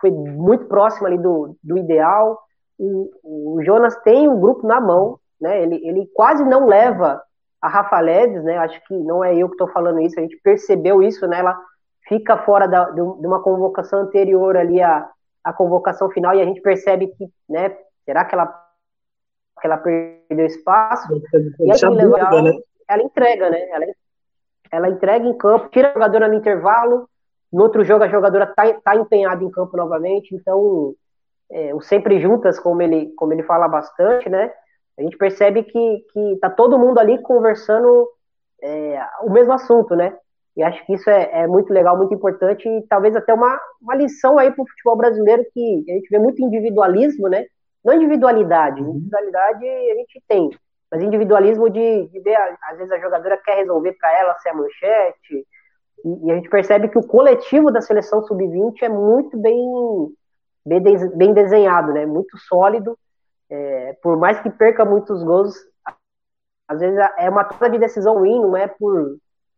foi 0.00 0.10
muito 0.10 0.66
próxima 0.66 1.08
ali 1.08 1.18
do, 1.18 1.56
do 1.62 1.78
ideal. 1.78 2.38
O, 2.78 3.56
o 3.56 3.62
Jonas 3.62 3.96
tem 4.02 4.28
o 4.28 4.38
grupo 4.38 4.66
na 4.66 4.80
mão, 4.80 5.18
né? 5.40 5.62
Ele, 5.62 5.76
ele 5.86 6.06
quase 6.12 6.44
não 6.44 6.66
leva 6.66 7.22
a 7.62 7.68
Rafa 7.68 7.98
Leves, 8.00 8.42
né? 8.44 8.58
Acho 8.58 8.82
que 8.86 8.94
não 8.94 9.24
é 9.24 9.34
eu 9.34 9.48
que 9.48 9.54
estou 9.54 9.68
falando 9.68 10.00
isso, 10.00 10.18
a 10.18 10.22
gente 10.22 10.38
percebeu 10.42 11.02
isso, 11.02 11.26
né? 11.26 11.38
Ela 11.38 11.58
fica 12.06 12.36
fora 12.38 12.66
da, 12.66 12.90
de 12.90 13.00
uma 13.00 13.42
convocação 13.42 14.00
anterior 14.00 14.56
ali 14.56 14.82
à, 14.82 15.08
à 15.42 15.52
convocação 15.52 16.10
final 16.10 16.34
e 16.34 16.42
a 16.42 16.44
gente 16.44 16.60
percebe 16.60 17.06
que, 17.06 17.26
né? 17.48 17.74
Será 18.04 18.24
que 18.24 18.34
ela, 18.34 18.63
que 19.60 19.66
ela 19.66 19.78
perdeu 19.78 20.46
espaço? 20.46 21.12
E 21.60 21.70
aí, 21.70 21.94
legal, 21.94 22.42
né? 22.42 22.52
ela 22.88 23.02
entrega, 23.02 23.50
né? 23.50 23.68
Ela, 23.70 23.86
ela 24.70 24.88
entrega 24.88 25.26
em 25.26 25.36
campo, 25.36 25.68
tira 25.68 25.90
a 25.90 25.92
jogadora 25.92 26.28
no 26.28 26.34
intervalo, 26.34 27.08
no 27.52 27.62
outro 27.62 27.84
jogo 27.84 28.04
a 28.04 28.08
jogadora 28.08 28.44
está 28.44 28.74
tá 28.80 28.96
empenhada 28.96 29.44
em 29.44 29.50
campo 29.50 29.76
novamente, 29.76 30.34
então 30.34 30.94
é, 31.50 31.74
o 31.74 31.80
sempre 31.80 32.20
juntas, 32.20 32.58
como 32.58 32.82
ele, 32.82 33.12
como 33.16 33.32
ele 33.32 33.42
fala 33.42 33.68
bastante, 33.68 34.28
né? 34.28 34.52
A 34.98 35.02
gente 35.02 35.16
percebe 35.16 35.62
que, 35.62 36.04
que 36.12 36.38
tá 36.40 36.50
todo 36.50 36.78
mundo 36.78 36.98
ali 36.98 37.20
conversando 37.22 38.08
é, 38.62 39.00
o 39.22 39.30
mesmo 39.30 39.52
assunto, 39.52 39.94
né? 39.94 40.16
E 40.56 40.62
acho 40.62 40.84
que 40.86 40.94
isso 40.94 41.10
é, 41.10 41.30
é, 41.32 41.46
muito 41.46 41.72
legal, 41.72 41.96
muito 41.96 42.14
importante 42.14 42.68
e 42.68 42.82
talvez 42.88 43.16
até 43.16 43.34
uma, 43.34 43.60
uma 43.82 43.94
lição 43.94 44.38
aí 44.38 44.52
para 44.52 44.62
o 44.62 44.68
futebol 44.68 44.96
brasileiro 44.96 45.44
que 45.52 45.84
a 45.88 45.92
gente 45.92 46.08
vê 46.08 46.18
muito 46.18 46.42
individualismo, 46.42 47.28
né? 47.28 47.46
Não 47.84 47.94
individualidade, 47.94 48.80
uhum. 48.80 48.90
individualidade 48.90 49.66
a 49.66 49.94
gente 49.96 50.22
tem, 50.26 50.50
mas 50.90 51.02
individualismo 51.02 51.68
de, 51.68 52.06
de 52.08 52.20
ver, 52.20 52.36
às 52.62 52.78
vezes 52.78 52.92
a 52.92 52.98
jogadora 52.98 53.36
quer 53.36 53.56
resolver 53.56 53.92
para 53.94 54.18
ela 54.18 54.34
ser 54.38 54.50
a 54.50 54.54
manchete, 54.54 55.46
e, 56.04 56.26
e, 56.26 56.32
a 56.32 56.34
gente 56.36 56.48
percebe 56.48 56.88
que 56.88 56.98
o 56.98 57.06
coletivo 57.06 57.70
da 57.70 57.80
seleção 57.80 58.22
sub-20 58.22 58.82
é 58.82 58.88
muito 58.88 59.36
bem, 59.38 59.58
bem, 60.64 60.82
bem 61.16 61.32
desenhado, 61.32 61.92
né? 61.92 62.04
Muito 62.04 62.36
sólido, 62.38 62.98
é, 63.50 63.96
por 64.02 64.16
mais 64.16 64.40
que 64.40 64.50
perca 64.50 64.84
muitos 64.84 65.22
gols, 65.22 65.54
às 66.68 66.80
vezes 66.80 66.98
é 67.18 67.28
uma 67.28 67.44
toma 67.44 67.70
de 67.70 67.78
decisão 67.78 68.18
ruim, 68.18 68.40
não 68.40 68.56
é 68.56 68.66
por, 68.66 69.16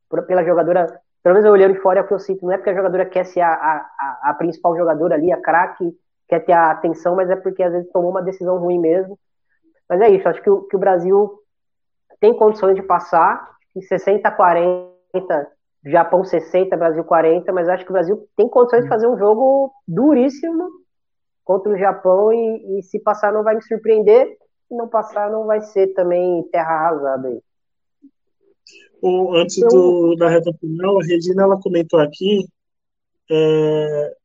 por, 0.08 0.22
pela 0.24 0.44
jogadora, 0.44 1.00
pelo 1.22 1.34
menos 1.34 1.44
eu 1.44 1.52
olhando 1.52 1.74
de 1.74 1.80
fora 1.80 2.00
é 2.00 2.02
o 2.02 2.06
que 2.06 2.14
eu 2.14 2.18
sinto, 2.18 2.44
não 2.44 2.52
é 2.52 2.56
porque 2.56 2.70
a 2.70 2.74
jogadora 2.74 3.06
quer 3.06 3.24
ser 3.24 3.40
a, 3.40 3.52
a, 3.52 4.30
a 4.30 4.34
principal 4.34 4.76
jogadora 4.76 5.14
ali, 5.14 5.32
a 5.32 5.40
craque, 5.40 5.96
quer 6.28 6.40
ter 6.40 6.52
a 6.52 6.70
atenção, 6.70 7.16
mas 7.16 7.30
é 7.30 7.36
porque 7.36 7.62
às 7.62 7.72
vezes 7.72 7.90
tomou 7.92 8.10
uma 8.10 8.22
decisão 8.22 8.58
ruim 8.58 8.78
mesmo. 8.78 9.18
Mas 9.88 10.00
é 10.00 10.10
isso, 10.10 10.28
acho 10.28 10.42
que 10.42 10.50
o, 10.50 10.62
que 10.62 10.76
o 10.76 10.78
Brasil 10.78 11.40
tem 12.20 12.34
condições 12.34 12.74
de 12.74 12.82
passar, 12.82 13.56
60 13.88 14.30
40, 14.30 15.48
Japão 15.84 16.24
60, 16.24 16.76
Brasil 16.76 17.04
40, 17.04 17.52
mas 17.52 17.68
acho 17.68 17.84
que 17.84 17.90
o 17.90 17.92
Brasil 17.92 18.28
tem 18.36 18.48
condições 18.48 18.82
de 18.82 18.88
fazer 18.88 19.06
um 19.06 19.16
jogo 19.16 19.72
duríssimo 19.86 20.68
contra 21.44 21.72
o 21.72 21.78
Japão 21.78 22.32
e, 22.32 22.78
e, 22.78 22.82
se 22.82 22.98
passar 22.98 23.32
não 23.32 23.44
vai 23.44 23.54
me 23.54 23.62
surpreender, 23.62 24.36
se 24.66 24.74
não 24.74 24.88
passar 24.88 25.30
não 25.30 25.46
vai 25.46 25.60
ser 25.60 25.88
também 25.94 26.42
terra 26.50 26.72
arrasada 26.72 27.28
aí. 27.28 27.40
Antes 29.34 29.58
então, 29.58 29.68
do, 29.68 30.16
da 30.16 30.28
reta 30.28 30.50
final, 30.58 30.98
a 30.98 31.04
Regina 31.04 31.44
ela 31.44 31.60
comentou 31.60 32.00
aqui 32.00 32.44
é, 33.30 34.16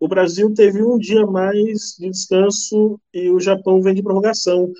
o 0.00 0.08
Brasil 0.08 0.52
teve 0.54 0.82
um 0.82 0.98
dia 0.98 1.26
mais 1.26 1.96
de 1.98 2.08
descanso 2.08 3.00
e 3.12 3.30
o 3.30 3.40
Japão 3.40 3.82
vem 3.82 3.94
de 3.94 4.02
prorrogação. 4.02 4.72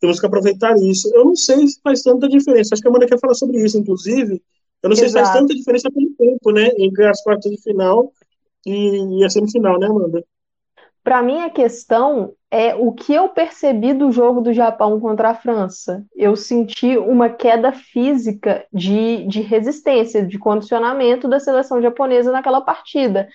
Temos 0.00 0.18
que 0.18 0.26
aproveitar 0.26 0.74
isso. 0.78 1.10
Eu 1.14 1.24
não 1.24 1.36
sei 1.36 1.66
se 1.66 1.80
faz 1.82 2.02
tanta 2.02 2.28
diferença. 2.28 2.74
Acho 2.74 2.82
que 2.82 2.88
a 2.88 2.90
Amanda 2.90 3.06
quer 3.06 3.18
falar 3.18 3.34
sobre 3.34 3.58
isso, 3.62 3.78
inclusive. 3.78 4.42
Eu 4.82 4.90
não 4.90 4.96
Exato. 4.96 4.98
sei 4.98 5.08
se 5.08 5.14
faz 5.14 5.32
tanta 5.32 5.54
diferença 5.54 5.90
pelo 5.90 6.10
tempo, 6.14 6.50
né? 6.50 6.70
Entre 6.78 7.06
as 7.06 7.22
quartas 7.22 7.50
de 7.50 7.62
final 7.62 8.12
e, 8.66 9.20
e 9.20 9.24
a 9.24 9.30
semifinal, 9.30 9.78
né, 9.78 9.86
Amanda? 9.86 10.24
Para 11.02 11.22
mim, 11.22 11.42
a 11.42 11.50
questão 11.50 12.32
é 12.50 12.74
o 12.74 12.90
que 12.92 13.12
eu 13.12 13.28
percebi 13.28 13.92
do 13.92 14.10
jogo 14.10 14.40
do 14.40 14.54
Japão 14.54 14.98
contra 14.98 15.30
a 15.30 15.34
França. 15.34 16.02
Eu 16.16 16.34
senti 16.34 16.96
uma 16.96 17.28
queda 17.28 17.72
física 17.72 18.64
de, 18.72 19.26
de 19.26 19.42
resistência, 19.42 20.24
de 20.24 20.38
condicionamento 20.38 21.28
da 21.28 21.38
seleção 21.38 21.82
japonesa 21.82 22.32
naquela 22.32 22.62
partida. 22.62 23.28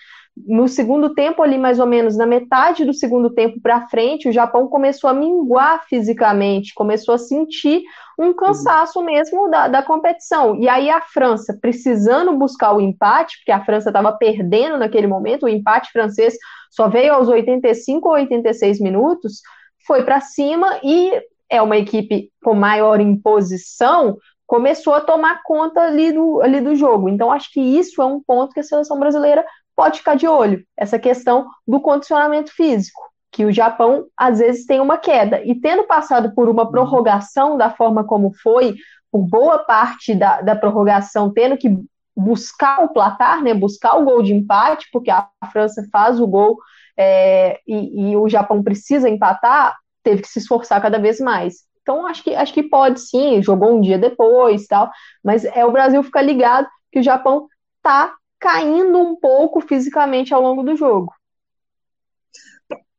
No 0.48 0.68
segundo 0.68 1.14
tempo, 1.14 1.42
ali 1.42 1.58
mais 1.58 1.80
ou 1.80 1.86
menos, 1.86 2.18
na 2.18 2.26
metade 2.26 2.86
do 2.86 2.94
segundo 2.94 3.30
tempo 3.30 3.60
para 3.62 3.88
frente, 3.88 4.30
o 4.30 4.32
Japão 4.32 4.68
começou 4.68 5.10
a 5.10 5.14
minguar 5.14 5.84
fisicamente, 5.88 6.74
começou 6.74 7.16
a 7.16 7.18
sentir 7.18 7.84
um 8.18 8.34
cansaço 8.34 9.02
mesmo 9.04 9.50
da, 9.50 9.68
da 9.68 9.84
competição. 9.84 10.56
E 10.56 10.68
aí 10.68 10.90
a 10.90 11.02
França, 11.02 11.58
precisando 11.60 12.38
buscar 12.38 12.74
o 12.74 12.82
empate, 12.82 13.38
porque 13.38 13.52
a 13.52 13.64
França 13.64 13.90
estava 13.90 14.12
perdendo 14.12 14.78
naquele 14.78 15.08
momento, 15.08 15.46
o 15.46 15.50
empate 15.50 15.92
francês 15.92 16.36
só 16.70 16.88
veio 16.88 17.14
aos 17.14 17.28
85 17.28 18.08
ou 18.08 18.16
86 18.16 18.80
minutos, 18.80 19.42
foi 19.86 20.04
para 20.04 20.22
cima 20.22 20.80
e 20.84 21.12
é 21.50 21.62
uma 21.62 21.78
equipe 21.78 22.30
com 22.44 22.54
maior 22.54 23.00
imposição, 23.00 24.18
começou 24.46 24.94
a 24.94 25.02
tomar 25.02 25.42
conta 25.44 25.82
ali 25.82 26.12
do, 26.12 26.42
ali 26.42 26.60
do 26.60 26.76
jogo. 26.76 27.08
Então, 27.08 27.32
acho 27.32 27.52
que 27.52 27.62
isso 27.62 28.02
é 28.02 28.06
um 28.06 28.22
ponto 28.22 28.54
que 28.54 28.60
a 28.60 28.64
seleção 28.64 29.00
brasileira 29.00 29.46
pode 29.80 30.00
ficar 30.00 30.16
de 30.16 30.28
olho, 30.28 30.62
essa 30.76 31.00
questão 31.00 31.48
do 31.66 31.80
condicionamento 31.80 32.52
físico, 32.52 33.02
que 33.32 33.46
o 33.46 33.52
Japão 33.52 34.08
às 34.18 34.40
vezes 34.40 34.66
tem 34.66 34.82
uma 34.82 34.98
queda. 34.98 35.42
E 35.46 35.56
tendo 35.56 35.86
passado 35.86 36.36
por 36.36 36.50
uma 36.50 36.70
prorrogação 36.70 37.56
da 37.56 37.70
forma 37.70 38.04
como 38.04 38.34
foi, 38.44 38.76
por 39.10 39.22
boa 39.22 39.60
parte 39.60 40.14
da, 40.14 40.42
da 40.42 40.54
prorrogação, 40.54 41.32
tendo 41.32 41.56
que 41.56 41.80
buscar 42.14 42.84
o 42.84 42.90
placar, 42.90 43.42
né, 43.42 43.54
buscar 43.54 43.96
o 43.96 44.04
gol 44.04 44.22
de 44.22 44.34
empate, 44.34 44.90
porque 44.92 45.10
a 45.10 45.30
França 45.50 45.88
faz 45.90 46.20
o 46.20 46.28
gol 46.28 46.58
é, 46.98 47.58
e, 47.66 48.12
e, 48.12 48.18
o 48.18 48.28
Japão 48.28 48.62
precisa 48.62 49.08
empatar, 49.08 49.78
teve 50.04 50.24
que 50.24 50.28
se 50.28 50.40
esforçar 50.40 50.82
cada 50.82 51.00
vez 51.00 51.22
mais. 51.22 51.60
Então, 51.82 52.06
acho 52.06 52.22
que, 52.22 52.36
acho 52.36 52.54
que 52.54 52.64
pode 52.64 53.00
sim, 53.00 53.42
jogou 53.42 53.78
um 53.78 53.80
dia 53.80 53.98
depois 53.98 54.68
tal, 54.68 54.92
mas 55.24 55.46
é 55.46 55.66
o 55.66 55.72
Brasil 55.72 56.04
ficar 56.04 56.22
ligado 56.22 56.68
que 56.92 57.00
o 57.00 57.04
Japão 57.04 57.48
está 57.78 58.19
caindo 58.40 58.98
um 58.98 59.16
pouco 59.16 59.62
fisicamente 59.62 60.34
ao 60.34 60.42
longo 60.42 60.64
do 60.64 60.76
jogo. 60.76 61.14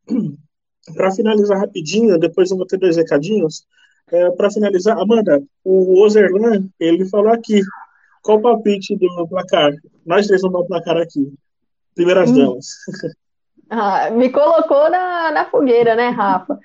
Para 0.95 1.13
finalizar 1.13 1.59
rapidinho, 1.59 2.19
depois 2.19 2.51
eu 2.51 2.57
vou 2.57 2.67
ter 2.67 2.79
dois 2.79 2.97
recadinhos. 2.97 3.65
É, 4.11 4.31
Para 4.31 4.51
finalizar, 4.51 4.99
Amanda, 4.99 5.43
o 5.65 6.01
Ozerlan, 6.03 6.69
ele 6.81 7.09
falou 7.09 7.33
aqui 7.33 7.61
qual 8.23 8.39
o 8.39 8.43
palpite 8.43 8.97
do 8.97 9.29
placar? 9.29 9.73
Nós 10.05 10.27
três 10.27 10.43
vamos 10.43 10.59
dar 10.59 10.65
o 10.65 10.67
placar 10.67 10.97
aqui. 10.97 11.33
Primeiras 11.95 12.31
hum. 12.31 12.35
damas. 12.35 12.67
Ah, 13.73 14.11
me 14.11 14.31
colocou 14.31 14.91
na, 14.91 15.31
na 15.31 15.45
fogueira, 15.45 15.95
né, 15.95 16.09
Rafa? 16.09 16.59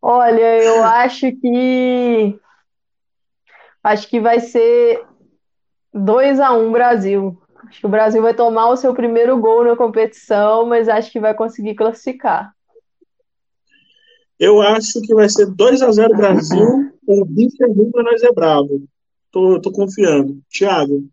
Olha, 0.00 0.62
eu 0.62 0.84
acho 0.84 1.32
que. 1.32 2.38
Acho 3.82 4.08
que 4.08 4.20
vai 4.20 4.38
ser 4.38 5.04
2 5.92 6.38
a 6.38 6.52
1 6.52 6.68
um 6.68 6.70
Brasil. 6.70 7.42
Acho 7.68 7.80
que 7.80 7.86
o 7.86 7.90
Brasil 7.90 8.22
vai 8.22 8.32
tomar 8.32 8.70
o 8.70 8.76
seu 8.76 8.94
primeiro 8.94 9.38
gol 9.38 9.62
na 9.62 9.76
competição, 9.76 10.66
mas 10.66 10.88
acho 10.88 11.12
que 11.12 11.20
vai 11.20 11.34
conseguir 11.34 11.74
classificar. 11.74 12.52
Eu 14.38 14.62
acho 14.62 15.00
que 15.02 15.14
vai 15.14 15.28
ser 15.28 15.46
2 15.46 15.82
a 15.82 15.90
0 15.90 16.16
Brasil. 16.16 16.92
O 17.06 17.24
bicho 17.24 17.62
é 17.62 17.66
ruim, 17.66 17.90
nós 17.94 18.22
é 18.22 18.32
bravo. 18.32 18.82
Tô, 19.30 19.60
tô 19.60 19.70
confiando. 19.70 20.40
Thiago. 20.48 21.08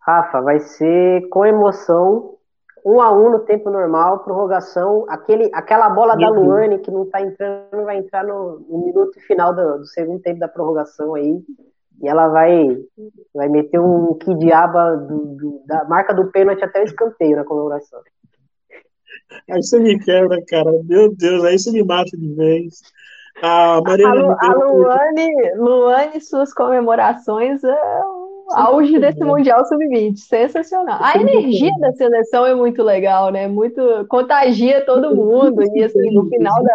Rafa, 0.00 0.40
vai 0.40 0.60
ser 0.60 1.28
com 1.30 1.44
emoção, 1.44 2.36
um 2.84 3.00
a 3.00 3.12
um 3.12 3.32
no 3.32 3.40
tempo 3.40 3.68
normal, 3.70 4.20
prorrogação, 4.20 5.04
aquele, 5.08 5.50
aquela 5.52 5.90
bola 5.90 6.14
Meu 6.14 6.32
da 6.32 6.40
Luane 6.40 6.78
que 6.78 6.92
não 6.92 7.10
tá 7.10 7.20
entrando, 7.20 7.84
vai 7.84 7.98
entrar 7.98 8.22
no, 8.22 8.60
no 8.60 8.84
minuto 8.84 9.18
final 9.22 9.52
do, 9.52 9.78
do, 9.78 9.86
segundo 9.86 10.20
tempo 10.20 10.38
da 10.38 10.46
prorrogação 10.46 11.16
aí, 11.16 11.42
e 12.00 12.08
ela 12.08 12.28
vai, 12.28 12.76
vai 13.34 13.48
meter 13.48 13.80
um 13.80 14.14
que 14.14 14.34
diaba 14.34 14.96
do, 14.96 15.18
do, 15.36 15.62
da 15.66 15.84
marca 15.84 16.14
do 16.14 16.30
pênalti 16.30 16.62
até 16.62 16.80
o 16.80 16.84
escanteio 16.84 17.36
na 17.36 17.44
comemoração. 17.44 18.00
Aí 19.50 19.62
você 19.62 19.78
me 19.78 19.98
quebra, 19.98 20.38
cara. 20.46 20.70
Meu 20.84 21.14
Deus, 21.14 21.44
aí 21.44 21.58
você 21.58 21.72
me 21.72 21.82
mata 21.82 22.16
de 22.16 22.34
vez. 22.34 22.80
A, 23.42 23.80
Mariana 23.82 24.36
a, 24.40 24.52
Lu, 24.52 24.62
a 24.62 24.72
Luane, 24.72 25.54
Luane, 25.56 26.20
suas 26.20 26.54
comemorações 26.54 27.62
é 27.62 28.04
o 28.04 28.48
auge 28.54 28.98
desse 28.98 29.22
Mundial 29.22 29.64
Sub-20. 29.66 30.16
Sensacional. 30.16 30.98
A 31.02 31.18
energia 31.18 31.72
da 31.80 31.92
seleção 31.92 32.46
é 32.46 32.54
muito 32.54 32.82
legal, 32.82 33.30
né? 33.30 33.48
Muito 33.48 34.06
contagia 34.08 34.84
todo 34.86 35.14
mundo. 35.14 35.62
E 35.74 35.84
assim, 35.84 36.14
no 36.14 36.26
final 36.28 36.62
da, 36.62 36.74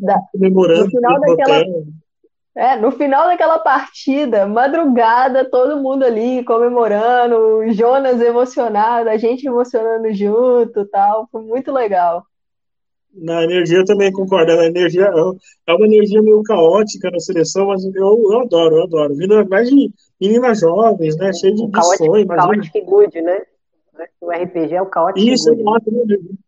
da 0.00 0.20
no 0.50 0.90
final 0.90 1.20
daquela 1.20 1.64
é, 2.54 2.76
no 2.76 2.92
final 2.92 3.26
daquela 3.26 3.58
partida, 3.58 4.46
madrugada, 4.46 5.48
todo 5.48 5.82
mundo 5.82 6.04
ali 6.04 6.44
comemorando, 6.44 7.36
o 7.36 7.72
Jonas 7.72 8.20
emocionado, 8.20 9.08
a 9.08 9.16
gente 9.16 9.46
emocionando 9.46 10.12
junto, 10.12 10.84
tal, 10.86 11.28
foi 11.32 11.42
muito 11.42 11.72
legal. 11.72 12.26
Na 13.14 13.44
energia 13.44 13.78
eu 13.78 13.84
também 13.84 14.10
concordo, 14.10 14.52
a 14.52 14.66
energia 14.66 15.10
é 15.66 15.72
uma 15.74 15.86
energia 15.86 16.22
meio 16.22 16.42
caótica 16.42 17.10
na 17.10 17.20
seleção, 17.20 17.66
mas 17.66 17.84
eu, 17.84 17.92
eu 17.94 18.40
adoro, 18.40 18.76
eu 18.76 18.82
adoro. 18.84 19.14
Vindo 19.14 19.48
mais 19.48 19.68
de 19.68 19.90
meninas 20.20 20.60
jovens, 20.60 21.16
né, 21.16 21.32
cheio 21.32 21.54
de 21.54 21.60
sonhos. 21.60 22.26
Caótico 22.26 22.84
good, 22.84 23.20
né? 23.20 23.42
O 24.20 24.30
RPG 24.30 24.74
é 24.74 24.82
o 24.82 24.86
caótico 24.86 25.26
Isso, 25.26 25.54
good. 25.54 26.38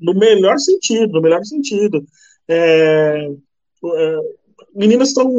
no 0.00 0.14
melhor 0.14 0.58
sentido, 0.58 1.12
no 1.12 1.22
melhor 1.22 1.42
sentido. 1.44 2.04
É, 2.48 3.30
é 3.94 4.16
meninas 4.74 5.08
estão, 5.08 5.30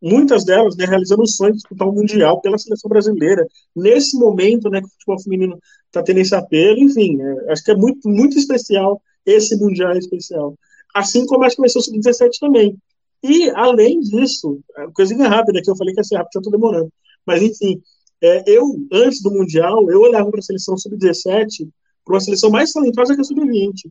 muitas 0.00 0.44
delas, 0.44 0.76
né, 0.76 0.84
realizando 0.84 1.22
o 1.22 1.26
sonho 1.26 1.52
de 1.52 1.58
disputar 1.58 1.86
o 1.86 1.92
um 1.92 1.94
Mundial 1.94 2.40
pela 2.40 2.58
seleção 2.58 2.88
brasileira. 2.88 3.46
Nesse 3.74 4.18
momento, 4.18 4.68
né, 4.68 4.80
que 4.80 4.86
o 4.86 4.90
futebol 4.90 5.22
feminino 5.22 5.58
está 5.86 6.02
tendo 6.02 6.18
esse 6.18 6.34
apelo, 6.34 6.78
enfim, 6.78 7.20
é, 7.20 7.52
acho 7.52 7.64
que 7.64 7.70
é 7.70 7.76
muito, 7.76 8.08
muito 8.08 8.38
especial 8.38 9.00
esse 9.24 9.56
Mundial 9.56 9.96
especial. 9.96 10.56
Assim 10.94 11.24
como 11.26 11.44
acho 11.44 11.56
que 11.56 11.62
vai 11.62 11.70
ser 11.70 11.78
o 11.78 11.82
Sub-17 11.82 12.30
também. 12.40 12.76
E, 13.22 13.50
além 13.50 14.00
disso, 14.00 14.60
é, 14.76 14.86
coisinha 14.92 15.28
rápida, 15.28 15.62
que 15.62 15.70
eu 15.70 15.76
falei 15.76 15.94
que 15.94 16.00
ia 16.00 16.04
ser 16.04 16.16
rápido, 16.16 16.34
já 16.34 16.40
estou 16.40 16.52
demorando. 16.52 16.92
Mas, 17.24 17.40
enfim, 17.40 17.80
é, 18.20 18.42
eu, 18.46 18.64
antes 18.92 19.22
do 19.22 19.30
Mundial, 19.30 19.90
eu 19.90 20.00
olhava 20.00 20.30
para 20.30 20.40
a 20.40 20.42
seleção 20.42 20.76
Sub-17 20.76 21.68
para 22.04 22.14
uma 22.14 22.20
seleção 22.20 22.50
mais 22.50 22.72
talentosa 22.72 23.14
que 23.14 23.20
a 23.20 23.24
Sub-20. 23.24 23.88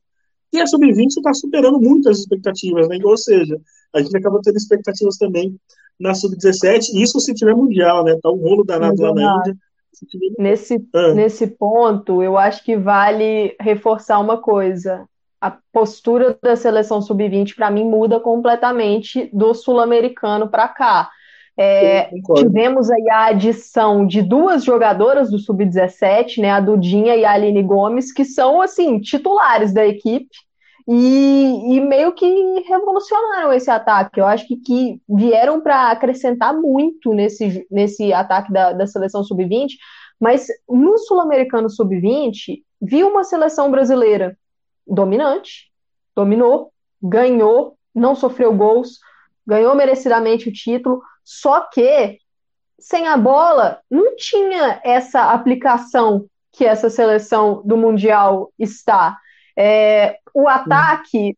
E 0.54 0.60
a 0.60 0.68
Sub-20 0.68 1.08
está 1.08 1.34
superando 1.34 1.80
muitas 1.80 2.20
expectativas, 2.20 2.88
né? 2.88 2.98
Ou 3.04 3.18
seja, 3.18 3.60
a 3.94 4.02
gente 4.02 4.16
acaba 4.16 4.40
tendo 4.44 4.58
expectativas 4.58 5.18
também 5.18 5.56
na 6.00 6.14
Sub-17, 6.14 6.90
isso 6.96 7.20
se 7.20 7.34
tiver 7.34 7.56
Mundial, 7.56 8.04
né? 8.04 8.18
Tá 8.22 8.30
um 8.30 8.38
rolo 8.38 8.64
danado 8.64 9.02
lá 9.02 9.14
na 9.14 9.38
Índia. 9.40 9.58
Nesse, 10.38 10.84
ah. 10.94 11.14
nesse 11.14 11.46
ponto, 11.46 12.24
eu 12.24 12.38
acho 12.38 12.64
que 12.64 12.76
vale 12.76 13.56
reforçar 13.60 14.20
uma 14.20 14.38
coisa. 14.38 15.08
A 15.40 15.52
postura 15.72 16.38
da 16.42 16.56
seleção 16.56 17.02
sub-20, 17.02 17.56
para 17.56 17.72
mim, 17.72 17.84
muda 17.84 18.20
completamente 18.20 19.30
do 19.34 19.54
sul-americano 19.54 20.48
para 20.50 20.68
cá. 20.68 21.10
É, 21.64 22.10
tivemos 22.36 22.90
aí 22.90 23.08
a 23.12 23.26
adição 23.26 24.08
de 24.08 24.24
duas 24.24 24.64
jogadoras 24.64 25.30
do 25.30 25.38
sub-17, 25.38 26.42
né, 26.42 26.50
a 26.50 26.60
Dudinha 26.60 27.16
e 27.16 27.24
a 27.24 27.34
Aline 27.34 27.62
Gomes, 27.62 28.12
que 28.12 28.26
são 28.26 28.62
assim 28.62 29.00
titulares 29.00 29.72
da 29.72 29.86
equipe 29.86 30.36
e, 30.88 31.76
e 31.76 31.80
meio 31.80 32.14
que 32.14 32.26
revolucionaram 32.68 33.54
esse 33.54 33.70
ataque. 33.70 34.20
Eu 34.20 34.26
acho 34.26 34.48
que, 34.48 34.56
que 34.56 35.02
vieram 35.08 35.62
para 35.62 35.92
acrescentar 35.92 36.52
muito 36.52 37.14
nesse, 37.14 37.68
nesse 37.70 38.12
ataque 38.12 38.52
da, 38.52 38.74
da 38.74 38.88
seleção 38.88 39.24
sub-20, 39.24 39.74
mas 40.20 40.48
no 40.68 40.98
sul-americano 40.98 41.70
sub-20 41.70 42.64
viu 42.82 43.08
uma 43.08 43.24
seleção 43.24 43.70
brasileira 43.70 44.36
dominante, 44.88 45.72
dominou, 46.16 46.72
ganhou, 47.00 47.76
não 47.94 48.16
sofreu 48.16 48.52
gols, 48.52 49.00
ganhou 49.46 49.76
merecidamente 49.76 50.50
o 50.50 50.54
título 50.54 51.04
só 51.24 51.62
que 51.62 52.20
sem 52.80 53.08
a 53.08 53.16
bola 53.16 53.80
não 53.90 54.16
tinha 54.16 54.82
essa 54.84 55.32
aplicação 55.32 56.26
que 56.52 56.66
essa 56.66 56.90
seleção 56.90 57.62
do 57.64 57.78
Mundial 57.78 58.52
está. 58.58 59.18
É, 59.58 60.18
o 60.34 60.48
ataque 60.48 61.38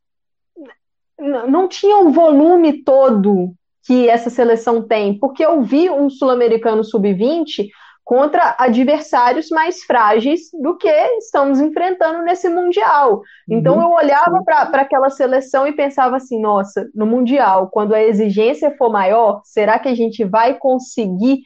não 1.20 1.68
tinha 1.68 1.98
o 1.98 2.12
volume 2.12 2.84
todo 2.84 3.54
que 3.86 4.08
essa 4.08 4.30
seleção 4.30 4.82
tem, 4.82 5.18
porque 5.20 5.46
eu 5.46 5.62
vi 5.62 5.90
um 5.90 6.10
sul-americano 6.10 6.84
sub-20 6.84 7.68
contra 8.04 8.56
adversários 8.60 9.50
mais 9.50 9.84
frágeis 9.84 10.50
do 10.62 10.78
que 10.78 10.90
estamos 11.18 11.60
enfrentando 11.60 12.22
nesse 12.24 12.50
Mundial. 12.50 13.22
Então 13.50 13.76
uhum. 13.76 13.84
eu 13.84 13.90
olhava 13.92 14.44
para 14.44 14.82
aquela 14.82 15.10
seleção 15.10 15.66
e 15.66 15.72
pensava 15.72 16.18
assim: 16.18 16.40
nossa, 16.40 16.90
no 16.94 17.06
Mundial, 17.06 17.70
quando 17.70 17.94
a 17.94 18.04
exigência 18.04 18.76
for 18.78 18.92
maior, 18.92 19.42
será 19.46 19.80
que 19.80 19.88
a 19.88 19.96
gente 19.96 20.24
vai 20.26 20.56
conseguir 20.56 21.44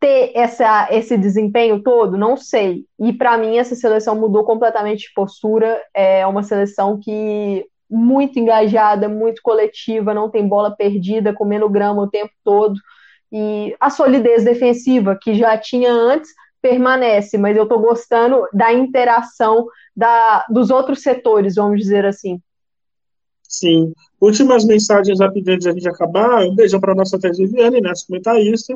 ter 0.00 0.32
essa, 0.34 0.88
esse 0.90 1.16
desempenho 1.16 1.82
todo? 1.82 2.18
Não 2.18 2.36
sei. 2.36 2.84
E 2.98 3.12
para 3.12 3.38
mim, 3.38 3.56
essa 3.56 3.74
seleção 3.74 4.16
mudou 4.16 4.44
completamente 4.44 5.08
de 5.08 5.14
postura. 5.14 5.80
É 5.94 6.26
uma 6.26 6.42
seleção 6.42 6.98
que 6.98 7.64
muito 7.88 8.38
engajada, 8.38 9.08
muito 9.08 9.40
coletiva, 9.42 10.12
não 10.12 10.28
tem 10.28 10.46
bola 10.46 10.74
perdida, 10.74 11.32
comendo 11.32 11.68
grama 11.68 12.02
o 12.02 12.10
tempo 12.10 12.32
todo. 12.42 12.74
E 13.32 13.74
a 13.80 13.90
solidez 13.90 14.44
defensiva, 14.44 15.18
que 15.20 15.34
já 15.34 15.58
tinha 15.58 15.92
antes, 15.92 16.30
permanece, 16.62 17.36
mas 17.36 17.56
eu 17.56 17.64
estou 17.64 17.78
gostando 17.78 18.46
da 18.52 18.72
interação 18.72 19.66
da, 19.94 20.46
dos 20.48 20.70
outros 20.70 21.02
setores, 21.02 21.56
vamos 21.56 21.78
dizer 21.78 22.06
assim. 22.06 22.40
Sim. 23.46 23.92
Últimas 24.20 24.64
mensagens 24.64 25.20
rapidinhas 25.20 25.66
a 25.66 25.72
gente 25.72 25.88
acabar. 25.88 26.44
Um 26.44 26.54
beijão 26.54 26.80
para 26.80 26.92
a 26.92 26.94
nossa 26.94 27.18
Thais 27.20 27.38
Viviane, 27.38 27.80
nossa 27.80 28.06
comentarista. 28.06 28.74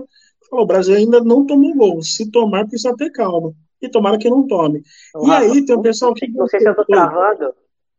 Falou, 0.48 0.64
o 0.64 0.68
Brasil 0.68 0.94
ainda 0.94 1.20
não 1.20 1.46
tomou 1.46 1.74
gol. 1.74 2.02
Se 2.02 2.30
tomar, 2.30 2.66
precisa 2.66 2.94
ter 2.96 3.10
calma. 3.10 3.52
E 3.80 3.88
tomara 3.88 4.18
que 4.18 4.28
não 4.28 4.46
tome. 4.46 4.82
e 5.24 5.30
aí 5.30 5.64
tem 5.64 5.76
o 5.76 5.82
pessoal 5.82 6.12
que. 6.12 6.28
Não 6.28 6.46
sei 6.46 6.60
se 6.60 6.68
eu 6.68 6.72
estou 6.72 6.84
travando. 6.84 7.54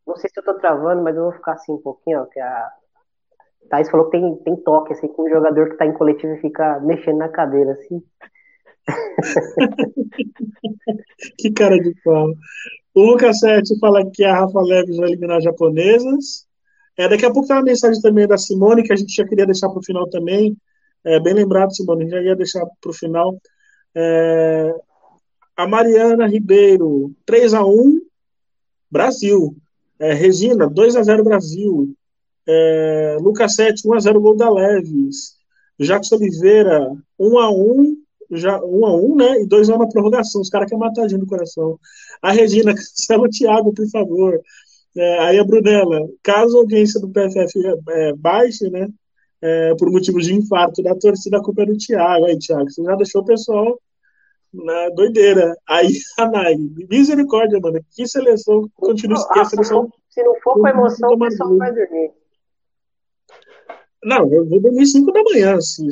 Não 0.06 0.16
sei 0.16 0.30
se 0.30 0.40
eu 0.40 0.42
estou 0.42 0.56
travando, 0.56 1.02
mas 1.02 1.16
eu 1.16 1.24
vou 1.24 1.32
ficar 1.34 1.54
assim 1.54 1.72
um 1.72 1.78
pouquinho, 1.78 2.22
ó, 2.22 2.26
que 2.26 2.40
a, 2.40 2.72
Thaís 3.70 3.90
falou 3.90 4.10
que 4.10 4.18
tem, 4.18 4.36
tem 4.38 4.56
toque, 4.58 4.94
assim, 4.94 5.08
com 5.08 5.26
um 5.26 5.30
jogador 5.30 5.70
que 5.70 5.78
tá 5.78 5.86
em 5.86 5.94
coletivo 5.94 6.34
e 6.34 6.42
fica 6.42 6.80
mexendo 6.80 7.18
na 7.18 7.30
cadeira, 7.30 7.74
assim. 7.74 8.02
que 11.38 11.52
cara 11.52 11.80
de 11.80 11.94
pau. 12.04 12.34
O 12.94 13.02
Lucas 13.02 13.40
Sete 13.40 13.78
fala 13.80 14.10
que 14.12 14.24
a 14.24 14.40
Rafa 14.40 14.62
Leves 14.62 14.98
vai 14.98 15.10
eliminar 15.10 15.42
japonesas. 15.42 16.48
É, 16.98 17.08
daqui 17.08 17.26
a 17.26 17.32
pouco 17.32 17.48
tem 17.48 17.56
uma 17.56 17.64
mensagem 17.64 18.02
também 18.02 18.28
da 18.28 18.38
Simone, 18.38 18.84
que 18.84 18.92
a 18.92 18.96
gente 18.96 19.16
já 19.16 19.26
queria 19.26 19.46
deixar 19.46 19.70
para 19.70 19.80
o 19.80 19.86
final 19.86 20.10
também. 20.10 20.58
É, 21.04 21.20
bem 21.20 21.34
lembrado, 21.34 21.74
Simone, 21.74 22.10
já 22.10 22.22
ia 22.22 22.36
deixar 22.36 22.66
para 22.82 22.92
o 22.92 22.94
final. 22.94 23.40
É, 23.96 24.76
a 25.56 25.68
Mariana 25.68 26.28
Ribeiro, 26.28 27.14
3 27.26 27.54
a 27.54 27.66
1 27.66 28.02
Brasil. 28.92 29.56
É, 30.00 30.14
Regina, 30.14 30.68
2 30.68 30.96
a 30.96 31.04
0 31.04 31.24
Brasil. 31.24 31.96
É, 32.52 33.18
Lucas 33.22 33.54
7, 33.54 33.88
1x0 33.88 34.20
gol 34.20 34.36
da 34.36 34.50
Leves. 34.50 35.38
Jacques 35.80 36.12
Oliveira, 36.12 36.92
1x1, 37.20 37.96
já 38.32 38.60
1x1, 38.60 39.16
né? 39.16 39.42
E 39.44 39.48
2x1 39.48 39.78
na 39.78 39.88
prorrogação. 39.88 40.42
Os 40.42 40.50
caras 40.50 40.68
querem 40.68 40.84
matar 40.84 41.04
a 41.04 41.08
gente 41.08 41.20
no 41.20 41.28
coração. 41.28 41.80
A 42.24 42.32
Regina, 42.32 42.74
cancela 42.76 43.28
o 43.28 43.30
Thiago, 43.30 43.72
por 43.72 43.88
favor. 43.90 44.42
É, 44.98 45.20
aí 45.20 45.38
a 45.38 45.44
Brunella, 45.44 46.10
caso 46.24 46.58
a 46.58 46.62
audiência 46.62 47.00
do 47.00 47.10
PFF 47.10 47.54
é, 47.90 48.14
baixe, 48.14 48.68
né? 48.72 48.88
É, 49.42 49.76
por 49.76 49.92
motivo 49.92 50.20
de 50.20 50.34
infarto 50.34 50.82
da 50.82 50.96
torcida, 50.96 51.38
a 51.38 51.44
culpa 51.44 51.62
é 51.62 51.66
do 51.68 51.78
Thiago. 51.78 52.26
Aí, 52.26 52.38
Thiago, 52.40 52.70
você 52.70 52.84
já 52.84 52.96
deixou 52.96 53.22
o 53.22 53.26
pessoal 53.26 53.80
na 54.52 54.90
doideira. 54.90 55.56
Aí 55.68 55.94
a 56.18 56.28
Nai, 56.28 56.56
misericórdia, 56.90 57.60
mano. 57.62 57.80
Que 57.92 58.08
seleção 58.08 58.68
continua 58.76 59.24
a 59.30 59.46
seleção. 59.46 59.94
Se 60.10 60.24
não 60.24 60.34
for 60.42 60.56
com 60.56 60.68
emoção, 60.68 61.12
o 61.12 61.20
pessoal 61.20 61.56
vai 61.56 61.72
dormir. 61.72 62.19
Não, 64.04 64.32
eu 64.34 64.46
vou 64.48 64.60
dormir 64.60 64.86
5 64.86 65.12
da 65.12 65.24
manhã. 65.24 65.60
Se, 65.60 65.84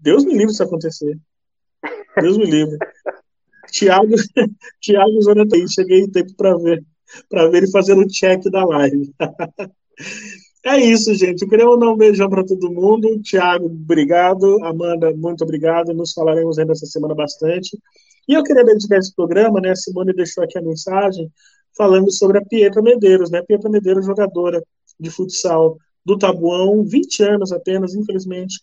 Deus 0.00 0.24
me 0.24 0.34
livre 0.34 0.54
se 0.54 0.62
acontecer. 0.62 1.18
Deus 2.20 2.38
me 2.38 2.44
livre. 2.44 2.78
Tiago, 3.70 4.14
Tiago 4.80 5.20
Zoneta 5.22 5.56
cheguei 5.68 6.00
em 6.00 6.10
tempo 6.10 6.34
para 6.36 6.56
ver, 6.56 6.84
para 7.28 7.48
ver 7.48 7.58
ele 7.58 7.70
fazendo 7.70 8.02
o 8.02 8.08
check 8.08 8.42
da 8.50 8.64
live. 8.64 9.12
é 10.64 10.78
isso, 10.78 11.14
gente. 11.14 11.42
Eu 11.42 11.48
queria 11.48 11.66
mandar 11.66 11.90
um 11.90 11.96
beijão 11.96 12.28
para 12.28 12.44
todo 12.44 12.72
mundo. 12.72 13.20
Tiago, 13.22 13.66
obrigado. 13.66 14.64
Amanda, 14.64 15.14
muito 15.14 15.42
obrigado. 15.42 15.92
Nos 15.92 16.12
falaremos 16.12 16.58
ainda 16.58 16.72
essa 16.72 16.86
semana 16.86 17.14
bastante. 17.14 17.76
E 18.28 18.34
eu 18.34 18.42
queria 18.42 18.64
dedicar 18.64 18.98
esse 18.98 19.14
programa, 19.14 19.60
né? 19.60 19.70
A 19.70 19.76
Simone 19.76 20.12
deixou 20.12 20.42
aqui 20.42 20.58
a 20.58 20.62
mensagem 20.62 21.30
falando 21.76 22.10
sobre 22.10 22.38
a 22.38 22.44
Pietra 22.44 22.82
Medeiros, 22.82 23.30
né? 23.30 23.42
Pietra 23.42 23.68
Medeiros, 23.70 24.06
jogadora 24.06 24.62
de 24.98 25.10
futsal 25.10 25.76
do 26.06 26.16
Tabuão, 26.16 26.84
20 26.84 27.22
anos 27.24 27.50
apenas, 27.50 27.96
infelizmente, 27.96 28.60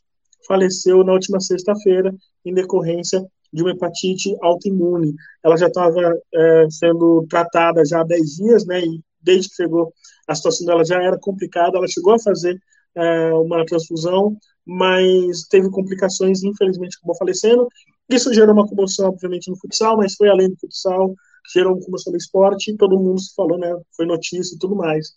faleceu 0.48 1.04
na 1.04 1.12
última 1.12 1.42
sexta-feira 1.42 2.16
em 2.46 2.54
decorrência 2.54 3.22
de 3.52 3.62
uma 3.62 3.72
hepatite 3.72 4.34
autoimune. 4.42 5.14
Ela 5.44 5.58
já 5.58 5.68
estava 5.68 6.18
é, 6.34 6.68
sendo 6.70 7.26
tratada 7.30 7.86
já 7.86 8.00
há 8.00 8.04
10 8.06 8.36
dias, 8.38 8.66
né, 8.66 8.80
e 8.80 9.02
desde 9.22 9.50
que 9.50 9.56
chegou, 9.56 9.94
a 10.26 10.34
situação 10.34 10.66
dela 10.66 10.86
já 10.86 11.04
era 11.04 11.20
complicada, 11.20 11.78
ela 11.78 11.88
chegou 11.88 12.14
a 12.14 12.20
fazer 12.20 12.58
é, 12.96 13.34
uma 13.34 13.66
transfusão, 13.66 14.38
mas 14.66 15.44
teve 15.50 15.70
complicações, 15.70 16.44
infelizmente, 16.44 16.96
acabou 16.98 17.18
falecendo. 17.18 17.68
Isso 18.10 18.34
gerou 18.34 18.54
uma 18.54 18.68
comoção, 18.68 19.10
obviamente, 19.10 19.50
no 19.50 19.58
futsal, 19.58 19.98
mas 19.98 20.16
foi 20.16 20.30
além 20.30 20.50
do 20.50 20.58
futsal, 20.60 21.14
gerou 21.54 21.74
uma 21.74 21.84
comoção 21.84 22.12
no 22.12 22.18
esporte, 22.18 22.76
todo 22.78 22.98
mundo 22.98 23.20
se 23.20 23.36
falou, 23.36 23.58
né? 23.58 23.70
Foi 23.98 24.06
notícia 24.06 24.56
e 24.56 24.60
tudo 24.60 24.76
mais. 24.76 25.14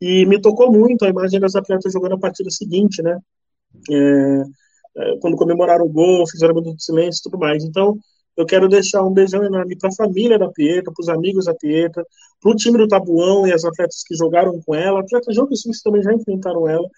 E 0.00 0.26
me 0.26 0.40
tocou 0.40 0.70
muito 0.72 1.04
a 1.04 1.08
imagem 1.08 1.40
das 1.40 1.54
atletas 1.54 1.92
jogando 1.92 2.14
a 2.14 2.18
partida 2.18 2.50
seguinte, 2.50 3.02
né? 3.02 3.18
É, 3.90 4.42
é, 4.96 5.18
quando 5.20 5.36
comemoraram 5.36 5.84
o 5.84 5.88
gol, 5.88 6.28
fizeram 6.28 6.54
um 6.54 6.60
minuto 6.60 6.76
de 6.76 6.84
silêncio 6.84 7.20
e 7.20 7.22
tudo 7.24 7.38
mais. 7.38 7.64
Então, 7.64 7.98
eu 8.36 8.46
quero 8.46 8.68
deixar 8.68 9.02
um 9.02 9.12
beijão 9.12 9.44
enorme 9.44 9.76
para 9.76 9.88
a 9.90 9.94
família 9.94 10.38
da 10.38 10.48
Pietra, 10.50 10.92
para 10.92 11.02
os 11.02 11.08
amigos 11.08 11.46
da 11.46 11.54
Pietra, 11.54 12.04
para 12.40 12.50
o 12.50 12.54
time 12.54 12.78
do 12.78 12.88
Tabuão 12.88 13.46
e 13.46 13.52
as 13.52 13.64
atletas 13.64 14.02
que 14.06 14.14
jogaram 14.14 14.60
com 14.62 14.74
ela, 14.74 15.00
atletas 15.00 15.34
jogos 15.34 15.62
que 15.62 15.70
também 15.82 16.02
já 16.02 16.12
enfrentaram 16.12 16.68
ela. 16.68 16.88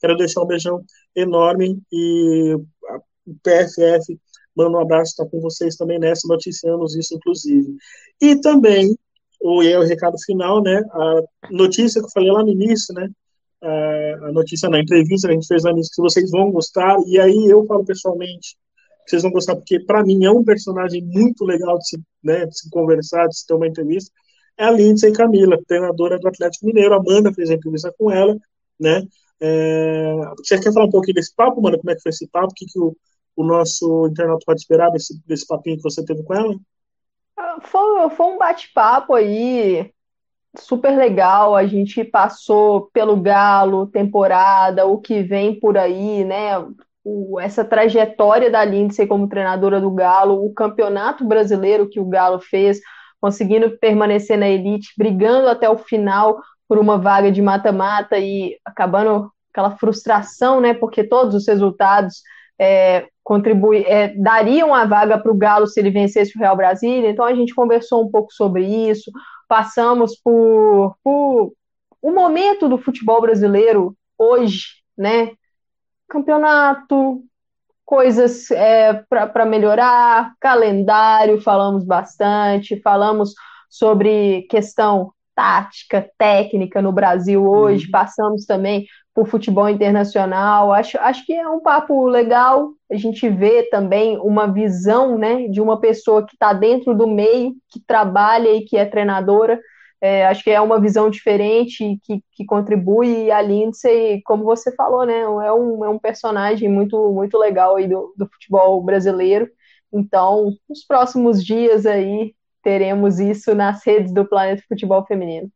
Quero 0.00 0.16
deixar 0.16 0.42
um 0.42 0.46
beijão 0.46 0.82
enorme 1.14 1.80
e 1.92 2.54
o 3.26 3.34
PFF 3.42 4.18
manda 4.56 4.78
um 4.78 4.80
abraço, 4.80 5.10
está 5.10 5.26
com 5.26 5.40
vocês 5.40 5.76
também 5.76 5.98
nessa, 5.98 6.26
noticiamos 6.26 6.96
isso, 6.96 7.14
inclusive. 7.14 7.76
E 8.20 8.40
também, 8.40 8.96
o, 9.46 9.62
e 9.62 9.72
é 9.72 9.78
o 9.78 9.84
recado 9.84 10.16
final, 10.24 10.62
né, 10.62 10.82
a 10.92 11.22
notícia 11.50 12.00
que 12.00 12.06
eu 12.06 12.10
falei 12.10 12.30
lá 12.30 12.42
no 12.42 12.50
início, 12.50 12.94
né, 12.94 13.08
a 13.62 14.32
notícia 14.32 14.68
na 14.68 14.80
entrevista 14.80 15.28
que 15.28 15.32
a 15.32 15.36
gente 15.36 15.46
fez 15.46 15.64
lá 15.64 15.70
no 15.70 15.78
início, 15.78 15.92
que 15.94 16.02
vocês 16.02 16.30
vão 16.30 16.50
gostar, 16.50 16.96
e 17.06 17.18
aí 17.18 17.46
eu 17.48 17.64
falo 17.66 17.84
pessoalmente, 17.84 18.56
que 19.04 19.10
vocês 19.10 19.22
vão 19.22 19.30
gostar, 19.30 19.56
porque 19.56 19.80
para 19.80 20.04
mim 20.04 20.24
é 20.24 20.30
um 20.30 20.44
personagem 20.44 21.02
muito 21.02 21.44
legal 21.44 21.78
de 21.78 21.88
se, 21.88 22.02
né, 22.22 22.46
de 22.46 22.58
se 22.58 22.70
conversar, 22.70 23.26
de 23.28 23.38
se 23.38 23.46
ter 23.46 23.54
uma 23.54 23.66
entrevista, 23.66 24.10
é 24.58 24.64
a 24.64 24.70
Lindsay 24.70 25.12
Camila, 25.12 25.58
treinadora 25.66 26.18
do 26.18 26.28
Atlético 26.28 26.66
Mineiro. 26.66 26.94
A 26.94 26.98
Amanda 26.98 27.32
fez 27.32 27.50
a 27.50 27.54
entrevista 27.54 27.94
com 27.98 28.10
ela, 28.10 28.36
né? 28.80 29.02
É... 29.38 30.14
Você 30.38 30.58
quer 30.58 30.72
falar 30.72 30.86
um 30.86 30.90
pouquinho 30.90 31.14
desse 31.14 31.34
papo, 31.34 31.60
Amanda? 31.60 31.78
Como 31.78 31.90
é 31.90 31.94
que 31.94 32.00
foi 32.00 32.10
esse 32.10 32.26
papo? 32.28 32.52
O 32.52 32.54
que, 32.54 32.64
que 32.64 32.78
o, 32.78 32.96
o 33.36 33.44
nosso 33.44 34.06
internauta 34.06 34.44
pode 34.46 34.60
esperar 34.60 34.90
desse, 34.90 35.20
desse 35.26 35.46
papinho 35.46 35.76
que 35.76 35.82
você 35.82 36.02
teve 36.04 36.22
com 36.22 36.34
ela? 36.34 36.54
Foi, 37.62 38.10
foi 38.10 38.26
um 38.26 38.38
bate-papo 38.38 39.14
aí 39.14 39.92
super 40.56 40.96
legal. 40.96 41.54
A 41.54 41.66
gente 41.66 42.02
passou 42.04 42.90
pelo 42.92 43.16
Galo, 43.16 43.86
temporada, 43.86 44.86
o 44.86 44.98
que 44.98 45.22
vem 45.22 45.58
por 45.58 45.76
aí, 45.76 46.24
né? 46.24 46.58
o, 47.06 47.38
essa 47.38 47.64
trajetória 47.64 48.50
da 48.50 48.64
Lindsay 48.64 49.06
como 49.06 49.28
treinadora 49.28 49.80
do 49.80 49.92
Galo, 49.92 50.44
o 50.44 50.52
campeonato 50.52 51.24
brasileiro 51.24 51.88
que 51.88 52.00
o 52.00 52.04
Galo 52.04 52.40
fez, 52.40 52.80
conseguindo 53.20 53.78
permanecer 53.78 54.36
na 54.36 54.48
elite, 54.48 54.92
brigando 54.98 55.48
até 55.48 55.70
o 55.70 55.78
final 55.78 56.36
por 56.68 56.78
uma 56.78 56.98
vaga 56.98 57.30
de 57.30 57.40
mata-mata 57.40 58.18
e 58.18 58.58
acabando 58.64 59.30
aquela 59.52 59.76
frustração, 59.76 60.60
né? 60.60 60.74
Porque 60.74 61.04
todos 61.04 61.36
os 61.36 61.46
resultados 61.46 62.22
é, 62.58 63.06
contribui, 63.26 63.82
é, 63.88 64.14
dariam 64.16 64.72
a 64.72 64.84
vaga 64.84 65.18
para 65.18 65.32
o 65.32 65.36
Galo 65.36 65.66
se 65.66 65.80
ele 65.80 65.90
vencesse 65.90 66.36
o 66.36 66.38
Real 66.38 66.56
Brasília. 66.56 67.10
Então 67.10 67.24
a 67.24 67.34
gente 67.34 67.52
conversou 67.52 68.04
um 68.06 68.08
pouco 68.08 68.32
sobre 68.32 68.64
isso, 68.64 69.10
passamos 69.48 70.16
por, 70.22 70.96
por 71.02 71.52
o 72.00 72.12
momento 72.12 72.68
do 72.68 72.78
futebol 72.78 73.20
brasileiro 73.20 73.96
hoje, 74.16 74.76
né? 74.96 75.32
campeonato, 76.08 77.20
coisas 77.84 78.48
é, 78.52 78.94
para 79.08 79.44
melhorar, 79.44 80.32
calendário, 80.38 81.40
falamos 81.40 81.84
bastante, 81.84 82.80
falamos 82.80 83.34
sobre 83.68 84.42
questão 84.42 85.12
tática, 85.34 86.08
técnica 86.16 86.80
no 86.80 86.92
Brasil 86.92 87.44
hoje, 87.44 87.86
uhum. 87.86 87.90
passamos 87.90 88.46
também 88.46 88.86
por 89.16 89.26
futebol 89.26 89.66
internacional. 89.66 90.74
Acho, 90.74 90.98
acho 90.98 91.24
que 91.24 91.32
é 91.32 91.48
um 91.48 91.58
papo 91.58 92.06
legal. 92.06 92.72
A 92.92 92.96
gente 92.96 93.26
vê 93.30 93.62
também 93.62 94.18
uma 94.18 94.46
visão 94.46 95.16
né, 95.16 95.48
de 95.48 95.58
uma 95.58 95.80
pessoa 95.80 96.26
que 96.26 96.34
está 96.34 96.52
dentro 96.52 96.94
do 96.94 97.06
meio, 97.06 97.54
que 97.70 97.80
trabalha 97.80 98.50
e 98.50 98.66
que 98.66 98.76
é 98.76 98.84
treinadora. 98.84 99.58
É, 100.02 100.26
acho 100.26 100.44
que 100.44 100.50
é 100.50 100.60
uma 100.60 100.78
visão 100.78 101.08
diferente 101.08 101.98
que, 102.04 102.22
que 102.32 102.44
contribui 102.44 103.24
e 103.24 103.30
a 103.30 103.40
Lindsay, 103.40 104.20
como 104.22 104.44
você 104.44 104.70
falou, 104.76 105.06
né, 105.06 105.20
é 105.20 105.52
um, 105.52 105.82
é 105.82 105.88
um 105.88 105.98
personagem 105.98 106.68
muito, 106.68 107.10
muito 107.10 107.38
legal 107.38 107.76
aí 107.76 107.88
do, 107.88 108.12
do 108.14 108.28
futebol 108.28 108.82
brasileiro. 108.82 109.48
Então, 109.90 110.52
nos 110.68 110.84
próximos 110.84 111.42
dias 111.42 111.86
aí 111.86 112.34
teremos 112.62 113.18
isso 113.18 113.54
nas 113.54 113.82
redes 113.86 114.12
do 114.12 114.28
Planeta 114.28 114.62
Futebol 114.68 115.06
Feminino. 115.06 115.50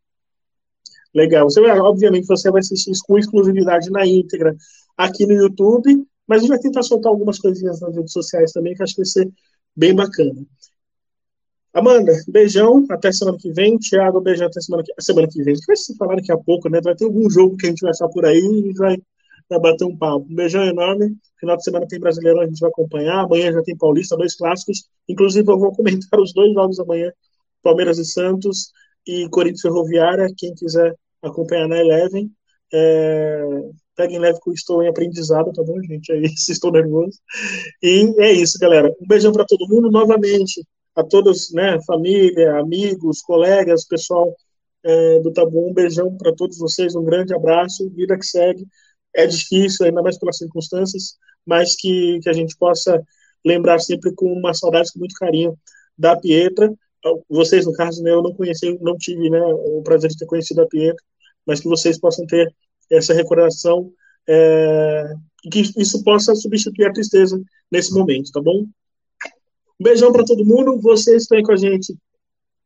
Legal. 1.15 1.49
Você 1.51 1.61
vai, 1.61 1.79
obviamente 1.79 2.27
você 2.27 2.51
vai 2.51 2.61
assistir 2.61 2.91
isso 2.91 3.03
com 3.07 3.19
exclusividade 3.19 3.91
na 3.91 4.07
íntegra 4.07 4.57
aqui 4.97 5.27
no 5.27 5.33
YouTube, 5.33 6.07
mas 6.27 6.39
a 6.39 6.41
gente 6.43 6.51
vai 6.51 6.59
tentar 6.59 6.83
soltar 6.83 7.11
algumas 7.11 7.39
coisinhas 7.39 7.81
nas 7.81 7.95
redes 7.95 8.13
sociais 8.13 8.53
também, 8.53 8.75
que 8.75 8.83
acho 8.83 8.95
que 8.95 9.01
vai 9.01 9.07
ser 9.07 9.31
bem 9.75 9.95
bacana. 9.95 10.47
Amanda, 11.73 12.13
beijão, 12.29 12.85
até 12.91 13.13
semana 13.13 13.37
que 13.39 13.53
vem. 13.53 13.79
Thiago, 13.79 14.21
beijão 14.21 14.47
até 14.47 14.61
semana 14.61 14.83
que, 14.85 14.93
semana 15.03 15.29
que 15.29 15.43
vem. 15.43 15.53
A 15.53 15.57
gente 15.57 15.67
vai 15.67 15.77
se 15.77 15.97
falar 15.97 16.17
daqui 16.17 16.33
a 16.33 16.37
pouco, 16.39 16.69
né? 16.69 16.81
Vai 16.83 16.95
ter 16.97 17.05
algum 17.05 17.29
jogo 17.31 17.57
que 17.57 17.67
a 17.67 17.69
gente 17.69 17.81
vai 17.81 17.93
estar 17.93 18.09
por 18.09 18.25
aí 18.25 18.39
e 18.39 18.73
vai, 18.75 18.97
vai 19.49 19.61
bater 19.61 19.85
um 19.85 19.97
papo. 19.97 20.27
Um 20.29 20.35
beijão 20.35 20.65
enorme. 20.65 21.17
Final 21.39 21.57
de 21.57 21.65
semana 21.65 21.87
tem 21.87 22.01
Brasileirão, 22.01 22.43
a 22.43 22.47
gente 22.47 22.61
vai 22.61 22.71
acompanhar. 22.71 23.21
Amanhã 23.21 23.53
já 23.53 23.63
tem 23.63 23.77
Paulista, 23.77 24.17
dois 24.17 24.35
clássicos. 24.37 24.85
Inclusive, 25.09 25.51
eu 25.51 25.59
vou 25.59 25.73
comentar 25.73 26.19
os 26.21 26.33
dois 26.33 26.53
jogos 26.53 26.81
amanhã: 26.81 27.13
Palmeiras 27.63 27.99
e 27.99 28.05
Santos 28.05 28.73
e 29.07 29.29
Corinthians 29.31 29.63
Ferroviária. 29.63 30.29
Quem 30.37 30.55
quiser 30.55 30.95
acompanhar 31.23 31.69
na 31.69 31.79
Eleven, 31.79 32.31
é... 32.73 33.43
peguem 33.97 34.19
leve 34.19 34.41
que 34.41 34.51
eu 34.51 34.55
estou 34.55 34.83
em 34.83 34.89
aprendizado, 34.89 35.53
tá 35.53 35.63
bom, 35.63 35.81
gente? 35.83 36.13
Aí, 36.13 36.29
se 36.37 36.53
estou 36.53 36.73
nervoso. 36.73 37.19
E 37.83 38.15
é 38.19 38.33
isso, 38.33 38.59
galera. 38.59 38.95
Um 39.01 39.07
beijão 39.07 39.33
para 39.33 39.45
todo 39.45 39.69
mundo 39.69 39.91
novamente 39.91 40.63
a 40.97 41.05
todos, 41.05 41.53
né, 41.53 41.79
família, 41.87 42.59
amigos, 42.59 43.23
colegas, 43.23 43.87
pessoal 43.87 44.35
é, 44.83 45.21
do 45.21 45.33
Tabu, 45.33 45.69
um 45.69 45.73
beijão 45.73 46.17
para 46.17 46.35
todos 46.35 46.59
vocês, 46.59 46.95
um 46.95 47.05
grande 47.05 47.35
abraço, 47.35 47.91
vida 47.91 48.19
que 48.19 48.27
segue. 48.27 48.67
É 49.15 49.27
difícil, 49.27 49.87
ainda 49.87 50.03
mais 50.03 50.19
pelas 50.19 50.39
circunstâncias, 50.39 51.17
mas 51.47 51.75
que, 51.77 52.21
que 52.23 52.29
a 52.29 52.33
gente 52.33 52.57
possa 52.57 53.03
lembrar 53.45 53.79
sempre 53.81 54.15
com 54.15 54.33
uma 54.33 54.55
saudade, 54.55 54.93
com 54.93 55.01
muito 55.01 55.15
carinho 55.15 55.57
da 55.97 56.17
Pietra. 56.17 56.73
Vocês, 57.29 57.67
no 57.67 57.73
caso, 57.73 58.03
né, 58.03 58.11
eu 58.11 58.23
não 58.23 58.35
conheci, 58.35 58.79
não 58.81 58.97
tive 58.97 59.31
né, 59.31 59.41
o 59.41 59.83
prazer 59.83 60.11
de 60.11 60.17
ter 60.17 60.27
conhecido 60.27 60.63
a 60.63 60.67
Pietra, 60.67 61.03
mas 61.47 61.61
que 61.61 61.69
vocês 61.69 61.99
possam 61.99 62.27
ter 62.27 62.53
essa 62.91 63.15
recordação 63.15 63.93
é, 64.29 65.15
que 65.51 65.61
isso 65.77 66.03
possa 66.05 66.35
substituir 66.35 66.87
a 66.87 66.93
tristeza 66.93 67.41
nesse 67.71 67.93
momento, 67.93 68.31
tá 68.33 68.41
bom? 68.41 68.67
Um 69.81 69.85
beijão 69.85 70.13
para 70.13 70.25
todo 70.25 70.45
mundo. 70.45 70.79
Vocês 70.81 71.23
estão 71.23 71.39
aí 71.39 71.45
com 71.45 71.53
a 71.53 71.57
gente. 71.57 71.97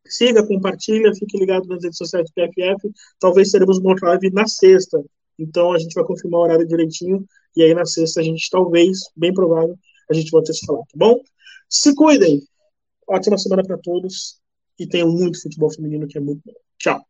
Siga, 0.07 0.47
compartilha, 0.47 1.15
fique 1.15 1.39
ligado 1.39 1.67
nas 1.69 1.83
redes 1.83 1.97
sociais 1.97 2.29
do 2.29 2.33
PFF. 2.35 2.91
Talvez 3.21 3.51
teremos 3.51 3.79
uma 3.79 3.91
outra 3.91 4.09
live 4.11 4.31
na 4.31 4.47
sexta. 4.47 5.03
Então 5.39 5.73
a 5.73 5.79
gente 5.79 5.95
vai 5.95 6.05
confirmar 6.05 6.41
o 6.41 6.43
horário 6.45 6.67
direitinho. 6.67 7.25
E 7.57 7.63
aí 7.63 7.73
na 7.73 7.87
sexta 7.87 8.21
a 8.21 8.25
gente 8.25 8.51
talvez, 8.51 8.99
bem 9.17 9.33
provável, 9.33 9.79
a 10.11 10.15
gente 10.15 10.31
volte 10.31 10.51
a 10.51 10.55
se 10.55 10.67
falar, 10.67 10.81
tá 10.81 10.97
bom? 10.97 11.21
Se 11.69 11.95
cuidem. 11.95 12.43
Ótima 13.09 13.39
semana 13.39 13.63
para 13.63 13.79
todos. 13.79 14.41
E 14.79 14.87
tenham 14.87 15.11
muito 15.11 15.41
futebol 15.41 15.71
feminino 15.71 16.09
que 16.09 16.19
é 16.19 16.21
muito 16.21 16.43
bom. 16.45 16.53
Tchau. 16.79 17.07